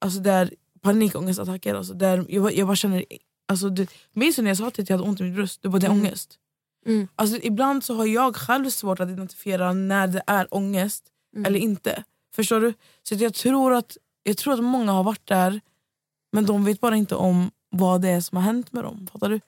Alltså 0.00 0.20
där, 0.20 0.54
panikångestattacker. 0.80 1.74
Alltså 1.74 1.94
där 1.94 2.26
jag, 2.28 2.54
jag 2.54 2.66
bara 2.66 2.76
känner, 2.76 3.04
alltså 3.46 3.68
du, 3.68 3.86
minns 4.12 4.36
du 4.36 4.42
när 4.42 4.50
jag 4.50 4.56
sa 4.56 4.66
att 4.66 4.78
jag 4.78 4.96
hade 4.96 5.08
ont 5.08 5.20
i 5.20 5.22
mitt 5.22 5.34
bröst? 5.34 5.62
Det 5.62 5.68
var 5.68 5.80
det 5.80 5.86
är 5.86 5.90
ångest. 5.90 6.38
Mm. 6.86 7.08
Alltså, 7.16 7.38
ibland 7.42 7.84
så 7.84 7.94
har 7.94 8.06
jag 8.06 8.36
själv 8.36 8.70
svårt 8.70 9.00
att 9.00 9.08
identifiera 9.08 9.72
när 9.72 10.06
det 10.06 10.22
är 10.26 10.54
ångest 10.54 11.04
eller 11.46 11.58
inte. 11.58 12.04
Förstår 12.34 12.60
du? 12.60 12.74
Så 13.02 13.14
jag, 13.14 13.34
tror 13.34 13.74
att, 13.74 13.96
jag 14.22 14.36
tror 14.36 14.54
att 14.54 14.64
många 14.64 14.92
har 14.92 15.04
varit 15.04 15.26
där 15.26 15.60
men 16.32 16.46
de 16.46 16.64
vet 16.64 16.80
bara 16.80 16.96
inte 16.96 17.14
om 17.14 17.50
vad 17.70 18.02
det 18.02 18.08
är 18.08 18.20
som 18.20 18.36
har 18.36 18.44
hänt 18.44 18.72
med 18.72 18.84
dem. 18.84 19.08
Fattar 19.12 19.28
du? 19.28 19.40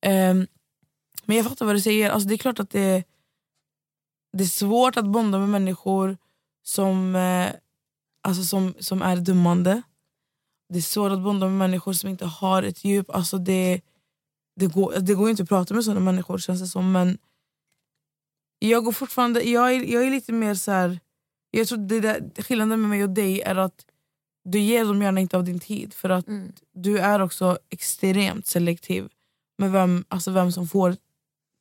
Ehm, 0.00 0.46
men 1.24 1.36
jag 1.36 1.46
fattar 1.46 1.66
vad 1.66 1.74
du 1.74 1.80
säger. 1.80 2.10
Alltså, 2.10 2.28
det 2.28 2.34
är 2.34 2.38
klart 2.38 2.60
att 2.60 2.70
det, 2.70 3.04
det 4.32 4.44
är 4.44 4.48
svårt 4.48 4.96
att 4.96 5.06
bonda 5.06 5.38
med 5.38 5.48
människor 5.48 6.16
som, 6.62 7.16
eh, 7.16 7.50
alltså, 8.22 8.42
som, 8.42 8.74
som 8.78 9.02
är 9.02 9.16
dömande. 9.16 9.82
Det 10.74 10.78
är 10.78 10.82
svårt 10.82 11.12
att 11.12 11.22
bonda 11.22 11.46
med 11.46 11.58
människor 11.58 11.92
som 11.92 12.10
inte 12.10 12.26
har 12.26 12.62
ett 12.62 12.84
djup. 12.84 13.10
Alltså, 13.10 13.38
det, 13.38 13.80
det, 14.56 14.66
går, 14.66 14.94
det 15.00 15.14
går 15.14 15.30
inte 15.30 15.42
att 15.42 15.48
prata 15.48 15.74
med 15.74 15.84
sådana 15.84 16.00
människor 16.00 16.38
känns 16.38 16.60
det 16.60 16.66
som. 16.66 16.92
Men 16.92 17.18
jag 18.58 18.84
går 18.84 18.92
fortfarande, 18.92 19.42
jag 19.42 19.74
är, 19.74 19.84
jag 19.84 20.06
är 20.06 20.10
lite 20.10 20.32
mer 20.32 20.54
så 20.54 20.70
här. 20.70 21.00
Jag 21.50 21.68
tror 21.68 21.78
det 21.78 22.00
där, 22.00 22.42
skillnaden 22.42 22.80
med 22.80 22.90
mig 22.90 23.02
och 23.02 23.10
dig 23.10 23.40
är 23.40 23.56
att 23.56 23.86
du 24.44 24.58
ger 24.58 24.84
dem 24.84 25.02
gärna 25.02 25.20
inte 25.20 25.36
av 25.36 25.44
din 25.44 25.60
tid. 25.60 25.94
För 25.94 26.10
att 26.10 26.26
du 26.72 26.98
är 26.98 27.22
också 27.22 27.58
extremt 27.70 28.46
selektiv 28.46 29.08
med 29.58 29.72
vem, 29.72 30.04
alltså 30.08 30.30
vem 30.30 30.52
som 30.52 30.68
får 30.68 30.96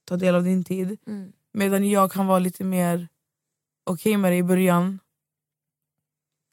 ta 0.05 0.17
del 0.17 0.35
av 0.35 0.43
din 0.43 0.63
tid. 0.63 0.97
Medan 1.53 1.89
jag 1.89 2.11
kan 2.11 2.27
vara 2.27 2.39
lite 2.39 2.63
mer 2.63 3.07
okej 3.83 4.17
med 4.17 4.31
det 4.31 4.37
i 4.37 4.43
början. 4.43 4.99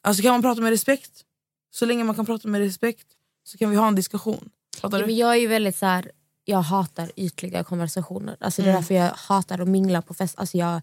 Alltså 0.02 0.22
kan 0.22 0.32
man 0.32 0.42
prata 0.42 0.60
med 0.60 0.70
respekt, 0.70 1.24
så 1.70 1.87
länge 1.87 2.04
man 2.04 2.14
kan 2.14 2.26
prata 2.26 2.48
med 2.48 2.61
respekt 2.61 3.06
så 3.44 3.59
kan 3.59 3.70
vi 3.70 3.76
ha 3.76 3.88
en 3.88 3.94
diskussion. 3.94 4.50
Fattar 4.80 4.98
Ja, 4.98 5.02
du? 5.02 5.06
men 5.06 5.16
jag 5.16 5.30
är 5.33 5.37
ju 5.40 5.46
väldigt 5.46 5.76
så 5.76 5.87
här, 5.87 6.11
jag 6.44 6.59
hatar 6.62 7.11
ytliga 7.16 7.64
konversationer. 7.64 8.37
Alltså 8.40 8.62
Det 8.62 8.68
är 8.68 8.70
Mm. 8.70 8.80
därför 8.83 8.94
jag 8.94 9.11
hatar 9.16 9.59
att 9.61 9.68
mingla 9.68 10.02
på 10.02 10.14
fest. 10.14 10.35
Alltså 10.38 10.56
jag, 10.59 10.80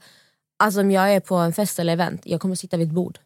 alltså 0.57 0.79
om 0.81 0.91
jag 0.91 1.13
är 1.13 1.19
på 1.19 1.35
en 1.35 1.53
fest 1.53 1.79
eller 1.79 1.93
event, 1.93 2.21
jag 2.23 2.41
kommer 2.41 2.55
sitta 2.55 2.77
vid 2.77 2.87
ett 2.87 2.93
bord. 2.93 3.19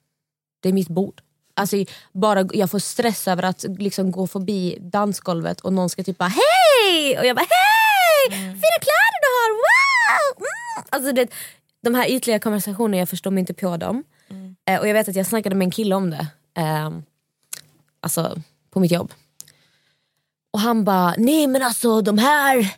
Det 0.59 0.69
är 0.69 0.73
mitt 0.73 0.87
bord. 0.89 1.21
Alltså 1.53 1.85
bara, 2.11 2.47
jag 2.53 2.71
får 2.71 2.79
stress 2.79 3.27
över 3.27 3.43
att 3.43 3.65
liksom 3.77 4.11
gå 4.11 4.27
förbi 4.27 4.77
dansgolvet 4.81 5.61
och 5.61 5.73
någon 5.73 5.89
ska 5.89 6.03
typ 6.03 6.17
bara 6.17 6.29
hej! 6.29 7.19
Och 7.19 7.25
jag 7.25 7.35
bara 7.35 7.45
hej! 7.49 8.37
Mm. 8.39 8.53
Fina 8.53 8.79
kläder 8.81 9.19
du 9.21 9.27
har! 9.37 9.51
Wow! 9.51 10.37
Mm! 10.37 10.87
Alltså 10.89 11.11
det, 11.11 11.27
de 11.83 11.95
här 11.95 12.11
ytliga 12.11 12.39
konversationerna, 12.39 12.97
jag 12.97 13.09
förstår 13.09 13.31
mig 13.31 13.39
inte 13.41 13.53
på 13.53 13.77
dem. 13.77 14.03
Mm. 14.29 14.55
Eh, 14.65 14.79
och 14.79 14.87
jag 14.87 14.93
vet 14.93 15.09
att 15.09 15.15
jag 15.15 15.25
snackade 15.27 15.55
med 15.55 15.65
en 15.65 15.71
kille 15.71 15.95
om 15.95 16.09
det. 16.09 16.27
Eh, 16.57 16.89
alltså 18.01 18.41
på 18.69 18.79
mitt 18.79 18.91
jobb. 18.91 19.13
Och 20.53 20.59
han 20.59 20.83
bara, 20.83 21.15
nej 21.17 21.47
men 21.47 21.61
alltså 21.61 22.01
de 22.01 22.17
här 22.17 22.75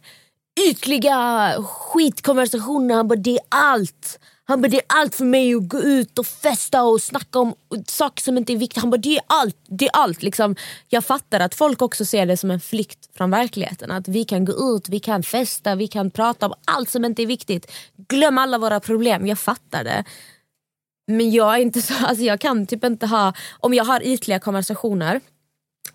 ytliga 0.69 1.53
skitkonversationerna, 1.63 2.95
han 2.95 3.07
bara, 3.07 3.15
det 3.15 3.36
är 3.36 3.43
allt. 3.49 4.19
Han 4.45 4.62
bara 4.62 4.67
det 4.67 4.77
är 4.77 4.86
allt 4.88 5.15
för 5.15 5.25
mig 5.25 5.55
att 5.55 5.67
gå 5.67 5.79
ut 5.79 6.19
och 6.19 6.25
festa 6.25 6.83
och 6.83 7.01
snacka 7.01 7.39
om 7.39 7.55
saker 7.88 8.23
som 8.23 8.38
inte 8.38 8.53
är 8.53 8.57
viktiga. 8.57 8.81
Han 8.81 8.89
bara 8.89 8.97
det 8.97 9.17
är 9.17 9.21
allt. 9.27 9.57
Det 9.67 9.86
är 9.86 9.91
allt. 9.93 10.23
Liksom, 10.23 10.55
jag 10.89 11.05
fattar 11.05 11.39
att 11.39 11.55
folk 11.55 11.81
också 11.81 12.05
ser 12.05 12.25
det 12.25 12.38
som 12.38 12.51
en 12.51 12.59
flykt 12.59 13.17
från 13.17 13.31
verkligheten. 13.31 13.91
Att 13.91 14.07
vi 14.07 14.25
kan 14.25 14.45
gå 14.45 14.75
ut, 14.75 14.89
vi 14.89 14.99
kan 14.99 15.23
festa, 15.23 15.75
vi 15.75 15.88
kan 15.88 16.12
prata 16.12 16.45
om 16.45 16.53
allt 16.65 16.89
som 16.89 17.05
inte 17.05 17.21
är 17.21 17.27
viktigt. 17.27 17.71
Glöm 18.07 18.38
alla 18.38 18.57
våra 18.57 18.79
problem. 18.79 19.27
Jag 19.27 19.39
fattar 19.39 19.83
det. 19.83 20.03
Men 21.08 21.32
jag 21.32 21.56
är 21.56 21.60
inte 21.60 21.82
så, 21.82 21.94
alltså 22.06 22.24
jag 22.24 22.39
kan 22.39 22.66
typ 22.66 22.84
inte 22.84 23.06
ha, 23.06 23.34
om 23.60 23.74
jag 23.74 23.86
har 23.86 24.04
ytliga 24.04 24.39
konversationer 24.39 25.22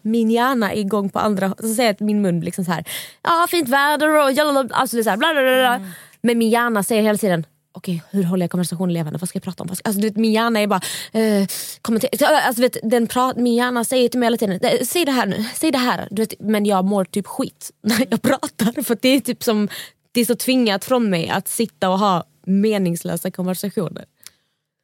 min 0.02 0.30
hjärna 0.30 0.72
är 0.72 0.78
igång 0.78 1.10
på 1.10 1.18
andra 1.18 1.54
så 1.58 1.74
säger 1.74 1.90
att 1.90 2.00
min 2.00 2.22
mun 2.22 2.40
blir 2.40 2.46
liksom 2.46 2.64
så 2.64 2.72
här. 2.72 2.84
Ja 3.22 3.46
fint 3.50 3.68
väder 3.68 4.08
och 4.08 4.32
jalala, 4.32 4.68
alltså 4.70 4.96
det 4.96 5.00
är 5.00 5.04
så 5.04 5.10
här, 5.10 5.16
bla 5.16 5.32
bla 5.32 5.42
bla, 5.42 5.78
bla. 5.78 5.90
Men 6.22 6.38
min 6.38 6.50
hjärna 6.50 6.82
säger 6.82 7.02
hela 7.02 7.18
tiden 7.18 7.46
okej 7.78 8.02
hur 8.10 8.22
håller 8.22 8.42
jag 8.42 8.50
konversationen 8.50 8.92
levande, 8.92 9.18
vad 9.18 9.28
ska 9.28 9.36
jag 9.36 9.42
prata 9.42 9.62
om? 9.62 9.68
Alltså, 9.70 10.00
du 10.00 10.08
vet, 10.08 10.16
min 10.16 10.32
hjärna 10.32 10.60
är 10.60 10.66
bara 10.66 10.80
eh, 11.12 11.46
kommentera, 11.82 12.40
alltså, 12.40 12.62
vet, 12.62 12.76
den 12.82 13.06
pra, 13.06 13.32
min 13.36 13.54
hjärna 13.54 13.84
säger 13.84 14.08
till 14.08 14.20
mig 14.20 14.26
hela 14.26 14.36
tiden 14.36 14.60
"Eh, 14.62 14.84
säg 14.84 15.04
det 15.04 15.12
här 15.12 15.26
nu, 15.26 15.44
säg 15.54 15.70
det 15.70 15.78
här. 15.78 16.08
Du 16.10 16.22
vet, 16.22 16.32
men 16.40 16.66
jag 16.66 16.84
mår 16.84 17.04
typ 17.04 17.26
skit 17.26 17.70
när 17.82 18.06
jag 18.10 18.22
pratar 18.22 18.82
för 18.82 18.98
det 19.00 19.08
är 19.08 19.20
typ 19.20 19.42
som 19.42 19.68
det 20.12 20.20
är 20.20 20.24
så 20.24 20.34
tvingat 20.34 20.84
från 20.84 21.10
mig 21.10 21.28
att 21.28 21.48
sitta 21.48 21.90
och 21.90 21.98
ha 21.98 22.24
meningslösa 22.46 23.30
konversationer. 23.30 24.04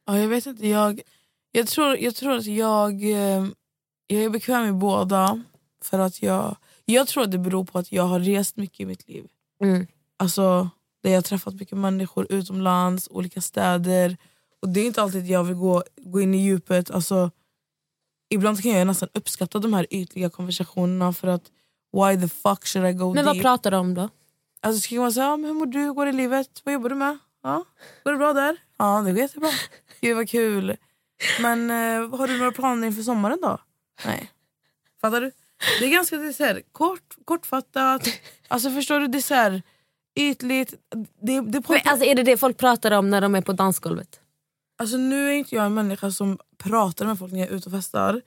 Ja, 0.06 0.18
jag 0.18 0.28
vet 0.28 0.46
inte, 0.46 0.68
jag, 0.68 1.00
jag, 1.52 1.66
tror, 1.66 1.96
jag 1.96 2.14
tror 2.14 2.32
att 2.36 2.46
jag, 2.46 3.02
eh, 3.02 3.46
jag 4.06 4.22
är 4.24 4.28
bekväm 4.30 4.68
i 4.68 4.72
båda. 4.72 5.42
För 5.82 5.98
att 5.98 6.22
jag, 6.22 6.56
jag 6.84 7.08
tror 7.08 7.24
att 7.24 7.30
det 7.30 7.38
beror 7.38 7.64
på 7.64 7.78
att 7.78 7.92
jag 7.92 8.02
har 8.02 8.20
rest 8.20 8.56
mycket 8.56 8.80
i 8.80 8.86
mitt 8.86 9.08
liv. 9.08 9.26
Mm. 9.62 9.86
Alltså, 10.16 10.70
där 11.02 11.10
jag 11.10 11.16
har 11.16 11.22
träffat 11.22 11.54
mycket 11.54 11.78
människor 11.78 12.26
utomlands, 12.30 13.08
olika 13.10 13.40
städer. 13.40 14.16
Och 14.62 14.68
Det 14.68 14.80
är 14.80 14.86
inte 14.86 15.02
alltid 15.02 15.26
jag 15.26 15.44
vill 15.44 15.54
gå, 15.56 15.82
gå 15.96 16.20
in 16.20 16.34
i 16.34 16.38
djupet. 16.38 16.90
Alltså, 16.90 17.30
ibland 18.30 18.62
kan 18.62 18.70
jag 18.72 18.86
nästan 18.86 19.08
uppskatta 19.14 19.58
de 19.58 19.72
här 19.74 19.86
ytliga 19.90 20.30
konversationerna 20.30 21.12
för 21.12 21.28
att 21.28 21.50
why 21.92 22.20
the 22.20 22.28
fuck 22.28 22.66
should 22.66 22.88
I 22.88 22.92
go 22.92 23.14
Men 23.14 23.24
vad 23.24 23.34
deep? 23.34 23.42
pratar 23.42 23.70
du 23.70 23.76
om 23.76 23.94
då? 23.94 24.08
Alltså 24.60 24.80
ska 24.80 24.94
man 24.94 25.12
säga, 25.12 25.36
hur 25.36 25.52
mår 25.52 25.66
du, 25.66 25.78
hur 25.78 25.92
går 25.92 26.06
det 26.06 26.10
i 26.10 26.14
livet, 26.14 26.62
vad 26.64 26.74
jobbar 26.74 26.88
du 26.88 26.94
med? 26.94 27.18
Ja, 27.42 27.64
går 28.04 28.12
det 28.12 28.18
bra 28.18 28.32
där? 28.32 28.56
Ja 28.78 29.02
det 29.06 29.12
går 29.12 29.20
jättebra. 29.20 29.50
Gud 30.04 30.16
vad 30.16 30.28
kul. 30.28 30.76
Men 31.40 31.70
eh, 31.70 32.18
har 32.18 32.28
du 32.28 32.38
några 32.38 32.52
planer 32.52 32.86
inför 32.86 33.02
sommaren 33.02 33.38
då? 33.42 33.58
Nej. 34.04 34.30
Fattar 35.00 35.20
du? 35.20 35.32
Det 35.80 35.84
är 35.84 35.90
ganska 35.90 36.16
det 36.16 36.28
är 36.28 36.32
så 36.32 36.44
här, 36.44 36.62
kort, 36.72 37.16
kortfattat. 37.24 38.08
Alltså 38.48 38.70
förstår 38.70 39.00
du? 39.00 39.06
Det 39.06 39.18
är 39.18 39.22
så 39.22 39.34
här, 39.34 39.62
ytligt. 40.14 40.74
Det, 41.20 41.40
det 41.40 41.68
Men, 41.68 41.80
alltså, 41.84 42.06
är 42.06 42.14
det 42.14 42.22
det 42.22 42.36
folk 42.36 42.56
pratar 42.56 42.90
om 42.90 43.10
när 43.10 43.20
de 43.20 43.34
är 43.34 43.40
på 43.40 43.52
dansgolvet? 43.52 44.20
Alltså 44.78 44.96
nu 44.96 45.28
är 45.28 45.32
inte 45.32 45.54
jag 45.54 45.66
en 45.66 45.74
människa 45.74 46.10
som 46.10 46.38
pratar 46.58 47.06
med 47.06 47.18
folk 47.18 47.32
när 47.32 47.40
jag 47.40 47.48
är 47.48 47.54
ute 47.54 47.68
och 47.68 47.74
festar. 47.74 48.22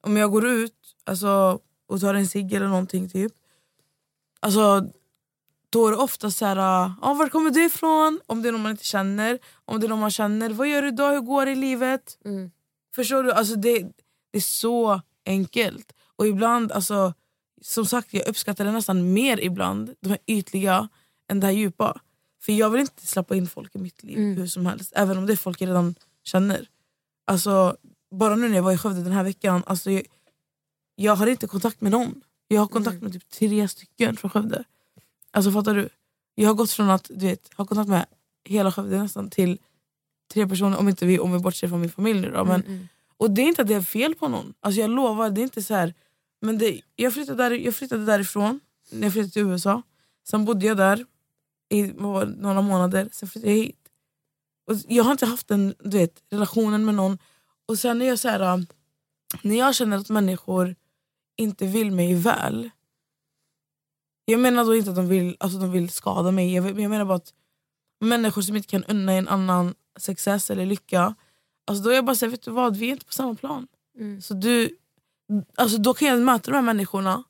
Om 0.00 0.16
jag 0.16 0.30
går 0.30 0.46
ut 0.46 0.74
alltså, 1.04 1.60
och 1.88 2.00
tar 2.00 2.14
en 2.14 2.26
cigg 2.26 2.52
eller 2.52 2.68
någonting 2.68 3.08
typ. 3.08 3.32
Alltså 4.40 4.90
då 5.72 5.86
är 5.86 5.90
det 5.90 5.96
ofta 5.96 6.30
så 6.30 6.46
här, 6.46 6.56
ah, 7.02 7.14
var 7.14 7.28
kommer 7.28 7.50
du 7.50 7.64
ifrån? 7.64 8.20
Om 8.26 8.42
det 8.42 8.48
är 8.48 8.52
någon 8.52 8.62
man 8.62 8.70
inte 8.70 8.84
känner. 8.84 9.38
Om 9.64 9.80
det 9.80 9.86
är 9.86 9.88
någon 9.88 10.00
man 10.00 10.10
känner, 10.10 10.50
vad 10.50 10.68
gör 10.68 10.82
du 10.82 10.88
idag? 10.88 11.12
Hur 11.12 11.20
går 11.20 11.46
det 11.46 11.52
i 11.52 11.54
livet? 11.56 12.18
Mm. 12.24 12.50
Förstår 12.94 13.22
du? 13.22 13.32
Alltså 13.32 13.54
det, 13.56 13.78
det 14.32 14.38
är 14.38 14.40
så 14.40 15.00
enkelt. 15.26 15.92
Och 16.16 16.26
ibland, 16.26 16.72
alltså, 16.72 17.14
som 17.62 17.86
sagt 17.86 18.14
jag 18.14 18.28
uppskattar 18.28 18.64
det 18.64 18.72
nästan 18.72 19.12
mer 19.12 19.40
ibland, 19.40 19.94
de 20.00 20.08
här 20.08 20.18
ytliga, 20.26 20.88
än 21.28 21.40
det 21.40 21.46
här 21.46 21.54
djupa. 21.54 22.00
För 22.42 22.52
jag 22.52 22.70
vill 22.70 22.80
inte 22.80 23.06
släppa 23.06 23.36
in 23.36 23.46
folk 23.48 23.74
i 23.74 23.78
mitt 23.78 24.02
liv 24.02 24.18
Mm. 24.18 24.36
hur 24.36 24.46
som 24.46 24.66
helst. 24.66 24.92
Även 24.96 25.18
om 25.18 25.26
det 25.26 25.32
är 25.32 25.36
folk 25.36 25.60
jag 25.60 25.68
redan 25.68 25.94
känner. 26.24 26.68
Alltså, 27.26 27.76
bara 28.10 28.36
nu 28.36 28.48
när 28.48 28.56
jag 28.56 28.62
var 28.62 28.72
i 28.72 28.78
Skövde 28.78 29.02
den 29.02 29.12
här 29.12 29.24
veckan, 29.24 29.62
alltså, 29.66 29.90
jag, 29.90 30.02
jag 30.96 31.16
har 31.16 31.26
inte 31.26 31.46
kontakt 31.46 31.80
med 31.80 31.92
någon. 31.92 32.20
Jag 32.48 32.60
har 32.60 32.68
kontakt 32.68 32.94
Mm. 32.94 33.04
med 33.04 33.12
typ 33.12 33.28
tre 33.30 33.68
stycken 33.68 34.16
från 34.16 34.30
Skövde. 34.30 34.64
Alltså 35.32 35.52
fattar 35.52 35.74
du? 35.74 35.88
Jag 36.34 36.48
har 36.48 36.54
gått 36.54 36.70
från 36.70 36.90
att 36.90 37.04
du 37.04 37.26
vet, 37.26 37.54
ha 37.56 37.64
kontakt 37.64 37.88
med 37.88 38.06
hela 38.44 38.72
Skövde 38.72 39.02
nästan 39.02 39.30
till 39.30 39.58
tre 40.32 40.48
personer, 40.48 40.78
om, 40.78 40.88
inte 40.88 41.06
vi, 41.06 41.18
om 41.18 41.32
vi 41.32 41.38
bortser 41.38 41.68
från 41.68 41.80
min 41.80 41.90
familj 41.90 42.28
då. 42.30 42.44
Men, 42.44 42.62
Mm, 42.62 42.88
och 43.16 43.30
det 43.30 43.42
är 43.42 43.46
inte 43.46 43.62
att 43.62 43.68
det 43.68 43.74
är 43.74 43.82
fel 43.82 44.14
på 44.14 44.28
någon. 44.28 44.54
Alltså 44.60 44.80
jag 44.80 44.90
lovar, 44.90 45.30
det 45.30 45.40
är 45.40 45.42
inte 45.42 45.62
så 45.62 45.74
här. 45.74 45.94
Men 46.40 46.58
det, 46.58 46.80
jag, 46.96 47.14
flyttade 47.14 47.42
där, 47.42 47.50
jag 47.50 47.74
flyttade 47.74 48.04
därifrån 48.04 48.60
när 48.90 49.02
jag 49.02 49.12
flyttade 49.12 49.32
till 49.32 49.42
USA. 49.42 49.82
Sen 50.28 50.44
bodde 50.44 50.66
jag 50.66 50.76
där 50.76 51.06
i 51.68 51.82
några 51.82 52.62
månader, 52.62 53.08
sen 53.12 53.28
flyttade 53.28 53.52
jag 53.52 53.58
hit. 53.58 53.78
Och 54.66 54.76
jag 54.88 55.04
har 55.04 55.12
inte 55.12 55.26
haft 55.26 55.48
den 55.48 55.74
du 55.78 55.98
vet, 55.98 56.22
relationen 56.30 56.84
med 56.84 56.94
någon. 56.94 57.18
Och 57.66 57.78
sen 57.78 58.02
är 58.02 58.06
jag 58.06 58.18
så 58.18 58.28
här, 58.28 58.40
äh, 58.40 58.64
när 59.42 59.58
jag 59.58 59.74
känner 59.74 59.96
att 59.96 60.08
människor 60.08 60.76
inte 61.36 61.66
vill 61.66 61.90
mig 61.90 62.14
väl. 62.14 62.70
Jag 64.32 64.40
menar 64.40 64.64
då 64.64 64.76
inte 64.76 64.90
att 64.90 64.96
de 64.96 65.08
vill, 65.08 65.36
alltså 65.40 65.58
de 65.58 65.72
vill 65.72 65.88
skada 65.88 66.30
mig. 66.30 66.54
Jag, 66.54 66.80
jag 66.80 66.90
menar 66.90 67.04
bara 67.04 67.16
att 67.16 67.32
människor 68.00 68.42
som 68.42 68.56
inte 68.56 68.68
kan 68.68 68.84
unna 68.84 69.12
en 69.12 69.28
annan 69.28 69.74
success 69.98 70.50
eller 70.50 70.66
lycka. 70.66 71.14
Alltså 71.66 71.84
då 71.84 71.90
är 71.90 71.94
jag 71.94 72.04
bara 72.04 72.16
såhär, 72.16 72.30
vet 72.30 72.42
du 72.42 72.50
vad, 72.50 72.76
vi 72.76 72.86
är 72.86 72.92
inte 72.92 73.06
på 73.06 73.12
samma 73.12 73.34
plan. 73.34 73.66
Mm. 73.98 74.20
Så 74.20 74.34
du, 74.34 74.76
alltså 75.56 75.78
då 75.78 75.94
kan 75.94 76.08
jag 76.08 76.20
möta 76.20 76.50
de 76.50 76.56
här 76.56 76.62
människorna 76.62 77.24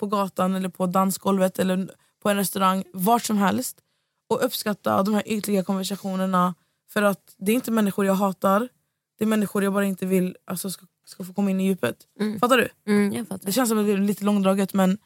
på 0.00 0.06
gatan 0.06 0.54
eller 0.54 0.68
på 0.68 0.86
dansgolvet 0.86 1.58
eller 1.58 1.90
på 2.22 2.30
en 2.30 2.36
restaurang, 2.36 2.84
vart 2.92 3.22
som 3.22 3.38
helst 3.38 3.80
och 4.28 4.44
uppskatta 4.44 5.02
de 5.02 5.14
här 5.14 5.28
ytliga 5.28 5.64
konversationerna 5.64 6.54
för 6.88 7.02
att 7.02 7.34
det 7.38 7.52
är 7.52 7.54
inte 7.54 7.70
människor 7.70 8.06
jag 8.06 8.14
hatar, 8.14 8.68
det 9.18 9.24
är 9.24 9.28
människor 9.28 9.64
jag 9.64 9.72
bara 9.72 9.84
inte 9.84 10.06
vill 10.06 10.36
alltså, 10.44 10.70
ska, 10.70 10.86
ska 11.04 11.24
få 11.24 11.32
komma 11.32 11.50
in 11.50 11.60
i 11.60 11.66
djupet. 11.66 11.96
Mm. 12.20 12.40
Fattar 12.40 12.56
du? 12.56 12.92
Mm, 12.92 13.12
jag 13.12 13.28
fattar. 13.28 13.46
Det 13.46 13.52
känns 13.52 13.68
som 13.68 13.78
att 13.78 13.86
det 13.86 13.92
är 13.92 13.98
lite 13.98 14.24
långdraget 14.24 14.74
men 14.74 14.98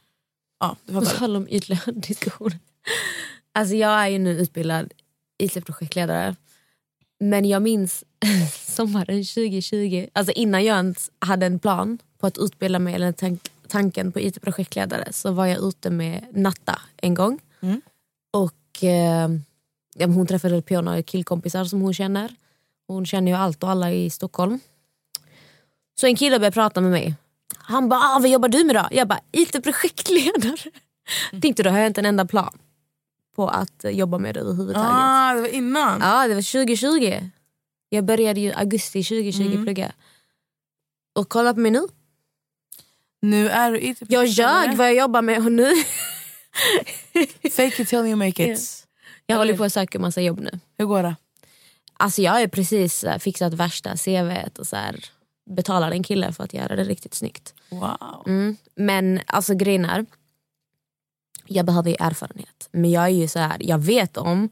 ja, 0.60 0.76
du 0.86 0.92
På 0.94 1.00
fattar. 1.00 1.18
tal 1.18 1.36
om 1.36 1.46
ytliga 1.50 1.80
diskussioner. 1.94 2.58
Alltså 3.52 3.74
jag 3.74 3.90
är 3.90 4.08
ju 4.08 4.18
nu 4.18 4.30
utbildad 4.40 4.92
IT-projektledare. 5.38 6.36
Men 7.20 7.44
jag 7.44 7.62
minns 7.62 8.04
sommaren 8.66 9.24
2020, 9.24 10.06
alltså 10.12 10.32
innan 10.32 10.64
jag 10.64 10.76
ens 10.76 11.10
hade 11.18 11.46
en 11.46 11.58
plan 11.58 11.98
på 12.18 12.26
att 12.26 12.38
utbilda 12.38 12.78
mig 12.78 12.94
eller 12.94 13.12
tank, 13.12 13.48
tanken 13.68 14.12
på 14.12 14.20
IT-projektledare 14.20 15.12
så 15.12 15.32
var 15.32 15.46
jag 15.46 15.58
ute 15.58 15.90
med 15.90 16.26
Natta 16.32 16.80
en 16.96 17.14
gång. 17.14 17.38
Mm. 17.60 17.80
Och 18.30 18.84
eh, 18.84 19.28
Hon 20.06 20.26
träffade 20.26 20.62
på 20.62 20.80
några 20.80 21.02
killkompisar 21.02 21.64
som 21.64 21.80
hon 21.80 21.94
känner. 21.94 22.34
Hon 22.86 23.06
känner 23.06 23.32
ju 23.32 23.38
allt 23.38 23.62
och 23.62 23.70
alla 23.70 23.92
i 23.92 24.10
Stockholm. 24.10 24.60
Så 26.00 26.06
en 26.06 26.16
kille 26.16 26.38
började 26.38 26.54
prata 26.54 26.80
med 26.80 26.90
mig. 26.90 27.14
Han 27.56 27.88
bara, 27.88 28.00
ah, 28.00 28.18
vad 28.20 28.30
jobbar 28.30 28.48
du 28.48 28.64
med 28.64 28.76
då? 28.76 28.88
Jag 28.90 29.08
bara, 29.08 29.20
IT-projektledare. 29.32 30.70
Tänkte 31.42 31.62
då 31.62 31.70
har 31.70 31.78
jag 31.78 31.86
inte 31.86 32.00
en 32.00 32.06
enda 32.06 32.24
plan 32.26 32.58
på 33.36 33.48
att 33.48 33.84
eh, 33.84 33.90
jobba 33.90 34.18
med 34.18 34.34
det 34.34 34.40
överhuvudtaget. 34.40 34.90
Ah, 34.92 35.34
det 35.34 35.40
var 35.40 35.48
innan? 35.48 36.00
Ja, 36.00 36.28
det 36.28 36.34
var 36.34 36.52
2020. 36.66 37.30
Jag 37.88 38.04
började 38.04 38.40
ju 38.40 38.52
augusti 38.52 39.04
2020 39.04 39.42
Mm. 39.42 39.64
plugga. 39.64 39.92
Och 41.14 41.28
kolla 41.28 41.54
på 41.54 41.60
mig 41.60 41.70
nu. 41.70 41.86
Nu 43.22 43.48
är 43.48 43.70
du 43.72 43.94
Jag 44.08 44.26
ljög 44.26 44.76
vad 44.76 44.86
jag 44.86 44.94
jobbar 44.96 45.22
med 45.22 45.38
och 45.38 45.52
nu... 45.52 45.72
Fake 47.50 47.82
it 47.82 47.88
till 47.88 47.98
you 47.98 48.16
make 48.16 48.52
it. 48.52 48.86
Jag 49.26 49.36
håller 49.36 49.56
på 49.56 49.64
att 49.64 49.72
söka 49.72 49.98
massa 49.98 50.20
jobb 50.20 50.40
nu. 50.40 50.50
Hur 50.78 50.84
går 50.86 51.02
det? 51.02 51.16
Alltså 51.94 52.22
jag 52.22 52.32
har 52.32 52.46
precis 52.46 53.04
eh, 53.04 53.18
fixat 53.18 53.54
värsta 53.54 53.96
CVt 53.96 54.58
och 54.58 54.66
så 54.66 54.76
här, 54.76 55.04
betalar 55.50 55.90
en 55.90 56.02
kille 56.02 56.32
för 56.32 56.44
att 56.44 56.54
göra 56.54 56.76
det 56.76 56.84
riktigt 56.84 57.14
snyggt. 57.14 57.54
Wow. 57.68 58.24
Mm. 58.26 58.56
Men 58.74 59.20
alltså 59.26 59.54
grejen 59.54 59.84
är, 59.84 60.06
jag 61.46 61.66
behöver 61.66 61.90
ju 61.90 61.96
erfarenhet. 62.00 62.68
Men 62.72 62.90
jag 62.90 63.04
är 63.04 63.08
ju 63.08 63.28
så 63.28 63.38
här, 63.38 63.56
jag 63.60 63.78
vet 63.78 64.16
om 64.16 64.50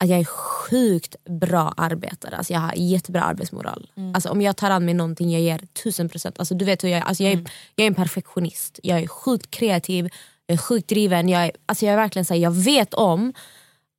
att 0.00 0.08
jag 0.08 0.18
är 0.18 0.24
sjukt 0.24 1.16
bra 1.24 1.74
arbetare. 1.76 2.36
Alltså 2.36 2.52
jag 2.52 2.60
har 2.60 2.72
jättebra 2.76 3.22
arbetsmoral. 3.22 3.90
Alltså 4.14 4.28
om 4.28 4.42
jag 4.42 4.56
tar 4.56 4.70
an 4.70 4.84
mig 4.84 4.94
någonting 4.94 5.30
jag 5.30 5.42
ger 5.42 5.58
tusen 5.82 6.08
procent. 6.08 6.38
Alltså 6.38 6.54
du 6.54 6.64
vet 6.64 6.84
hur 6.84 6.88
jag, 6.88 7.02
alltså 7.02 7.22
jag, 7.22 7.32
är, 7.32 7.38
jag 7.74 7.84
är 7.84 7.88
en 7.88 7.94
perfektionist. 7.94 8.80
Jag 8.82 8.98
är 8.98 9.06
sjukt 9.06 9.50
kreativ, 9.50 10.08
jag 10.46 10.54
är 10.54 10.58
sjukt 10.58 10.88
driven. 10.88 11.28
Jag 11.28 11.44
är, 11.44 11.52
alltså 11.66 11.86
jag 11.86 11.92
är 11.92 11.96
verkligen 11.96 12.24
så 12.24 12.34
här, 12.34 12.40
jag 12.40 12.50
vet 12.50 12.94
om 12.94 13.32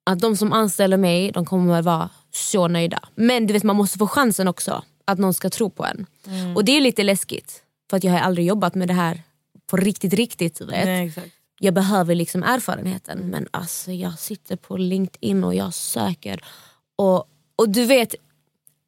att 0.06 0.20
de 0.20 0.38
som 0.38 0.54
anställer 0.54 0.98
mig 0.98 1.32
de 1.32 1.46
kommer 1.46 1.82
vara 1.82 2.10
så 2.32 2.68
nöjda. 2.68 3.00
Men 3.16 3.48
du 3.48 3.54
vet 3.54 3.64
man 3.64 3.76
måste 3.76 3.98
få 3.98 4.08
chansen 4.08 4.48
också. 4.48 4.84
Att 5.10 5.20
någon 5.20 5.34
ska 5.34 5.50
tro 5.50 5.70
på 5.70 5.86
en. 5.86 6.06
Och 6.56 6.66
det 6.66 6.78
är 6.78 6.82
lite 6.82 7.04
läskigt. 7.04 7.64
För 7.90 7.98
att 7.98 8.04
jag 8.04 8.12
har 8.12 8.20
aldrig 8.20 8.48
jobbat 8.48 8.76
med 8.76 8.88
det 8.88 8.94
här 8.94 9.22
på 9.68 9.78
riktigt, 9.78 10.14
riktigt. 10.14 10.62
Vet. 10.62 10.86
Nej, 10.86 11.08
exakt. 11.08 11.28
Jag 11.60 11.74
behöver 11.74 12.16
liksom 12.16 12.44
erfarenheten. 12.44 13.20
Men 13.20 13.48
alltså 13.52 13.92
jag 13.92 14.20
sitter 14.20 14.56
på 14.56 14.78
LinkedIn 14.78 15.44
och 15.44 15.56
jag 15.56 15.74
söker. 15.74 16.44
Och, 16.96 17.30
och 17.56 17.70
du 17.70 17.86
vet, 17.86 18.16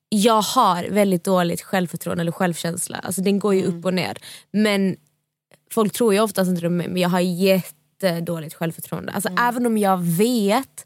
jag 0.09 0.41
har 0.41 0.83
väldigt 0.83 1.23
dåligt 1.23 1.61
självförtroende 1.61 2.21
eller 2.21 2.31
självkänsla. 2.31 2.97
Alltså 2.97 3.21
den 3.21 3.39
går 3.39 3.55
ju 3.55 3.63
upp 3.63 3.85
och 3.85 3.93
ner. 3.93 4.17
Men 4.51 4.95
folk 5.71 5.93
tror 5.93 6.13
ju 6.13 6.19
oftast 6.19 6.49
inte 6.49 6.61
det, 6.61 6.69
men 6.69 6.97
jag 6.97 7.09
har 7.09 7.19
jättedåligt 7.19 8.53
självförtroende. 8.55 9.11
Alltså 9.11 9.29
även 9.39 9.65
om 9.65 9.77
jag 9.77 9.97
vet 10.01 10.85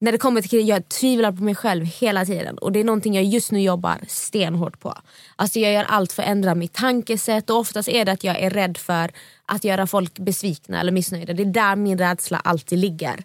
när 0.00 0.12
det 0.12 0.18
kommer 0.18 0.40
till 0.40 0.50
krig, 0.50 0.68
jag 0.68 0.88
tvivlar 0.88 1.32
på 1.32 1.42
mig 1.42 1.54
själv 1.54 1.84
hela 1.84 2.24
tiden. 2.24 2.58
Och 2.58 2.72
det 2.72 2.80
är 2.80 2.84
någonting 2.84 3.14
jag 3.14 3.24
just 3.24 3.52
nu 3.52 3.60
jobbar 3.60 3.98
stenhårt 4.08 4.80
på. 4.80 4.94
Alltså 5.36 5.58
jag 5.58 5.72
gör 5.72 5.84
allt 5.84 6.12
för 6.12 6.22
att 6.22 6.28
ändra 6.28 6.54
mitt 6.54 6.72
tankesätt 6.72 7.50
och 7.50 7.56
oftast 7.56 7.88
är 7.88 8.04
det 8.04 8.12
att 8.12 8.24
jag 8.24 8.38
är 8.40 8.50
rädd 8.50 8.76
för 8.76 9.10
att 9.46 9.64
göra 9.64 9.86
folk 9.86 10.18
besvikna 10.18 10.80
eller 10.80 10.92
missnöjda. 10.92 11.32
Det 11.32 11.42
är 11.42 11.46
där 11.46 11.76
min 11.76 11.98
rädsla 11.98 12.40
alltid 12.44 12.78
ligger. 12.78 13.24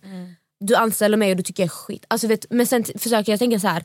Du 0.59 0.75
anställer 0.75 1.17
mig 1.17 1.31
och 1.31 1.37
du 1.37 1.43
tycker 1.43 1.63
jag 1.63 1.67
är 1.67 1.69
skit. 1.69 2.05
Alltså 2.07 2.27
vet, 2.27 2.45
men 2.49 2.67
sen 2.67 2.83
försöker 2.97 3.31
jag 3.31 3.39
tänka 3.39 3.59
så 3.59 3.67
här. 3.67 3.83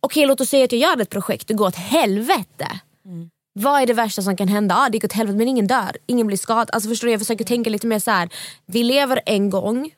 okej 0.00 0.26
låt 0.26 0.40
oss 0.40 0.48
säga 0.48 0.64
att 0.64 0.72
jag 0.72 0.80
gör 0.80 1.02
ett 1.02 1.10
projekt, 1.10 1.48
det 1.48 1.54
går 1.54 1.66
åt 1.66 1.76
helvete. 1.76 2.80
Vad 3.52 3.82
är 3.82 3.86
det 3.86 3.92
värsta 3.94 4.22
som 4.22 4.36
kan 4.36 4.48
hända? 4.48 4.74
Ah, 4.76 4.88
det 4.88 4.96
gick 4.96 5.04
åt 5.04 5.12
helvete 5.12 5.38
men 5.38 5.48
ingen 5.48 5.66
dör, 5.66 5.96
ingen 6.06 6.26
blir 6.26 6.36
skadad. 6.36 6.70
Alltså 6.72 6.88
förstår 6.88 7.06
du, 7.06 7.12
jag 7.12 7.20
försöker 7.20 7.44
tänka 7.44 7.70
lite 7.70 7.86
mer 7.86 7.98
så 7.98 8.10
här. 8.10 8.28
vi 8.66 8.82
lever 8.82 9.20
en 9.26 9.50
gång, 9.50 9.90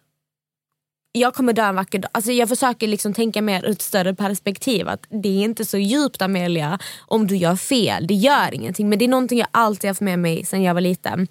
jag 1.12 1.34
kommer 1.34 1.52
dö 1.52 1.62
en 1.62 1.74
vacker 1.74 1.98
dag. 1.98 2.10
Alltså 2.12 2.32
jag 2.32 2.48
försöker 2.48 2.88
liksom 2.88 3.14
tänka 3.14 3.42
mer 3.42 3.64
ur 3.64 3.70
ett 3.70 3.82
större 3.82 4.14
perspektiv. 4.14 4.88
Att 4.88 5.06
Det 5.08 5.28
är 5.28 5.44
inte 5.44 5.64
så 5.64 5.78
djupt 5.78 6.22
Amelia 6.22 6.78
om 7.06 7.26
du 7.26 7.36
gör 7.36 7.56
fel. 7.56 8.06
Det 8.06 8.14
gör 8.14 8.54
ingenting. 8.54 8.88
Men 8.88 8.98
det 8.98 9.04
är 9.04 9.08
någonting 9.08 9.38
jag 9.38 9.48
alltid 9.50 9.90
haft 9.90 10.00
med 10.00 10.18
mig 10.18 10.44
sedan 10.44 10.62
jag 10.62 10.74
var 10.74 10.80
liten. 10.80 11.28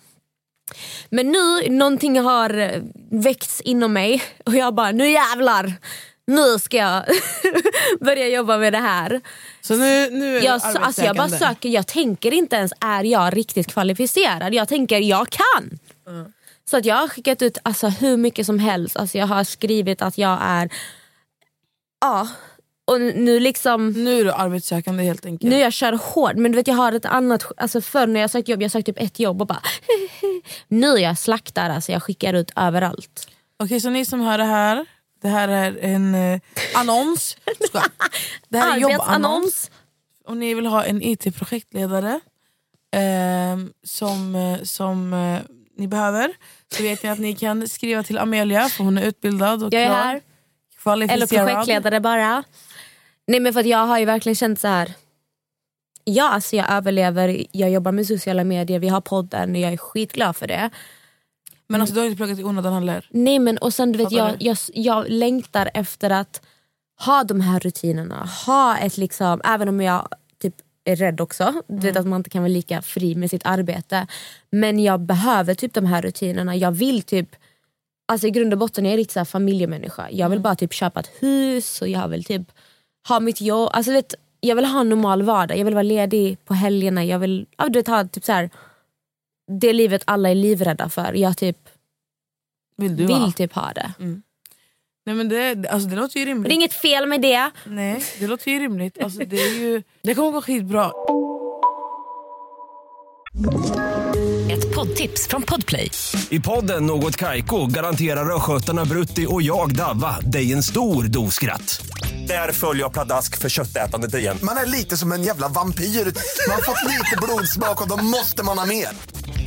Men 1.10 1.32
nu, 1.32 1.70
någonting 1.70 2.20
har 2.20 2.82
väckts 3.12 3.62
inom 3.62 3.94
mig 3.94 4.22
och 4.46 4.56
jag 4.56 4.74
bara, 4.76 4.92
nu 4.92 5.10
jävlar! 5.10 5.74
Nu 6.28 6.60
ska 6.60 6.78
jag 6.78 7.04
börja 8.00 8.28
jobba 8.28 8.58
med 8.58 8.74
det 8.74 8.80
här. 8.80 9.22
Så 9.62 9.76
nu, 9.76 10.10
nu 10.12 10.38
är 10.38 10.44
Jag, 10.44 10.62
alltså 10.64 11.02
jag 11.04 11.16
bara 11.16 11.30
söker, 11.30 11.70
jag 11.70 11.88
tänker 11.88 12.34
inte 12.34 12.56
ens 12.56 12.74
är 12.80 13.04
jag 13.04 13.38
riktigt 13.38 13.68
kvalificerad. 13.68 14.54
Jag 14.54 14.68
tänker 14.68 15.00
jag 15.00 15.28
kan. 15.30 15.80
Så 16.70 16.78
att 16.78 16.86
jag 16.86 16.96
har 16.96 17.08
skickat 17.08 17.42
ut 17.42 17.58
alltså, 17.64 17.88
hur 17.88 18.18
mycket 18.18 18.46
som 18.46 18.60
helst. 18.60 18.98
Alltså, 18.98 19.18
jag 19.18 19.28
har 19.28 19.44
skrivit 19.44 20.02
att 20.02 20.18
jag 20.18 20.40
är... 20.42 20.70
Ja. 22.02 22.28
Och 22.86 23.02
nu 23.02 23.40
liksom... 23.40 23.92
Nu 23.92 24.20
är 24.20 24.24
du 24.24 24.32
arbetssökande 24.32 25.04
helt 25.04 25.26
enkelt. 25.26 25.50
Nu 25.50 25.60
jag 25.60 25.74
kör 25.74 25.94
hårt 25.94 26.36
men 26.36 26.52
du 26.52 26.56
vet 26.56 26.68
jag 26.68 26.76
har 26.76 26.92
ett 26.92 27.06
annat, 27.06 27.52
alltså 27.58 27.82
förr 27.82 28.08
när 28.08 28.20
jag 28.20 28.30
sökte 28.30 28.52
jobb, 28.52 28.62
jag 28.62 28.72
sökte 28.72 28.94
typ 28.94 29.04
ett 29.04 29.20
jobb 29.20 29.42
och 29.42 29.48
bara 29.48 29.62
Nu 30.68 30.88
är 30.88 30.98
jag 30.98 31.18
slaktar 31.18 31.70
alltså, 31.70 31.92
jag 31.92 32.04
skickar 32.04 32.34
ut 32.34 32.52
överallt. 32.56 33.28
Okej 33.64 33.82
så 33.82 33.90
ni 33.90 34.06
som 34.06 34.22
hör 34.22 34.38
det 34.38 34.44
här, 34.44 34.86
det 35.22 35.28
här 35.28 35.48
är 35.48 35.78
en 35.82 36.16
eh, 36.16 36.40
annons. 36.76 37.38
Skoja. 37.68 37.86
Det 38.50 38.58
här 38.58 38.72
är 38.72 38.74
en 38.74 38.82
jobbannons. 38.82 39.72
Om 40.26 40.40
ni 40.40 40.54
vill 40.54 40.66
ha 40.66 40.84
en 40.84 41.02
IT-projektledare 41.04 42.20
eh, 42.92 43.58
som, 43.84 44.36
eh, 44.36 44.64
som 44.64 45.14
eh, 45.14 45.40
ni 45.80 45.88
behöver 45.88 46.34
så 46.76 46.84
vet 46.84 47.04
ni 47.04 47.10
att 47.10 47.20
ni 47.20 47.36
kan 47.36 47.68
skriva 47.68 48.04
till 48.04 48.18
Amelia 48.18 48.70
för 48.70 48.84
hon 48.84 48.98
är 48.98 49.02
utbildad 49.06 49.64
och 49.64 49.74
Jag 49.74 49.82
är 49.82 49.86
klar. 49.86 49.96
här. 49.96 50.22
Eller 51.14 51.28
projektledare 51.28 52.00
bara. 52.00 52.44
Nej 53.28 53.40
men 53.40 53.54
för 53.54 53.60
att 53.60 53.66
jag 53.66 53.86
har 53.86 54.00
ju 54.00 54.06
verkligen 54.06 54.36
känt 54.36 54.60
så 54.60 54.68
här. 54.68 54.94
Ja 56.04 56.30
alltså 56.30 56.56
jag 56.56 56.72
överlever, 56.72 57.46
jag 57.52 57.70
jobbar 57.70 57.92
med 57.92 58.08
sociala 58.08 58.44
medier, 58.44 58.80
vi 58.80 58.88
har 58.88 59.02
podden 59.02 59.52
och 59.52 59.58
jag 59.58 59.74
är 59.74 59.78
skitglad 59.78 60.36
för 60.36 60.48
det. 60.48 60.70
Men 61.68 61.82
alltså, 61.82 61.94
du 61.96 62.00
har 62.00 62.08
inte 62.08 62.18
pluggat 62.18 62.40
i 62.40 62.44
onödan 62.44 62.74
heller. 62.74 63.08
Nej 63.10 63.40
men 63.40 63.58
och 63.58 63.74
sen 63.74 63.92
du 63.92 63.98
vet 63.98 64.12
jag, 64.12 64.36
jag, 64.40 64.58
jag 64.74 65.06
längtar 65.10 65.70
efter 65.74 66.10
att 66.10 66.42
ha 67.00 67.24
de 67.24 67.42
här 67.42 67.60
rutinerna. 67.60 68.30
Ha 68.46 68.78
ett 68.78 68.98
liksom, 68.98 69.42
även 69.46 69.70
om 69.70 69.82
jag 69.82 70.08
är 70.92 70.96
rädd 70.96 71.22
också. 71.22 71.54
Du 71.68 71.76
vet 71.76 71.84
Mm. 71.96 72.02
att 72.02 72.08
man 72.08 72.20
inte 72.20 72.30
kan 72.30 72.42
vara 72.42 72.52
lika 72.54 72.82
fri 72.82 73.16
med 73.16 73.30
sitt 73.30 73.46
arbete. 73.46 74.08
Men 74.52 74.80
jag 74.80 75.00
behöver 75.00 75.56
typ 75.56 75.74
de 75.74 75.86
här 75.86 76.02
rutinerna. 76.02 76.56
Jag 76.56 76.72
vill 76.72 77.02
typ 77.04 77.36
Alltså 78.12 78.28
i 78.28 78.32
grund 78.32 78.54
och 78.54 78.60
botten 78.60 78.86
är 78.86 78.98
jag 78.98 79.12
så 79.12 79.20
här 79.20 79.26
familjemänniska. 79.26 80.08
Jag 80.10 80.20
Mm. 80.20 80.32
vill 80.32 80.40
bara 80.40 80.56
typ 80.56 80.74
köpa 80.74 81.00
ett 81.00 81.12
hus 81.20 81.82
och 81.82 81.88
jag 81.88 82.08
vill 82.08 82.24
typ 82.24 82.52
ha 83.08 83.20
mitt 83.20 83.42
jobb. 83.42 83.70
Alltså 83.74 83.92
vet, 83.92 84.14
jag 84.40 84.56
vill 84.56 84.66
ha 84.66 84.80
en 84.82 84.90
normal 84.90 85.24
vardag. 85.24 85.58
Jag 85.58 85.66
vill 85.66 85.74
vara 85.74 85.84
ledig 85.84 86.46
på 86.46 86.54
helgerna. 86.54 87.06
Jag 87.06 87.20
vill 87.20 87.46
ja, 87.58 87.70
du 87.70 87.80
vet, 87.80 87.88
ha 87.88 88.08
typ 88.08 88.24
så 88.26 88.32
här, 88.32 88.50
det 89.62 89.74
livet 89.74 90.02
alla 90.06 90.30
är 90.30 90.36
livrädda 90.36 90.90
för. 90.90 91.14
Jag 91.14 91.38
typ 91.38 91.58
Vill 92.78 92.96
vill 92.96 93.34
typ 93.34 93.54
ha 93.54 93.72
det. 93.74 93.92
Nej, 95.06 95.16
men 95.16 95.30
det, 95.30 95.68
alltså, 95.70 95.90
det 95.90 95.96
låter 95.96 96.20
ju 96.20 96.26
Det 96.26 96.32
är 96.32 96.36
rimligt. 96.36 96.52
inget 96.54 96.74
fel 96.74 97.08
med 97.08 97.22
det. 97.22 97.52
Nej, 97.66 98.04
det 98.20 98.28
låter 98.28 98.52
ju 98.52 98.60
rimligt. 98.60 98.98
Alltså, 99.04 99.20
det, 99.20 99.42
är 99.42 99.60
ju, 99.60 99.84
det 100.04 100.16
kommer 100.16 100.32
gå 100.32 100.42
skitbra. 100.42 100.92
Ett 104.52 104.76
poddtips 104.76 105.28
från 105.28 105.42
Podplay. 105.42 105.92
I 106.30 106.40
podden 106.40 106.86
Något 106.86 107.16
Kaiko 107.18 107.66
garanterar 107.66 108.36
östgötarna 108.36 108.86
Brutti 108.86 109.26
och 109.30 109.42
jag, 109.42 109.76
Davva, 109.76 110.20
dig 110.20 110.54
en 110.54 110.64
stor 110.64 111.04
dos 111.04 111.34
skratt. 111.36 111.82
Där 112.28 112.52
följer 112.52 112.84
jag 112.84 112.94
pladask 112.94 113.38
för 113.38 113.50
köttätandet 113.50 114.14
igen. 114.16 114.38
Man 114.44 114.58
är 114.58 114.66
lite 114.66 114.98
som 114.98 115.12
en 115.12 115.24
jävla 115.24 115.48
vampyr. 115.48 115.84
Man 115.86 116.56
har 116.56 116.62
fått 116.62 116.88
lite 116.92 117.16
blodsmak 117.22 117.82
och 117.82 117.88
då 117.98 118.04
måste 118.04 118.44
man 118.44 118.58
ha 118.58 118.66
mer. 118.66 118.88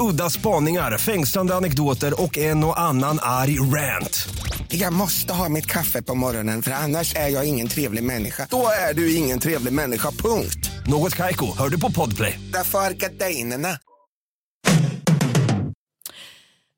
Udda 0.01 0.31
spaningar, 0.31 0.99
fängslande 0.99 1.55
anekdoter 1.55 2.23
och 2.23 2.39
en 2.39 2.65
och 2.65 2.81
annan 2.81 3.19
arg 3.23 3.59
rant. 3.61 4.29
Jag 4.75 4.93
måste 4.93 5.33
ha 5.33 5.49
mitt 5.49 5.66
kaffe 5.66 6.03
på 6.03 6.14
morgonen 6.14 6.62
för 6.62 6.70
annars 6.70 7.14
är 7.16 7.29
jag 7.29 7.49
ingen 7.49 7.68
trevlig 7.68 8.03
människa. 8.05 8.47
Då 8.51 8.66
är 8.91 8.95
du 8.95 9.14
ingen 9.14 9.41
trevlig 9.41 9.73
människa, 9.73 10.11
punkt. 10.11 10.70
Något 10.87 11.14
Kaiko, 11.16 11.47
hör 11.59 11.68
du 11.68 11.81
på 11.81 11.93
Podplay. 11.93 12.41
Därför 12.53 12.79
är 12.79 12.91
gardinerna. 12.93 13.68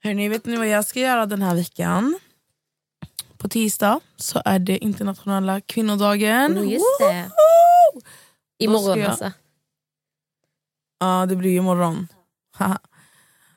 Hörrni, 0.03 0.29
vet 0.29 0.45
ni 0.47 0.57
vad 0.57 0.67
jag 0.69 0.85
ska 0.85 1.01
göra 1.01 1.27
den 1.27 1.43
här 1.43 1.55
veckan? 1.55 2.19
På 3.39 3.49
tisdag 3.49 4.01
så 4.17 4.43
är 4.45 4.59
det 4.59 4.79
internationella 4.79 5.61
kvinnodagen. 5.61 6.59
Oh, 6.59 6.73
just 6.73 6.85
det. 7.01 7.23
Woho! 7.23 8.03
Imorgon 8.59 8.99
jag- 8.99 9.11
alltså. 9.11 9.33
Ja, 11.01 11.27
det 11.27 11.37
blir 11.37 11.51
ju 11.51 11.57
imorgon. 11.57 12.09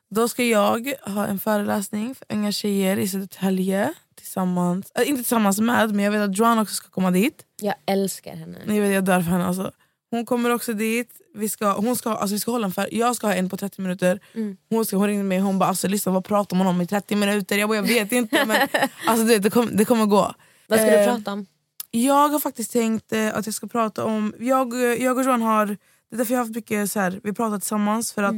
Då 0.09 0.29
ska 0.29 0.43
jag 0.43 0.93
ha 1.05 1.27
en 1.27 1.39
föreläsning 1.39 2.15
för 2.15 2.25
unga 2.29 2.51
tjejer 2.51 2.97
i 2.99 3.07
Södertälje. 3.07 3.93
Tillsammans, 4.27 4.91
äh, 4.95 5.09
inte 5.09 5.23
tillsammans 5.23 5.59
med, 5.59 5.95
men 5.95 6.05
jag 6.05 6.11
vet 6.11 6.21
att 6.21 6.37
Joan 6.37 6.59
också 6.59 6.75
ska 6.75 6.89
komma 6.89 7.11
dit. 7.11 7.45
Jag 7.61 7.75
älskar 7.85 8.35
henne. 8.35 8.57
Jag, 8.65 8.81
vet, 8.81 8.93
jag 8.93 9.05
dör 9.05 9.21
för 9.21 9.31
henne. 9.31 9.45
Alltså. 9.45 9.71
Hon 10.11 10.25
kommer 10.25 10.49
också 10.49 10.73
dit. 10.73 11.09
Vi 11.35 11.49
ska, 11.49 11.73
hon 11.73 11.95
ska, 11.95 12.09
alltså 12.09 12.33
vi 12.33 12.39
ska 12.39 12.51
hålla 12.51 12.65
en 12.65 12.71
för, 12.71 12.89
jag 12.91 13.15
ska 13.15 13.27
ha 13.27 13.33
en 13.33 13.49
på 13.49 13.57
30 13.57 13.81
minuter. 13.81 14.19
Mm. 14.33 14.57
Hon, 14.69 14.85
ska, 14.85 14.97
hon 14.97 15.07
ringde 15.07 15.23
mig 15.23 15.37
och 15.37 15.43
hon 15.43 15.59
bara 15.59 15.69
alltså, 15.69 15.87
lyssna, 15.87 16.11
vad 16.11 16.25
pratar 16.25 16.57
man 16.57 16.67
om 16.67 16.81
i 16.81 16.87
30 16.87 17.15
minuter? 17.15 17.57
Jag 17.57 17.69
bara, 17.69 17.75
jag 17.75 17.83
vet 17.83 18.11
inte. 18.11 18.45
Men, 18.45 18.67
alltså, 19.07 19.25
du 19.25 19.33
vet, 19.33 19.43
det, 19.43 19.49
kommer, 19.49 19.71
det 19.71 19.85
kommer 19.85 20.05
gå. 20.05 20.33
Vad 20.67 20.79
ska 20.79 20.89
du 20.89 20.95
Eh, 20.95 21.15
prata 21.15 21.33
om? 21.33 21.45
Jag 21.91 22.29
har 22.29 22.39
faktiskt 22.39 22.71
tänkt 22.71 23.13
eh, 23.13 23.35
att 23.35 23.45
jag 23.45 23.55
ska 23.55 23.67
prata 23.67 24.05
om... 24.05 24.33
Jag, 24.39 24.73
jag 25.01 25.17
och 25.17 25.23
Johan 25.23 25.41
har... 25.41 25.65
Det 25.65 26.15
är 26.15 26.17
därför 26.17 26.33
jag 26.33 26.39
har 26.39 26.45
haft 26.45 26.55
mycket 26.55 26.91
så 26.91 26.99
här, 26.99 27.19
vi 27.23 27.33
pratar 27.33 27.59
tillsammans 27.59 28.13
för 28.13 28.23
att, 28.23 28.35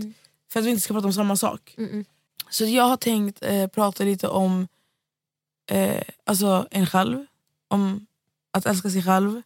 för 0.51 0.59
att 0.59 0.65
vi 0.65 0.69
inte 0.69 0.81
ska 0.81 0.93
prata 0.93 1.07
om 1.07 1.13
samma 1.13 1.35
sak. 1.35 1.75
Mm-mm. 1.77 2.05
Så 2.49 2.65
jag 2.65 2.83
har 2.83 2.97
tänkt 2.97 3.43
eh, 3.43 3.67
prata 3.67 4.03
lite 4.03 4.27
om 4.27 4.67
eh, 5.69 6.01
alltså 6.25 6.67
en 6.71 6.85
själv. 6.87 7.25
Om 7.67 8.05
att 8.51 8.65
älska 8.65 8.89
sig 8.89 9.03
själv, 9.03 9.41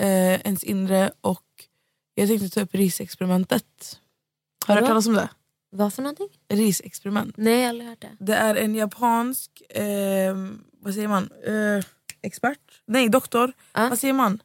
eh, 0.00 0.06
ens 0.46 0.64
inre 0.64 1.10
och 1.20 1.42
jag 2.14 2.28
tänkte 2.28 2.48
ta 2.48 2.60
upp 2.60 2.74
risexperimentet. 2.74 4.00
Har 4.66 4.74
du 4.74 4.80
hört 4.80 4.88
talas 4.88 5.06
om 5.06 5.14
det? 5.14 5.28
Vad 5.70 5.92
för 5.94 6.02
någonting? 6.02 6.28
Risexperiment. 6.48 7.36
Nej 7.36 7.54
jag 7.54 7.62
har 7.62 7.68
aldrig 7.68 7.88
hört 7.88 8.00
det. 8.00 8.16
Det 8.18 8.34
är 8.34 8.54
en 8.54 8.74
japansk, 8.74 9.62
eh, 9.70 10.36
vad 10.80 10.94
säger 10.94 11.08
man, 11.08 11.30
eh, 11.46 11.84
expert? 12.22 12.82
Nej, 12.86 13.08
doktor. 13.08 13.52
Ja. 13.72 13.88
Vad 13.88 13.98
säger 13.98 14.14
man? 14.14 14.42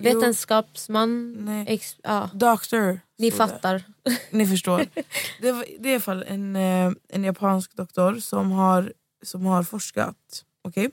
Vetenskapsman. 0.00 1.32
Nej. 1.32 1.64
Ex- 1.68 1.96
ja. 2.02 2.30
Doctor. 2.34 3.00
Ni 3.18 3.30
står 3.30 3.46
det. 3.46 3.52
fattar. 3.52 3.82
Ni 4.30 4.46
förstår. 4.46 4.86
Det, 5.40 5.52
var- 5.52 5.64
det 5.80 5.88
är 5.88 5.90
i 5.90 5.94
alla 5.94 6.00
fall 6.00 6.24
en, 6.28 6.56
eh, 6.56 6.92
en 7.08 7.24
japansk 7.24 7.74
doktor 7.76 8.18
som 8.18 8.50
har, 8.50 8.92
som 9.22 9.46
har 9.46 9.62
forskat. 9.62 10.44
Okej? 10.68 10.90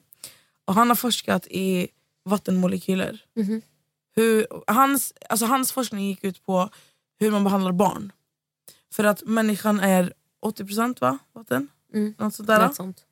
Och 0.65 0.73
han 0.73 0.87
har 0.87 0.95
forskat 0.95 1.47
i 1.47 1.87
vattenmolekyler. 2.23 3.23
Mhm. 3.35 3.61
Hur, 4.15 4.47
hans, 4.67 5.13
alltså 5.29 5.45
hans 5.45 5.71
forskning 5.71 6.07
gick 6.07 6.23
ut 6.23 6.45
på 6.45 6.69
hur 7.19 7.31
man 7.31 7.43
behandlar 7.43 7.71
barn. 7.71 8.11
För 8.93 9.03
att 9.03 9.23
människan 9.23 9.79
är 9.79 10.13
80% 10.41 11.01
va? 11.01 11.17
vatten. 11.33 11.67
Mm. 11.93 12.13
Något 12.17 12.35
sånt 12.35 12.47
där. 12.47 12.69
Sånt. 12.73 13.05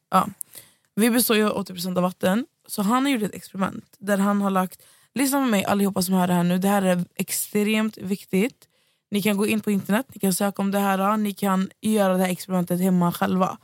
Vi 0.96 1.10
består 1.10 1.38
ju 1.38 1.50
av 1.50 1.66
80% 1.66 1.98
av 1.98 2.04
vatten. 2.04 2.46
Så 2.68 2.82
han 2.82 3.04
har 3.04 3.12
gjort 3.12 3.22
ett 3.22 3.36
experiment 3.36 3.96
där 3.98 4.18
han 4.18 4.42
har 4.42 4.50
lagt... 4.50 4.82
Lyssna 5.16 5.40
med 5.40 5.50
mig 5.50 5.66
allihopa 5.66 6.02
som 6.02 6.14
hör 6.14 6.28
det 6.28 6.34
här 6.34 6.44
nu. 6.44 6.58
Det 6.58 6.68
här 6.68 6.82
är 6.82 7.06
extremt 7.16 7.98
viktigt. 7.98 8.68
Ni 9.12 9.22
kan 9.22 9.38
gå 9.38 9.48
in 9.48 9.62
på 9.62 9.72
internet, 9.72 10.06
ni 10.14 10.20
kan 10.20 10.34
söka 10.34 10.62
om 10.62 10.72
det 10.72 10.80
här. 10.80 11.18
Ni 11.18 11.34
kan 11.34 11.70
göra 11.82 12.14
det 12.14 12.24
här 12.24 12.30
experimentet 12.30 12.82
hemma 12.82 13.12
själva. 13.12 13.58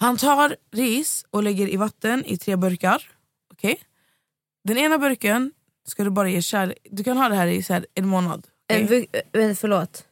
Han 0.00 0.16
tar 0.16 0.56
ris 0.72 1.24
och 1.30 1.42
lägger 1.42 1.68
i 1.68 1.76
vatten 1.76 2.24
i 2.24 2.38
tre 2.38 2.56
burkar. 2.56 3.02
Okej? 3.52 3.80
Den 4.64 4.78
ena 4.78 4.98
burken 4.98 5.52
ska 5.88 6.04
du 6.04 6.10
bara 6.10 6.28
ge 6.30 6.42
kärlek. 6.42 6.78
Du 6.90 7.04
kan 7.04 7.16
ha 7.16 7.28
det 7.28 7.34
här 7.34 7.46
i 7.46 7.62
så 7.62 7.72
här 7.72 7.86
en 7.94 8.06
månad. 8.08 8.46
okej? 8.72 8.80
En, 8.82 8.86
vu- 9.42 9.54
förlåt. 9.54 10.04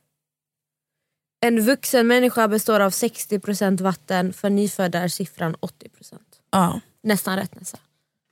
En 1.41 1.61
vuxen 1.61 2.07
människa 2.07 2.49
består 2.49 2.81
av 2.81 2.91
60% 2.91 3.83
vatten, 3.83 4.33
för 4.33 4.51
nyfödda 4.51 4.99
är 4.99 5.09
siffran 5.09 5.57
80%. 5.57 6.15
ja. 6.51 6.81
Nästan 7.03 7.37
rätt 7.37 7.55
nästan. 7.55 7.81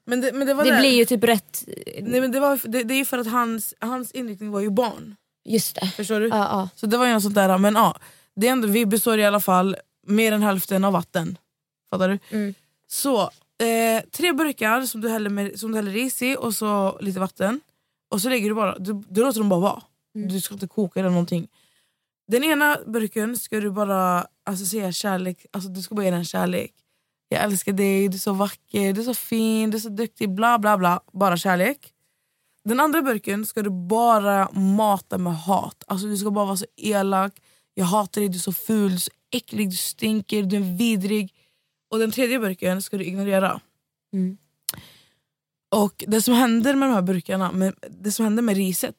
Men 0.06 0.20
det, 0.20 0.32
men 0.32 0.46
det, 0.46 0.54
Det 0.54 0.78
blir 0.78 0.96
ju 0.96 1.04
typ 1.04 1.24
rätt... 1.24 1.64
Nej, 2.02 2.20
men 2.20 2.32
det, 2.32 2.40
var, 2.40 2.60
det, 2.68 2.82
det 2.82 2.94
är 2.94 2.98
ju 2.98 3.04
för 3.04 3.18
att 3.18 3.26
hans, 3.30 3.74
hans 3.80 4.10
inriktning 4.12 4.50
var 4.50 4.60
ju 4.60 4.70
barn. 4.70 5.16
Just 5.44 5.74
det. 5.80 5.86
Förstår 5.86 6.20
du? 6.20 6.28
Ja, 6.28 6.36
ja. 6.36 6.68
Så 6.74 6.86
det 6.86 6.96
var 6.96 7.06
ju 7.06 7.12
något 7.12 7.22
sånt 7.22 7.34
där. 7.34 7.58
Men 7.58 7.74
ja, 7.74 7.96
det 8.36 8.48
är 8.48 8.52
ändå, 8.52 8.68
vi 8.68 8.86
består 8.86 9.18
i 9.18 9.24
alla 9.24 9.40
fall 9.40 9.76
mer 10.06 10.32
än 10.32 10.42
hälften 10.42 10.84
av 10.84 10.92
vatten. 10.92 11.38
Fattar 11.94 12.08
du? 12.08 12.36
Mm. 12.36 12.54
Så, 12.86 13.22
eh, 13.58 14.04
tre 14.10 14.32
burkar 14.32 14.82
som 14.82 15.00
du, 15.00 15.08
häller 15.08 15.30
med, 15.30 15.58
som 15.60 15.72
du 15.72 15.76
häller 15.78 15.92
ris 15.92 16.22
i 16.22 16.36
och 16.38 16.54
så 16.54 16.98
lite 17.00 17.20
vatten. 17.20 17.60
Och 18.08 18.20
så 18.20 18.28
lägger 18.28 18.48
du 18.48 18.54
bara, 18.54 18.78
du, 18.78 19.02
du 19.08 19.20
låter 19.20 19.40
dem 19.40 19.48
bara 19.48 19.60
vara. 19.60 19.82
Mm. 20.14 20.28
Du 20.28 20.40
ska 20.40 20.54
inte 20.54 20.66
koka 20.66 21.00
eller 21.00 21.10
någonting. 21.10 21.48
Den 22.28 22.44
ena 22.44 22.78
burken 22.86 23.36
ska 23.36 23.60
du 23.60 23.70
bara 23.70 24.26
alltså, 24.44 24.66
säga 24.66 24.92
kärlek, 24.92 25.46
alltså, 25.52 25.68
du 25.68 25.82
ska 25.82 25.94
bara 25.94 26.04
ge 26.04 26.10
den 26.10 26.24
kärlek. 26.24 26.72
Jag 27.28 27.42
älskar 27.42 27.72
dig, 27.72 28.08
du 28.08 28.16
är 28.16 28.18
så 28.18 28.32
vacker, 28.32 28.92
du 28.92 29.00
är 29.00 29.04
så 29.04 29.14
fin, 29.14 29.70
du 29.70 29.76
är 29.76 29.80
så 29.80 29.88
duktig, 29.88 30.34
bla 30.34 30.58
bla 30.58 30.78
bla. 30.78 31.00
Bara 31.12 31.36
kärlek. 31.36 31.92
Den 32.64 32.80
andra 32.80 33.02
burken 33.02 33.46
ska 33.46 33.62
du 33.62 33.70
bara 33.70 34.50
mata 34.52 35.18
med 35.18 35.36
hat. 35.36 35.84
Alltså 35.86 36.06
Du 36.06 36.16
ska 36.16 36.30
bara 36.30 36.44
vara 36.44 36.56
så 36.56 36.66
elak. 36.76 37.32
Jag 37.74 37.84
hatar 37.84 38.20
dig, 38.20 38.28
du 38.28 38.36
är 38.36 38.40
så 38.40 38.52
ful, 38.52 38.88
du 38.88 38.94
är 38.94 38.98
så 38.98 39.10
äcklig, 39.30 39.70
du 39.70 39.76
stinker, 39.76 40.42
du 40.42 40.56
är 40.56 40.76
vidrig. 40.76 41.34
Och 41.94 42.00
den 42.00 42.10
tredje 42.10 42.38
burken 42.38 42.82
ska 42.82 42.98
du 42.98 43.04
ignorera. 43.04 43.60
Mm. 44.12 44.36
Och 45.70 46.04
det 46.06 46.22
som 46.22 46.34
händer 46.34 46.74
med 46.74 46.88
de 46.88 46.94
här 46.94 47.02
burkarna, 47.02 47.52
med, 47.52 47.74
det 47.90 48.12
som 48.12 48.24
händer 48.24 48.42
med 48.42 48.56
riset. 48.56 48.96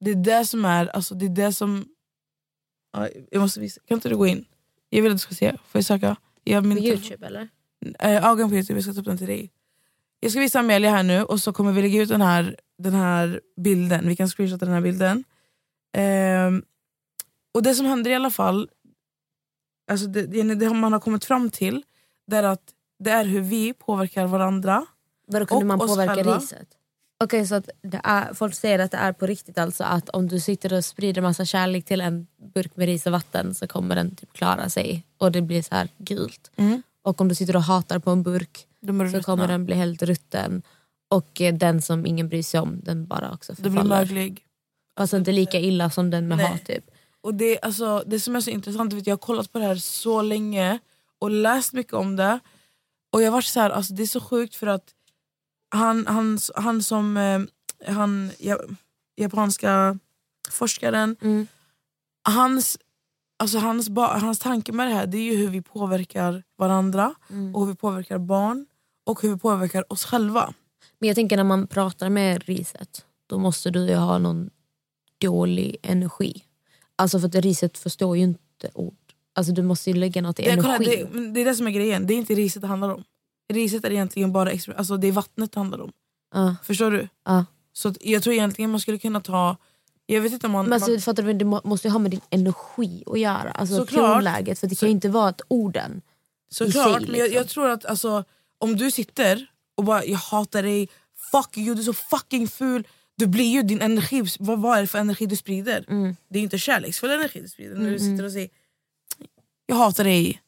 Det 0.00 0.10
är 0.10 0.14
det 0.14 0.46
som 0.46 0.64
är, 0.64 0.86
alltså 0.86 1.14
det 1.14 1.26
är 1.26 1.30
det 1.30 1.52
som... 1.52 1.88
Ja, 2.92 3.08
jag 3.30 3.40
måste 3.40 3.60
visa. 3.60 3.80
Kan 3.86 3.96
inte 3.96 4.08
du 4.08 4.16
gå 4.16 4.26
in? 4.26 4.44
Jag 4.88 5.02
vill 5.02 5.12
att 5.12 5.18
du 5.18 5.22
ska 5.22 5.34
se. 5.34 5.50
Får 5.50 5.78
jag 5.78 5.84
söka? 5.84 6.16
Jag 6.44 6.64
På 6.64 6.78
Youtube 6.78 7.26
eller? 7.26 7.48
Eh, 7.98 8.24
Augan 8.24 8.48
på 8.48 8.54
Youtube, 8.54 8.76
jag 8.76 8.84
ska 8.84 8.92
ta 8.92 9.00
upp 9.00 9.06
den 9.06 9.18
till 9.18 9.26
dig. 9.26 9.50
Jag 10.20 10.30
ska 10.30 10.40
visa 10.40 10.60
Amelia 10.60 10.90
här 10.90 11.02
nu 11.02 11.22
och 11.22 11.40
så 11.40 11.52
kommer 11.52 11.72
vi 11.72 11.82
lägga 11.82 12.02
ut 12.02 12.08
den 12.08 12.22
här, 12.22 12.56
den 12.78 12.94
här 12.94 13.40
bilden. 13.56 14.08
Vi 14.08 14.16
kan 14.16 14.28
screenshotta 14.28 14.64
den 14.64 14.74
här 14.74 14.82
bilden. 14.82 15.24
Ehm, 15.96 16.64
och 17.54 17.62
det 17.62 17.74
som 17.74 17.86
händer 17.86 18.10
i 18.10 18.14
alla 18.14 18.30
fall, 18.30 18.70
alltså 19.90 20.06
det, 20.06 20.54
det, 20.54 20.70
man 20.70 20.92
har 20.92 21.00
kommit 21.00 21.24
fram 21.24 21.50
till, 21.50 21.82
det 22.26 22.36
är 22.36 22.42
att 22.42 22.72
det 22.98 23.10
är 23.10 23.24
hur 23.24 23.40
vi 23.40 23.72
påverkar 23.72 24.26
varandra. 24.26 24.86
Vadå 25.26 25.46
kunde 25.46 25.62
Och 25.62 25.66
man 25.66 25.78
påverka 25.88 26.14
själva. 26.14 26.38
riset? 26.38 26.68
Okej 27.24 27.46
så 27.46 27.54
att 27.54 27.68
är, 28.04 28.34
folk 28.34 28.54
säger 28.54 28.78
att 28.78 28.90
det 28.90 28.96
är 28.96 29.12
på 29.12 29.26
riktigt 29.26 29.58
alltså 29.58 29.84
att 29.84 30.08
om 30.08 30.28
du 30.28 30.40
sitter 30.40 30.72
och 30.72 30.84
sprider 30.84 31.22
massa 31.22 31.44
kärlek 31.44 31.84
till 31.84 32.00
en 32.00 32.26
burk 32.54 32.76
med 32.76 32.86
ris 32.86 33.06
och 33.06 33.12
vatten 33.12 33.54
så 33.54 33.66
kommer 33.66 33.96
den 33.96 34.16
typ 34.16 34.32
klara 34.32 34.68
sig 34.68 35.06
och 35.18 35.32
det 35.32 35.42
blir 35.42 35.62
så 35.62 35.74
här 35.74 35.88
gult. 35.98 36.50
Mm. 36.56 36.82
Och 37.02 37.20
om 37.20 37.28
du 37.28 37.34
sitter 37.34 37.56
och 37.56 37.62
hatar 37.62 37.98
på 37.98 38.10
en 38.10 38.22
burk 38.22 38.66
så 38.86 38.92
ruttna. 38.92 39.22
kommer 39.22 39.48
den 39.48 39.64
bli 39.64 39.74
helt 39.74 40.02
rutten. 40.02 40.62
Och 41.08 41.40
eh, 41.40 41.54
den 41.54 41.82
som 41.82 42.06
ingen 42.06 42.28
bryr 42.28 42.42
sig 42.42 42.60
om 42.60 42.80
den 42.82 43.06
bara 43.06 43.32
också 43.32 43.52
Det 43.52 43.62
blir 43.62 43.70
förfaller. 43.72 43.96
möglig. 43.96 44.44
Fast 44.98 45.12
inte 45.12 45.32
lika 45.32 45.58
illa 45.60 45.90
som 45.90 46.10
den 46.10 46.28
med 46.28 46.38
Nej. 46.38 46.46
hat 46.46 46.64
typ. 46.66 46.84
Och 47.22 47.34
det, 47.34 47.60
alltså, 47.60 48.02
det 48.06 48.20
som 48.20 48.36
är 48.36 48.40
så 48.40 48.50
intressant, 48.50 48.92
vet, 48.92 49.06
jag 49.06 49.12
har 49.12 49.18
kollat 49.18 49.52
på 49.52 49.58
det 49.58 49.64
här 49.64 49.76
så 49.76 50.22
länge 50.22 50.78
och 51.18 51.30
läst 51.30 51.72
mycket 51.72 51.92
om 51.92 52.16
det. 52.16 52.40
Och 53.12 53.22
jag 53.22 53.32
varit 53.32 53.44
så 53.44 53.60
här, 53.60 53.70
alltså, 53.70 53.94
det 53.94 54.02
är 54.02 54.06
så 54.06 54.20
sjukt 54.20 54.54
för 54.54 54.66
att 54.66 54.94
han, 55.70 56.06
han, 56.06 56.38
han 56.54 56.82
som 56.82 57.16
eh, 57.16 57.40
han, 57.94 58.30
ja, 58.38 58.58
japanska 59.16 59.98
forskaren, 60.50 61.16
Mm. 61.22 61.46
hans, 62.28 62.78
alltså, 63.38 63.58
hans, 63.58 63.88
ba, 63.88 64.06
hans 64.18 64.38
tanke 64.38 64.72
med 64.72 64.86
det 64.88 64.94
här 64.94 65.06
det 65.06 65.18
är 65.18 65.22
ju 65.22 65.36
hur 65.36 65.48
vi 65.48 65.62
påverkar 65.62 66.42
varandra 66.58 67.14
Mm. 67.30 67.54
och 67.54 67.60
hur 67.60 67.72
vi 67.72 67.76
påverkar 67.76 68.18
barn 68.18 68.66
och 69.06 69.22
hur 69.22 69.28
vi 69.34 69.38
påverkar 69.38 69.92
oss 69.92 70.04
själva. 70.04 70.54
Men 70.98 71.06
jag 71.08 71.14
tänker 71.14 71.36
när 71.36 71.44
man 71.44 71.66
pratar 71.66 72.08
med 72.10 72.44
riset 72.44 73.04
då 73.26 73.38
måste 73.38 73.70
du 73.70 73.86
ju 73.88 73.94
ha 73.94 74.18
någon 74.18 74.50
dålig 75.18 75.76
energi. 75.82 76.44
Alltså 77.02 77.20
för 77.20 77.26
att 77.26 77.34
riset 77.34 77.78
förstår 77.78 78.16
ju 78.16 78.22
inte 78.22 78.70
ord. 78.74 78.94
Alltså 79.34 79.52
du 79.52 79.62
måste 79.62 79.90
ju 79.90 79.96
lägga 79.96 80.22
något 80.22 80.40
i 80.40 80.42
Det, 80.42 80.56
kolla, 80.56 80.76
energi. 80.76 81.06
det, 81.12 81.32
det 81.32 81.40
är 81.40 81.44
det 81.44 81.54
som 81.54 81.66
är 81.66 81.70
grejen, 81.70 82.06
det 82.06 82.14
är 82.14 82.16
inte 82.16 82.34
riset 82.34 82.62
det 82.62 82.68
handlar 82.68 82.94
om. 82.94 83.04
Riset 83.52 83.84
är 83.84 83.90
egentligen 83.90 84.32
bara 84.32 84.50
alltså, 84.76 84.96
det 84.96 85.06
är 85.06 85.12
vattnet 85.12 85.52
det 85.52 85.60
handlar 85.60 85.80
om. 85.80 85.92
Ja, 86.34 86.56
Förstår 86.64 86.90
du? 86.90 87.08
ja. 87.24 87.44
Så 87.72 87.94
jag 88.00 88.22
tror 88.22 88.34
egentligen 88.34 88.70
man 88.70 88.80
skulle 88.80 88.98
kunna 88.98 89.20
ta... 89.20 89.56
Jag 90.06 90.20
vet 90.20 90.32
inte 90.32 90.46
om 90.46 90.52
man... 90.52 90.64
Men 90.64 90.72
alltså, 90.72 90.90
man 90.90 91.00
fattar 91.00 91.22
du, 91.22 91.32
det 91.32 91.44
må- 91.44 91.60
måste 91.64 91.88
ju 91.88 91.92
ha 91.92 91.98
med 91.98 92.10
din 92.10 92.20
energi 92.30 93.02
att 93.06 93.20
göra. 93.20 93.50
Alltså 93.50 93.76
Såklart. 93.76 94.14
tonläget. 94.14 94.58
För 94.58 94.66
det 94.66 94.74
kan 94.74 94.88
ju 94.88 94.92
inte 94.92 95.08
vara 95.08 95.28
att 95.28 95.40
orden 95.48 96.02
såklart, 96.50 97.00
sig, 97.00 97.10
men 97.10 97.18
jag, 97.18 97.24
liksom. 97.24 97.36
jag 97.36 97.48
tror 97.48 97.68
att 97.68 97.84
alltså, 97.84 98.24
om 98.58 98.76
du 98.76 98.90
sitter 98.90 99.46
och 99.74 99.84
bara 99.84 100.04
jag 100.04 100.18
hatar 100.18 100.62
dig, 100.62 100.88
fuck 101.32 101.56
you, 101.56 101.74
du 101.74 101.80
är 101.80 101.84
så 101.84 101.92
fucking 101.92 102.48
ful. 102.48 102.86
Du 103.18 103.26
blir 103.26 103.52
ju 103.52 103.62
din 103.62 103.80
energi, 103.82 104.22
vad, 104.38 104.58
vad 104.62 104.76
är 104.78 104.80
det 104.80 104.86
för 104.86 104.98
energi 104.98 105.26
du 105.26 105.36
sprider? 105.36 105.84
Mm. 105.88 106.16
Det 106.28 106.38
är 106.38 106.42
inte 106.42 106.58
kärleksfull 106.58 107.10
energi 107.10 107.40
du 107.40 107.48
sprider 107.48 107.74
när 107.76 107.90
du 107.90 107.98
sitter 107.98 108.24
och 108.24 108.32
säger 108.32 108.48
jag 109.66 109.76
hatar 109.76 110.04
dig, 110.04 110.42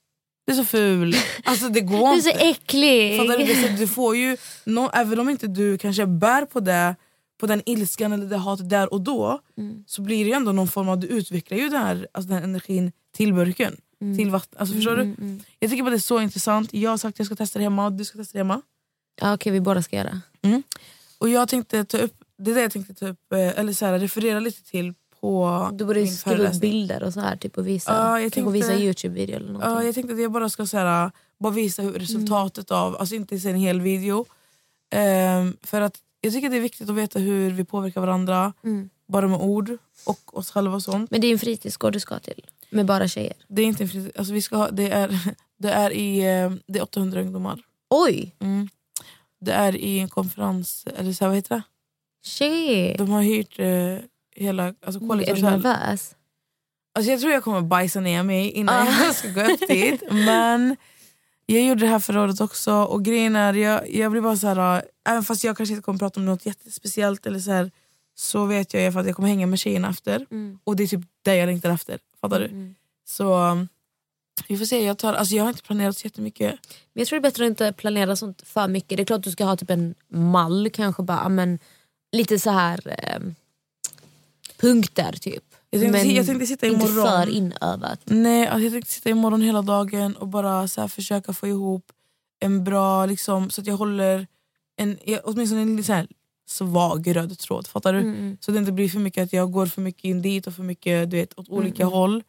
du 0.47 0.53
är 0.53 0.57
så 0.57 0.65
ful. 0.65 1.17
Alltså 1.45 1.69
det 1.69 1.81
går 1.81 2.13
Du 2.13 2.19
är 2.19 2.23
så 2.23 2.29
inte. 2.31 2.41
äcklig! 2.45 3.19
Fattar 3.19 3.39
du? 3.39 3.55
Så 3.55 3.69
Du 3.83 3.87
får 3.89 4.17
ju, 4.17 4.37
nå- 4.65 4.91
även 4.95 5.19
om 5.21 5.29
inte 5.29 5.47
du 5.47 5.79
kanske 5.79 6.07
bär 6.07 6.45
på 6.45 6.61
det 6.61 6.97
på 7.41 7.47
den 7.47 7.63
ilskan 7.67 8.13
eller 8.13 8.27
det 8.27 8.37
hatet 8.37 8.71
där 8.71 8.93
och 8.93 9.01
då 9.01 9.41
Mm. 9.59 9.85
så 9.87 10.03
blir 10.03 10.25
det 10.25 10.33
ändå 10.33 10.53
någon 10.53 10.69
form 10.69 10.89
av, 10.89 10.99
du 10.99 11.07
utvecklar 11.07 11.59
ju 11.59 11.69
den 11.69 11.83
här, 11.83 12.09
alltså 12.13 12.29
den 12.29 12.37
här 12.39 12.45
energin 12.45 12.93
till 13.17 13.35
burken. 13.35 13.77
Till 14.17 14.31
vatten. 14.31 14.59
Alltså, 14.59 14.75
förstår 14.75 14.93
Mm, 15.01 15.15
du? 15.19 15.41
Jag 15.59 15.71
tycker 15.71 15.83
bara 15.83 15.91
det 15.91 15.97
är 15.97 15.99
så 15.99 16.21
intressant. 16.21 16.73
Jag 16.75 16.91
har 16.91 16.97
sagt 16.99 17.15
att 17.15 17.19
jag 17.19 17.27
ska 17.27 17.37
testa 17.37 17.59
det 17.59 17.63
hemma 17.63 17.87
och 17.87 17.93
du 17.93 18.05
ska 18.05 18.19
testa 18.19 18.33
det 18.33 18.39
hemma. 18.39 18.63
Ja, 19.21 19.35
Okej 19.35 19.53
vi 19.53 19.61
båda 19.61 19.83
ska 19.83 19.97
göra. 19.97 20.21
Och 21.19 21.29
jag 21.29 21.49
tänkte 21.49 21.85
ta 21.85 21.99
upp, 21.99 22.24
det 22.39 22.51
är 22.51 22.55
det 22.55 22.61
jag 22.63 22.73
tänkte 22.73 23.09
upp, 23.09 23.33
eh, 23.33 23.59
eller 23.59 23.73
så 23.73 23.87
här, 23.87 23.99
referera 23.99 24.41
lite 24.41 24.63
till 24.65 24.95
på 25.21 25.71
Du 25.73 25.85
borde 25.85 26.07
skriva 26.07 26.49
upp 26.49 26.61
bilder 26.61 27.03
och 27.03 27.13
så 27.13 27.21
här 27.21 27.37
typ 27.37 27.59
och 27.59 27.67
visa. 27.69 27.93
Ja, 27.93 28.21
jag 28.21 28.33
Tänk 28.33 28.47
att 28.47 28.53
visa 28.53 28.69
tänkte- 28.69 28.85
Youtube-video 28.85 29.37
eller 29.37 29.47
någonting. 29.53 29.71
Ja, 29.71 29.83
jag 29.85 29.95
tänkte 29.95 30.15
att 30.15 30.21
jag 30.21 30.33
bara 30.33 30.49
ska 30.49 30.67
så 30.67 30.77
här, 30.79 31.11
bara 31.39 31.53
visa 31.53 31.83
hur 31.83 31.93
resultatet 31.93 32.71
av, 32.71 32.97
alltså 32.97 33.15
inte 33.15 33.35
en 33.49 33.57
hel 33.57 33.81
video. 33.81 34.27
Ehm, 34.91 35.57
för 35.63 35.81
att 35.81 35.99
jag 36.21 36.33
tycker 36.33 36.51
det 36.51 36.57
är 36.57 36.61
viktigt 36.61 36.89
att 36.91 36.97
veta 36.97 37.19
hur 37.19 37.51
vi 37.51 37.65
påverkar 37.65 38.01
varandra, 38.01 38.53
Mm. 38.65 38.89
bara 39.09 39.29
med 39.29 39.41
ord 39.41 39.77
och 40.07 40.39
oss 40.39 40.51
själva 40.51 40.75
och 40.75 40.83
sånt. 40.83 41.11
Men 41.11 41.21
det 41.21 41.27
är 41.27 41.33
en 41.33 41.39
fritidsgård 41.39 41.93
du 41.93 42.01
ska 42.01 42.19
till. 42.19 42.47
Med 42.71 42.87
bara 42.87 43.09
tjejer. 43.09 43.35
Det 43.49 43.63
är 43.63 43.67
inte 43.67 43.83
en 43.85 43.89
fritid, 43.89 44.13
alltså 44.17 44.33
vi 44.33 44.43
ska 44.43 44.57
ha, 44.57 44.71
det 44.71 44.91
är, 44.91 45.19
det 45.59 45.71
är 45.71 45.91
i 45.91 46.19
eh, 46.19 46.53
det 46.67 46.79
är 46.79 46.83
800 46.83 47.21
ungdomar. 47.21 47.63
Oj! 47.91 48.35
Mm. 48.39 48.69
Det 49.41 49.53
är 49.53 49.77
i 49.77 49.99
en 49.99 50.09
konferens, 50.09 50.85
eller 50.97 51.13
så 51.13 51.25
här, 51.25 51.29
vad 51.29 51.37
heter 51.37 51.55
det? 51.57 51.63
Shit! 52.25 52.99
De 52.99 53.11
har 53.11 53.23
hyrt 53.23 53.59
eh, 53.59 53.99
hela 54.37 54.75
alltså, 54.87 55.01
Är 55.05 55.07
Quality 55.07 55.33
du 55.33 55.41
Hotel. 55.43 55.61
nervös? 55.63 56.15
Alltså 56.95 57.11
jag 57.11 57.21
tror 57.21 57.33
jag 57.33 57.45
kommer 57.45 57.61
bajsa 57.61 58.01
ner 58.01 58.23
mig 58.23 58.51
innan 58.51 58.89
Ah. 58.89 59.05
jag 59.05 59.15
ska 59.15 59.29
gå 59.29 59.41
upp 59.41 59.69
dit. 59.69 60.03
Men 60.11 60.77
jag 61.47 61.63
gjorde 61.63 61.81
det 61.81 61.87
här 61.87 61.99
förra 61.99 62.23
året 62.23 62.41
också 62.41 62.73
och 62.75 63.05
grejen 63.05 63.37
är, 63.37 63.55
jag, 63.55 63.91
jag 63.95 64.11
blir 64.13 64.21
bara 64.23 64.37
så 64.37 64.47
här, 64.47 64.77
äh, 64.77 64.83
även 65.09 65.23
fast 65.25 65.45
jag 65.45 65.57
kanske 65.57 65.73
inte 65.75 65.85
kommer 65.85 65.99
prata 65.99 66.21
om 66.21 66.27
något 66.27 66.47
jättespeciellt 66.47 67.27
eller 67.27 67.39
så 67.39 67.51
här, 67.51 67.71
så 68.15 68.45
vet 68.45 68.75
jag 68.75 68.83
i 68.83 68.87
alla 68.87 68.93
fall 68.93 69.01
att 69.01 69.07
jag 69.07 69.17
kommer 69.17 69.29
hänga 69.29 69.47
med 69.47 69.59
tjejerna 69.59 69.89
efter. 69.91 70.27
Mm. 70.31 70.59
Och 70.65 70.77
det 70.77 70.83
är 70.83 70.87
typ 70.87 71.01
det 71.23 71.37
jag 71.37 71.47
längtar 71.47 71.71
efter. 71.71 71.99
Fattar 72.21 72.41
du? 72.41 72.47
Mm. 72.47 72.75
Så 73.05 73.39
um, 73.51 73.69
vi 74.49 74.59
får 74.59 74.65
se, 74.65 74.85
jag, 74.85 74.99
tar, 74.99 75.15
alltså, 75.15 75.35
jag 75.35 75.45
har 75.45 75.49
inte 75.49 75.63
planerat 75.63 75.97
så 75.97 76.07
jättemycket. 76.07 76.51
Men 76.93 77.01
jag 77.01 77.07
tror 77.09 77.21
det 77.21 77.29
är 77.29 77.31
bättre 77.31 77.45
att 77.45 77.49
inte 77.51 77.73
planera 77.73 78.17
sånt 78.17 78.43
för 78.47 78.69
mycket. 78.69 78.97
Det 78.97 79.03
är 79.03 79.05
klart 79.05 79.23
du 79.23 79.31
ska 79.31 79.45
ha 79.45 79.57
typ 79.57 79.71
en 79.71 79.95
mall 80.09 80.71
kanske 80.73 81.03
bara, 81.03 81.29
men 81.29 81.59
lite 82.15 82.39
så 82.39 82.51
här 82.51 82.81
eh, 82.99 83.21
punkter 84.61 85.13
typ. 85.13 85.45
Jag 85.71 85.81
tänkte, 85.81 86.05
men 86.05 86.15
jag 86.15 86.27
tänkte 86.27 86.47
sitta 86.47 86.67
inte 86.67 86.87
imorgon. 86.87 87.07
för 87.07 87.29
inövat. 87.29 88.01
Nej, 88.05 88.47
alltså 88.47 88.63
jag 88.63 88.73
tänkte 88.73 88.93
sitta 88.93 89.11
imorgon 89.11 89.43
hela 89.43 89.63
dagen 89.63 90.17
och 90.17 90.29
bara 90.29 90.69
så 90.69 90.89
försöka 90.89 91.33
få 91.33 91.49
ihop 91.49 91.93
en 92.41 92.65
bra, 92.65 93.07
liksom, 93.07 93.51
så 93.51 93.61
att 93.61 93.67
jag 93.67 93.77
håller 93.77 94.27
en, 94.77 94.99
åtminstone 95.25 95.63
en 95.63 95.85
så 95.85 95.93
här, 95.93 96.07
svag 96.47 97.17
röd 97.17 97.39
tråd. 97.39 97.67
Fattar 97.67 97.93
du? 97.93 97.99
Mm. 98.01 98.37
Så 98.41 98.51
det 98.51 98.59
inte 98.59 98.73
blir 98.73 98.89
för 98.89 98.99
mycket 98.99 99.25
att 99.25 99.33
jag 99.33 99.53
går 99.53 99.67
för 99.67 99.81
mycket 99.83 100.05
in 100.05 100.23
dit 100.23 100.47
och 100.47 100.55
för 100.55 100.63
mycket 100.63 101.11
du 101.11 101.17
vet, 101.17 101.39
åt 101.39 101.49
olika 101.49 101.83
Mm. 101.83 101.93
håll. 101.93 102.23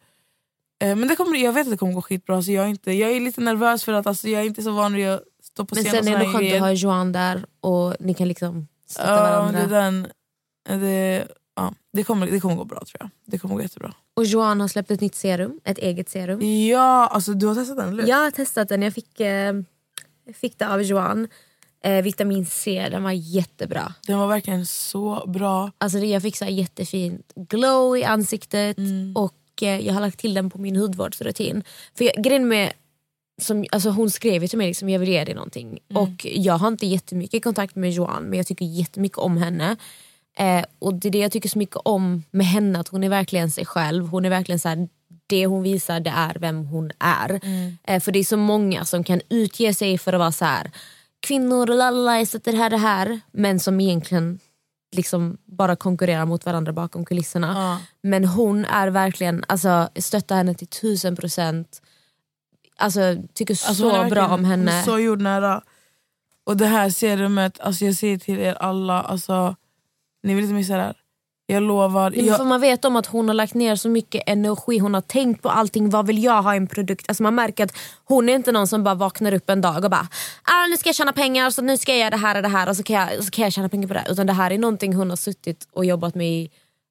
Eh, 0.82 0.96
men 0.96 1.08
det 1.08 1.16
kommer, 1.16 1.38
jag 1.38 1.52
vet 1.52 1.66
att 1.66 1.70
det 1.70 1.76
kommer 1.76 1.92
gå 1.92 2.02
skitbra. 2.02 2.42
Så 2.42 2.52
jag, 2.52 2.64
är 2.64 2.68
inte, 2.68 2.92
jag 2.92 3.12
är 3.12 3.20
lite 3.20 3.40
nervös 3.40 3.84
för 3.84 3.92
att 3.92 4.06
alltså, 4.06 4.28
jag 4.28 4.42
är 4.42 4.46
inte 4.46 4.62
så 4.62 4.70
van 4.70 4.94
vid 4.94 5.08
att 5.08 5.22
stå 5.42 5.64
på 5.64 5.74
Men 5.74 5.84
scen 5.84 5.98
och 5.98 6.04
sen 6.04 6.14
är 6.14 6.18
det 6.18 6.32
skönt 6.32 6.54
att 6.54 6.60
ha 6.60 6.72
Johan 6.72 7.12
där 7.12 7.46
och 7.60 7.96
ni 8.00 8.14
kan 8.14 8.28
liksom 8.28 8.68
stötta 8.86 9.08
Ja, 9.16 9.22
varandra. 9.22 9.60
det, 9.60 9.66
den, 9.66 10.06
det, 10.80 11.28
ja, 11.56 11.74
det, 11.92 12.04
kommer, 12.04 12.26
det 12.26 12.40
kommer 12.40 12.54
gå 12.56 12.64
bra 12.64 12.78
tror 12.78 12.96
jag. 13.00 13.10
Det 13.24 13.38
kommer 13.38 13.54
gå 13.54 13.62
jättebra. 13.62 13.94
Och 14.14 14.24
Johan 14.24 14.60
har 14.60 14.68
släppt 14.68 14.90
ett 14.90 15.00
nytt 15.00 15.14
serum, 15.14 15.60
ett 15.64 15.78
eget 15.78 16.08
serum. 16.08 16.40
Ja, 16.68 17.06
alltså 17.06 17.32
du 17.34 17.46
har 17.46 17.54
testat 17.54 17.76
den 17.76 17.88
eller 17.88 18.02
hur? 18.02 18.10
Jag 18.10 18.16
har 18.16 18.30
testat 18.30 18.68
den, 18.68 18.82
jag 18.82 18.94
fick, 18.94 19.20
eh, 19.20 19.54
fick 20.34 20.58
det 20.58 20.68
av 20.68 20.82
Johan. 20.82 21.28
Eh, 21.84 22.02
vitamin 22.02 22.46
C, 22.46 22.88
den 22.90 23.02
var 23.02 23.10
jättebra. 23.12 23.94
Den 24.06 24.18
var 24.18 24.26
verkligen 24.26 24.66
så 24.66 25.24
bra. 25.26 25.70
Alltså 25.78 25.98
det- 25.98 26.06
jag 26.06 26.22
fick 26.22 26.36
så 26.36 26.44
jättefint 26.44 27.32
glow 27.36 27.96
i 27.96 28.04
ansiktet 28.04 28.78
Mm. 28.78 29.12
och 29.16 29.34
eh, 29.62 29.80
jag 29.86 29.94
har 29.94 30.00
lagt 30.00 30.18
till 30.18 30.34
den 30.34 30.50
på 30.50 30.58
min 30.58 30.76
hudvårdsrutin. 30.76 31.64
För 31.94 32.04
jag, 32.04 32.24
grejen 32.24 32.48
med 32.48 32.72
som, 33.42 33.64
alltså 33.72 33.90
hon 33.90 34.10
skrev 34.10 34.42
ju 34.42 34.48
till 34.48 34.58
mig 34.58 34.66
liksom, 34.66 34.88
jag 34.88 34.98
vill 34.98 35.08
ge 35.08 35.24
dig 35.24 35.34
någonting. 35.34 35.78
Och 35.94 36.26
jag 36.26 36.58
har 36.58 36.68
inte 36.68 36.86
jättemycket 36.86 37.44
kontakt 37.44 37.76
med 37.76 37.90
Joanne 37.90 38.28
men 38.28 38.36
jag 38.36 38.46
tycker 38.46 38.64
jättemycket 38.64 39.18
om 39.18 39.36
henne. 39.36 39.76
Eh, 40.38 40.64
och 40.78 40.94
det 40.94 41.08
är 41.08 41.12
det 41.12 41.18
jag 41.18 41.32
tycker 41.32 41.48
så 41.48 41.58
mycket 41.58 41.76
om 41.84 42.22
med 42.30 42.46
henne, 42.46 42.78
att 42.78 42.88
hon 42.88 43.04
är 43.04 43.08
verkligen 43.08 43.50
sig 43.50 43.66
själv. 43.66 44.06
Hon 44.06 44.24
är 44.24 44.30
verkligen 44.30 44.58
så 44.58 44.68
här, 44.68 44.88
det 45.26 45.46
hon 45.46 45.62
visar 45.62 46.00
det 46.00 46.10
är 46.10 46.36
vem 46.40 46.66
hon 46.66 46.90
är. 46.98 47.40
Eh, 47.84 48.00
för 48.00 48.12
det 48.12 48.18
är 48.18 48.24
så 48.24 48.36
många 48.36 48.84
som 48.84 49.04
kan 49.04 49.20
utge 49.28 49.74
sig 49.74 49.98
för 49.98 50.12
att 50.12 50.18
vara 50.18 50.32
så 50.32 50.44
här 50.44 50.70
kvinnor, 51.26 51.66
lalala, 51.66 52.18
jag 52.18 52.28
sätter 52.28 52.52
det 52.52 52.58
här 52.58 52.70
det 52.70 52.76
här. 52.76 53.20
Men 53.32 53.60
som 53.60 53.80
egentligen 53.80 54.38
liksom 54.96 55.38
bara 55.44 55.76
konkurrerar 55.76 56.26
mot 56.26 56.46
varandra 56.46 56.72
bakom 56.72 57.04
kulisserna. 57.04 57.52
Ja. 57.56 57.86
Men 58.02 58.24
hon 58.24 58.64
är 58.64 58.88
verkligen, 58.88 59.44
alltså 59.48 59.88
stöttar 59.96 60.36
henne 60.36 60.54
till 60.54 60.66
tusen 60.66 61.16
procent. 61.16 61.82
Alltså 62.78 63.00
tycker 63.34 63.52
Alltså, 63.54 63.74
så 63.74 63.90
bra 63.90 64.02
verkligen- 64.02 64.30
om 64.30 64.44
henne. 64.44 64.82
Så 64.84 64.98
jordnära. 64.98 65.62
Och 66.44 66.56
det 66.56 66.66
här 66.66 66.90
serumet, 66.90 67.60
alltså 67.60 67.84
jag 67.84 67.94
säger 67.94 68.18
till 68.18 68.38
er 68.38 68.54
alla, 68.54 69.02
alltså, 69.02 69.56
ni 70.22 70.34
vill 70.34 70.44
inte 70.44 70.54
missa 70.54 70.76
det 70.76 70.82
här. 70.82 70.96
Jag 71.48 71.62
lovar. 71.62 72.10
Men 72.10 72.24
Jag, 72.26 72.36
för 72.36 72.44
man 72.44 72.60
vet 72.60 72.84
om 72.84 72.96
att 72.96 73.06
hon 73.06 73.28
har 73.28 73.34
lagt 73.34 73.54
ner 73.54 73.76
så 73.76 73.88
mycket 73.88 74.22
energi, 74.26 74.78
hon 74.78 74.94
har 74.94 75.00
tänkt 75.00 75.42
på 75.42 75.48
allting, 75.50 75.90
vad 75.90 76.06
vill 76.06 76.22
jag 76.24 76.42
ha 76.42 76.54
i 76.54 76.56
en 76.56 76.66
produkt? 76.66 77.04
Alltså 77.08 77.22
man 77.22 77.34
märker 77.34 77.64
att 77.64 77.72
hon 78.04 78.28
är 78.28 78.34
inte 78.34 78.52
någon 78.52 78.66
som 78.68 78.84
bara 78.84 78.94
vaknar 78.94 79.34
upp 79.34 79.50
en 79.50 79.60
dag 79.60 79.84
och 79.84 79.90
bara 79.90 80.08
ah, 80.42 80.66
nu 80.70 80.76
ska 80.76 80.88
jag 80.88 80.96
tjäna 80.96 81.12
pengar 81.12 81.50
så 81.50 81.62
nu 81.62 81.76
ska 81.78 81.92
jag 81.92 81.98
göra 81.98 82.10
det 82.10 82.16
här 82.16 82.36
och 82.36 82.42
det 82.42 82.48
här 82.48 82.68
och 82.68 82.76
så 82.76 82.82
kan 82.82 82.96
jag, 82.96 83.24
så 83.24 83.30
kan 83.30 83.42
jag 83.42 83.52
tjäna 83.52 83.68
pengar 83.68 83.88
på 83.88 83.94
det. 83.94 84.04
Utan 84.08 84.26
det 84.26 84.32
här 84.32 84.50
är 84.50 84.58
någonting 84.58 84.94
hon 84.94 85.10
har 85.10 85.16
suttit 85.16 85.68
och 85.72 85.84
jobbat 85.84 86.14
med 86.14 86.28
i 86.32 86.50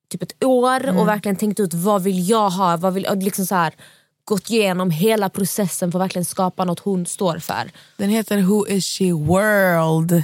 typ 0.09 0.21
ett 0.23 0.43
år 0.43 0.83
Mm. 0.83 0.97
och 0.97 1.07
verkligen 1.07 1.35
tänkt 1.35 1.59
ut 1.59 1.73
vad 1.73 2.03
vill 2.03 2.29
jag 2.29 2.49
ha? 2.49 2.77
Vad 2.77 2.93
vill, 2.93 3.07
liksom 3.15 3.45
så 3.45 3.55
här, 3.55 3.73
gått 4.25 4.49
igenom 4.49 4.91
hela 4.91 5.29
processen 5.29 5.91
för 5.91 5.99
att 5.99 6.03
verkligen 6.03 6.25
skapa 6.25 6.65
något 6.65 6.79
hon 6.79 7.05
står 7.05 7.39
för. 7.39 7.71
den 7.97 8.09
heter 8.09 8.41
Who 8.41 8.67
is 8.67 8.85
she 8.85 9.13
world. 9.13 10.23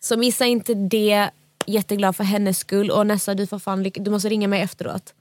Så 0.00 0.16
missa 0.16 0.46
inte 0.46 0.74
det, 0.74 1.30
jätteglad 1.66 2.16
för 2.16 2.24
hennes 2.24 2.58
skull 2.58 2.90
och 2.90 3.06
Nessa 3.06 3.34
du 3.34 3.46
får 3.46 3.58
fan 3.58 3.82
du 3.94 4.10
måste 4.10 4.28
ringa 4.28 4.48
mig 4.48 4.62
efteråt. 4.62 5.14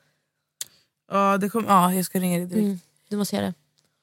Ja, 1.12 1.38
det 1.38 1.50
kom, 1.50 1.66
ja, 1.68 1.94
jag 1.94 2.06
ska 2.06 2.20
ringa 2.20 2.38
dig 2.38 2.48
direkt. 2.48 2.66
Mm, 2.66 2.80
du 3.10 3.18
måste 3.18 3.36
göra 3.36 3.46
det. 3.46 3.54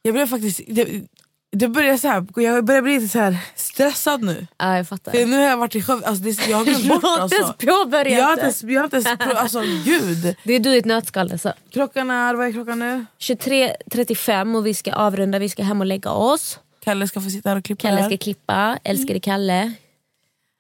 Jag 0.02 0.14
blev 0.14 0.26
faktiskt... 0.26 0.60
Det, 0.68 1.02
det 1.50 1.68
börjar 1.68 1.96
så 1.96 2.08
här, 2.08 2.26
jag 2.36 2.64
börjar 2.64 2.82
bli 2.82 2.94
lite 2.94 3.08
så 3.08 3.18
här 3.18 3.36
stressad 3.54 4.22
nu. 4.22 4.46
Ja 4.58 4.76
jag 4.76 4.88
fattar. 4.88 5.12
För 5.12 5.26
nu 5.26 5.36
har 5.36 5.44
jag 5.44 5.56
varit 5.56 5.74
i 5.74 5.82
Skövde, 5.82 6.06
alltså 6.06 6.24
det, 6.24 6.48
jag 6.48 6.56
har 6.56 6.64
glömt 6.64 6.88
bort 6.88 7.00
Du 7.02 7.06
har 7.08 7.22
inte 7.24 7.36
ens 7.36 7.48
alltså. 7.48 7.66
påbörjat 7.66 8.18
Jag 8.18 8.24
har 8.24 8.32
inte 8.32 8.42
ens, 8.42 8.62
jag 8.62 8.80
har 8.80 8.84
inte 8.84 8.96
ens 8.96 9.18
pro- 9.18 9.32
alltså 9.36 9.60
gud. 9.84 10.36
Det 10.44 10.52
är 10.52 10.60
du 10.60 10.74
i 10.74 10.78
ett 10.78 10.84
nötskal. 10.84 11.32
Alltså. 11.32 11.52
Klockan 11.72 12.10
är, 12.10 12.34
vad 12.34 12.46
är 12.46 12.52
klockan 12.52 12.78
nu? 12.78 13.04
23.35 13.18 14.56
och 14.56 14.66
vi 14.66 14.74
ska 14.74 14.92
avrunda, 14.92 15.38
vi 15.38 15.48
ska 15.48 15.62
hem 15.62 15.80
och 15.80 15.86
lägga 15.86 16.10
oss. 16.10 16.58
Kalle 16.84 17.08
ska 17.08 17.20
få 17.20 17.30
sitta 17.30 17.48
här 17.48 17.56
och 17.56 17.64
klippa 17.64 17.80
Kalle 17.88 18.04
ska 18.04 18.16
klippa, 18.16 18.78
älskade 18.84 19.20
Kalle. 19.20 19.72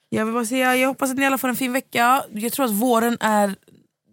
Jag 0.08 0.24
vill 0.24 0.34
bara 0.34 0.44
säga, 0.44 0.76
jag 0.76 0.88
hoppas 0.88 1.10
att 1.10 1.16
ni 1.16 1.26
alla 1.26 1.38
får 1.38 1.48
en 1.48 1.56
fin 1.56 1.72
vecka. 1.72 2.22
Jag 2.32 2.52
tror 2.52 2.66
att 2.66 2.72
våren 2.72 3.16
är 3.20 3.54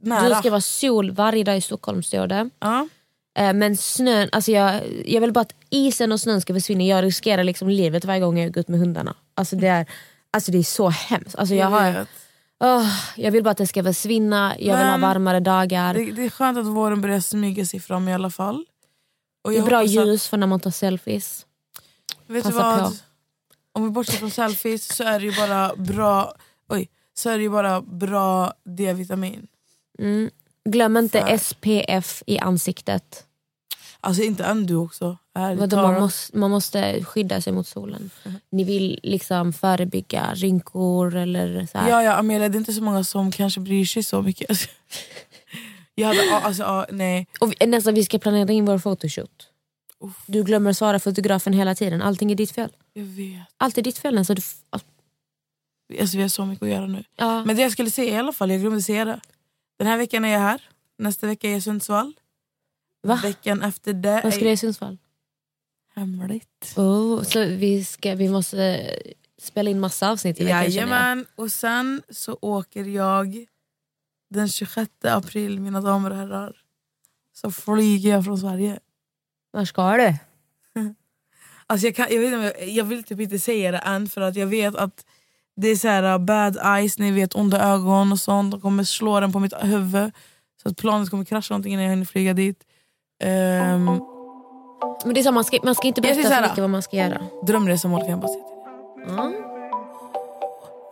nära. 0.01 0.29
Du 0.29 0.35
ska 0.35 0.49
vara 0.49 0.61
sol 0.61 1.11
varje 1.11 1.43
dag 1.43 1.57
i 1.57 1.61
Stockholm 1.61 2.03
står 2.03 2.27
det. 2.27 2.49
Ja. 2.59 2.87
Eh, 3.35 3.53
Men 3.53 3.77
snön, 3.77 4.29
alltså 4.31 4.51
jag, 4.51 4.81
jag 5.05 5.21
vill 5.21 5.31
bara 5.33 5.41
att 5.41 5.53
isen 5.69 6.11
och 6.11 6.19
snön 6.19 6.41
ska 6.41 6.53
försvinna. 6.53 6.83
Jag 6.83 7.03
riskerar 7.03 7.43
liksom 7.43 7.69
livet 7.69 8.05
varje 8.05 8.19
gång 8.19 8.39
jag 8.39 8.53
går 8.53 8.61
ut 8.61 8.67
med 8.67 8.79
hundarna. 8.79 9.15
Alltså 9.33 9.55
det 9.55 9.67
är, 9.67 9.85
alltså 10.31 10.51
det 10.51 10.57
är 10.57 10.63
så 10.63 10.89
hemskt. 10.89 11.35
Alltså 11.35 11.55
jag, 11.55 11.67
har. 11.67 12.05
Åh, 12.59 12.87
jag 13.15 13.31
vill 13.31 13.43
bara 13.43 13.49
att 13.49 13.57
det 13.57 13.67
ska 13.67 13.83
försvinna, 13.83 14.55
jag 14.59 14.77
vill 14.77 14.85
ha 14.87 14.97
varmare 14.97 15.39
dagar. 15.39 15.93
det, 15.93 16.11
det 16.11 16.25
är 16.25 16.29
skönt 16.29 16.57
att 16.57 16.65
våren 16.65 17.01
börjar 17.01 17.19
smyga 17.19 17.65
sig 17.65 17.79
fram 17.79 18.07
i 18.07 18.13
alla 18.13 18.29
fall. 18.29 18.65
Och 19.43 19.51
Det 19.51 19.57
är 19.57 19.61
bra 19.63 19.77
hoppas 19.77 19.97
att- 19.97 20.07
ljus 20.07 20.27
för 20.27 20.37
när 20.37 20.47
man 20.47 20.59
tar 20.59 20.71
selfies. 20.71 21.45
Vet 22.27 22.43
du 22.45 22.51
Passa 22.51 22.63
vad? 22.81 22.89
på. 22.91 22.95
Om 23.71 23.83
vi 23.83 23.89
bortser 23.89 24.17
från 24.17 24.31
selfies 24.31 24.95
så 24.95 25.03
är 25.03 25.19
det 25.19 25.25
ju 25.25 25.35
bara 25.35 25.75
bra 25.75 26.33
Oj, 26.69 26.89
så 27.13 27.29
är 27.29 27.37
det 27.37 27.43
ju 27.43 27.49
bara 27.49 27.81
bra 27.81 28.53
D-vitamin. 28.65 29.47
Mm. 29.99 30.29
Glöm 30.69 30.97
inte 30.97 31.21
För- 31.21 31.37
SPF 31.37 32.23
i 32.25 32.39
ansiktet. 32.39 33.25
Alltså 33.99 34.23
inte 34.23 34.43
än 34.45 34.65
du 34.65 34.75
också. 34.75 35.17
Vadå, 35.33 35.75
man, 35.77 35.93
måste, 35.99 36.37
man 36.37 36.51
måste 36.51 37.03
skydda 37.03 37.41
sig 37.41 37.53
mot 37.53 37.67
solen. 37.67 38.09
Ni 38.49 38.63
vill 38.63 38.99
liksom 39.03 39.53
förebygga 39.53 40.33
rynkor 40.33 41.15
eller 41.15 41.67
så 41.71 41.77
här. 41.77 41.89
Ja, 41.89 42.03
ja 42.03 42.15
Amelia, 42.15 42.49
det 42.49 42.55
är 42.55 42.59
inte 42.59 42.73
så 42.73 42.81
många 42.83 43.03
som 43.03 43.31
kanske 43.31 43.59
bryr 43.59 43.85
sig 43.85 44.03
så 44.03 44.21
mycket. 44.21 44.49
Alltså, 44.49 44.67
jag 45.95 46.07
hade, 46.07 46.35
alltså, 46.35 46.85
nej. 46.91 47.27
Och 47.39 47.51
vi, 47.59 47.65
nästan 47.67 47.93
vi 47.93 48.05
ska 48.05 48.19
planera 48.19 48.53
in 48.53 48.65
vår 48.65 48.77
photoshoot. 48.79 49.49
Uff. 49.99 50.23
Du 50.25 50.43
glömmer 50.43 50.73
svara 50.73 50.99
fotografen 50.99 51.53
hela 51.53 51.75
tiden. 51.75 52.01
Allting 52.01 52.31
är 52.31 52.35
ditt 52.35 52.51
fel. 52.51 52.69
Jag 52.93 53.03
vet. 53.03 53.41
Allt 53.57 53.77
är 53.77 53.81
ditt 53.81 53.97
fel. 53.97 54.15
Nästan. 54.15 54.35
Du, 54.35 54.41
Alltså, 56.01 56.17
vi 56.17 56.21
har 56.21 56.29
så 56.29 56.45
mycket 56.45 56.63
att 56.63 56.69
göra 56.69 56.85
nu. 56.87 57.03
ja. 57.15 57.45
Men 57.45 57.55
det 57.55 57.61
jag 57.61 57.71
skulle 57.71 57.91
säga 57.91 58.13
i 58.15 58.17
alla 58.17 58.33
fall, 58.33 58.51
jag 58.51 58.61
glömde 58.61 58.81
säga 58.81 59.05
det. 59.05 59.19
Den 59.77 59.87
här 59.87 59.97
veckan 59.97 60.25
är 60.25 60.29
jag 60.29 60.39
här. 60.39 60.61
Nästa 60.97 61.27
vecka 61.27 61.47
är 61.47 61.51
jag 61.51 61.57
i 61.57 61.61
Sundsvall. 61.61 62.13
Va? 63.03 63.19
Veckan 63.23 63.61
efter 63.61 63.93
det 63.93 64.21
Vad 64.23 64.33
ska 64.33 64.39
du 64.39 64.45
göra 64.45 64.53
i 64.53 64.57
Sundsvall? 64.57 64.97
hemligt. 65.95 66.73
Oh, 66.75 67.23
så 67.23 67.45
vi, 67.45 67.85
ska, 67.85 68.15
vi 68.15 68.29
måste 68.29 68.89
spela 69.37 69.69
in 69.69 69.79
massa 69.79 70.11
avsnitt 70.11 70.41
i 70.41 70.43
veckan. 70.43 70.63
Jajamän, 70.63 71.25
och 71.35 71.51
sen 71.51 72.01
så 72.09 72.37
åker 72.41 72.83
jag 72.85 73.45
den 74.29 74.49
26 74.49 74.91
april, 75.03 75.59
mina 75.59 75.81
damer 75.81 76.09
och 76.09 76.17
herrar. 76.17 76.55
Så 77.33 77.51
flyger 77.51 78.09
jag 78.09 78.25
från 78.25 78.37
Sverige. 78.37 78.79
Var 79.51 79.65
ska 79.65 79.97
du? 79.97 80.13
Alltså 81.67 81.87
jag, 81.87 81.95
kan, 81.95 82.07
jag, 82.11 82.19
vet 82.19 82.67
jag 82.67 82.85
vill 82.85 83.03
typ 83.03 83.19
inte 83.19 83.39
säga 83.39 83.71
det 83.71 83.77
än 83.77 84.07
för 84.07 84.21
att 84.21 84.35
jag 84.35 84.47
vet 84.47 84.75
att 84.75 85.05
det 85.55 85.67
är 85.67 85.75
så 85.75 85.87
här 85.87 86.03
uh, 86.13 86.17
bad 86.17 86.57
eyes, 86.65 86.99
ni 86.99 87.11
vet 87.11 87.35
onda 87.35 87.61
ögon 87.73 88.11
och 88.11 88.19
sånt. 88.19 88.51
De 88.51 88.61
kommer 88.61 88.83
slå 88.83 89.19
den 89.19 89.31
på 89.31 89.39
mitt 89.39 89.53
huvud. 89.61 90.11
Så 90.63 90.69
att 90.69 90.77
planet 90.77 91.09
kommer 91.09 91.25
krascha 91.25 91.53
någonting 91.53 91.73
innan 91.73 91.83
jag 91.83 91.91
hinner 91.91 92.05
flyga 92.05 92.33
dit. 92.33 92.63
Um, 93.23 93.85
Men 95.05 95.13
det 95.13 95.19
är 95.19 95.23
så, 95.23 95.31
man, 95.31 95.43
ska, 95.43 95.59
man 95.63 95.75
ska 95.75 95.87
inte 95.87 96.01
berätta 96.01 96.35
så 96.35 96.41
mycket 96.41 96.57
vad 96.57 96.69
man 96.69 96.81
ska 96.81 96.97
göra. 96.97 97.21
drömresemål 97.47 98.01
kan 98.01 98.09
jag 98.09 98.19
bara 98.19 98.27
säga 98.27 98.43
till 98.43 99.13
er. 99.13 99.17
Ja. 99.17 99.31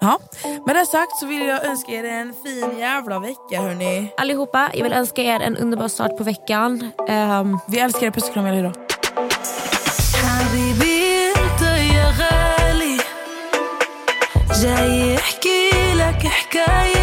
Ja. 0.01 0.20
Med 0.66 0.76
det 0.76 0.86
sagt 0.86 1.18
så 1.20 1.26
vill 1.26 1.41
jag 1.47 1.66
önska 1.66 1.91
er 1.91 2.03
en 2.03 2.34
fin 2.43 2.80
jävla 2.80 3.20
vecka 3.20 3.61
hörni. 3.61 4.14
Allihopa, 4.18 4.70
jag 4.74 4.84
vill 4.84 4.93
önska 4.93 5.22
er 5.24 5.39
en 5.39 5.57
underbar 5.57 5.88
start 5.88 6.18
på 6.18 6.24
veckan. 6.24 6.91
Ehm, 7.09 7.59
Vi 7.68 7.80
älskar 7.80 8.07
er, 8.07 8.11
puss 8.11 8.28
och 8.28 8.34
kram, 8.34 8.47
idag. 8.47 8.74
جاي 14.64 15.16
احكي 15.16 15.70
لك 15.95 16.28
حكاية. 16.28 17.03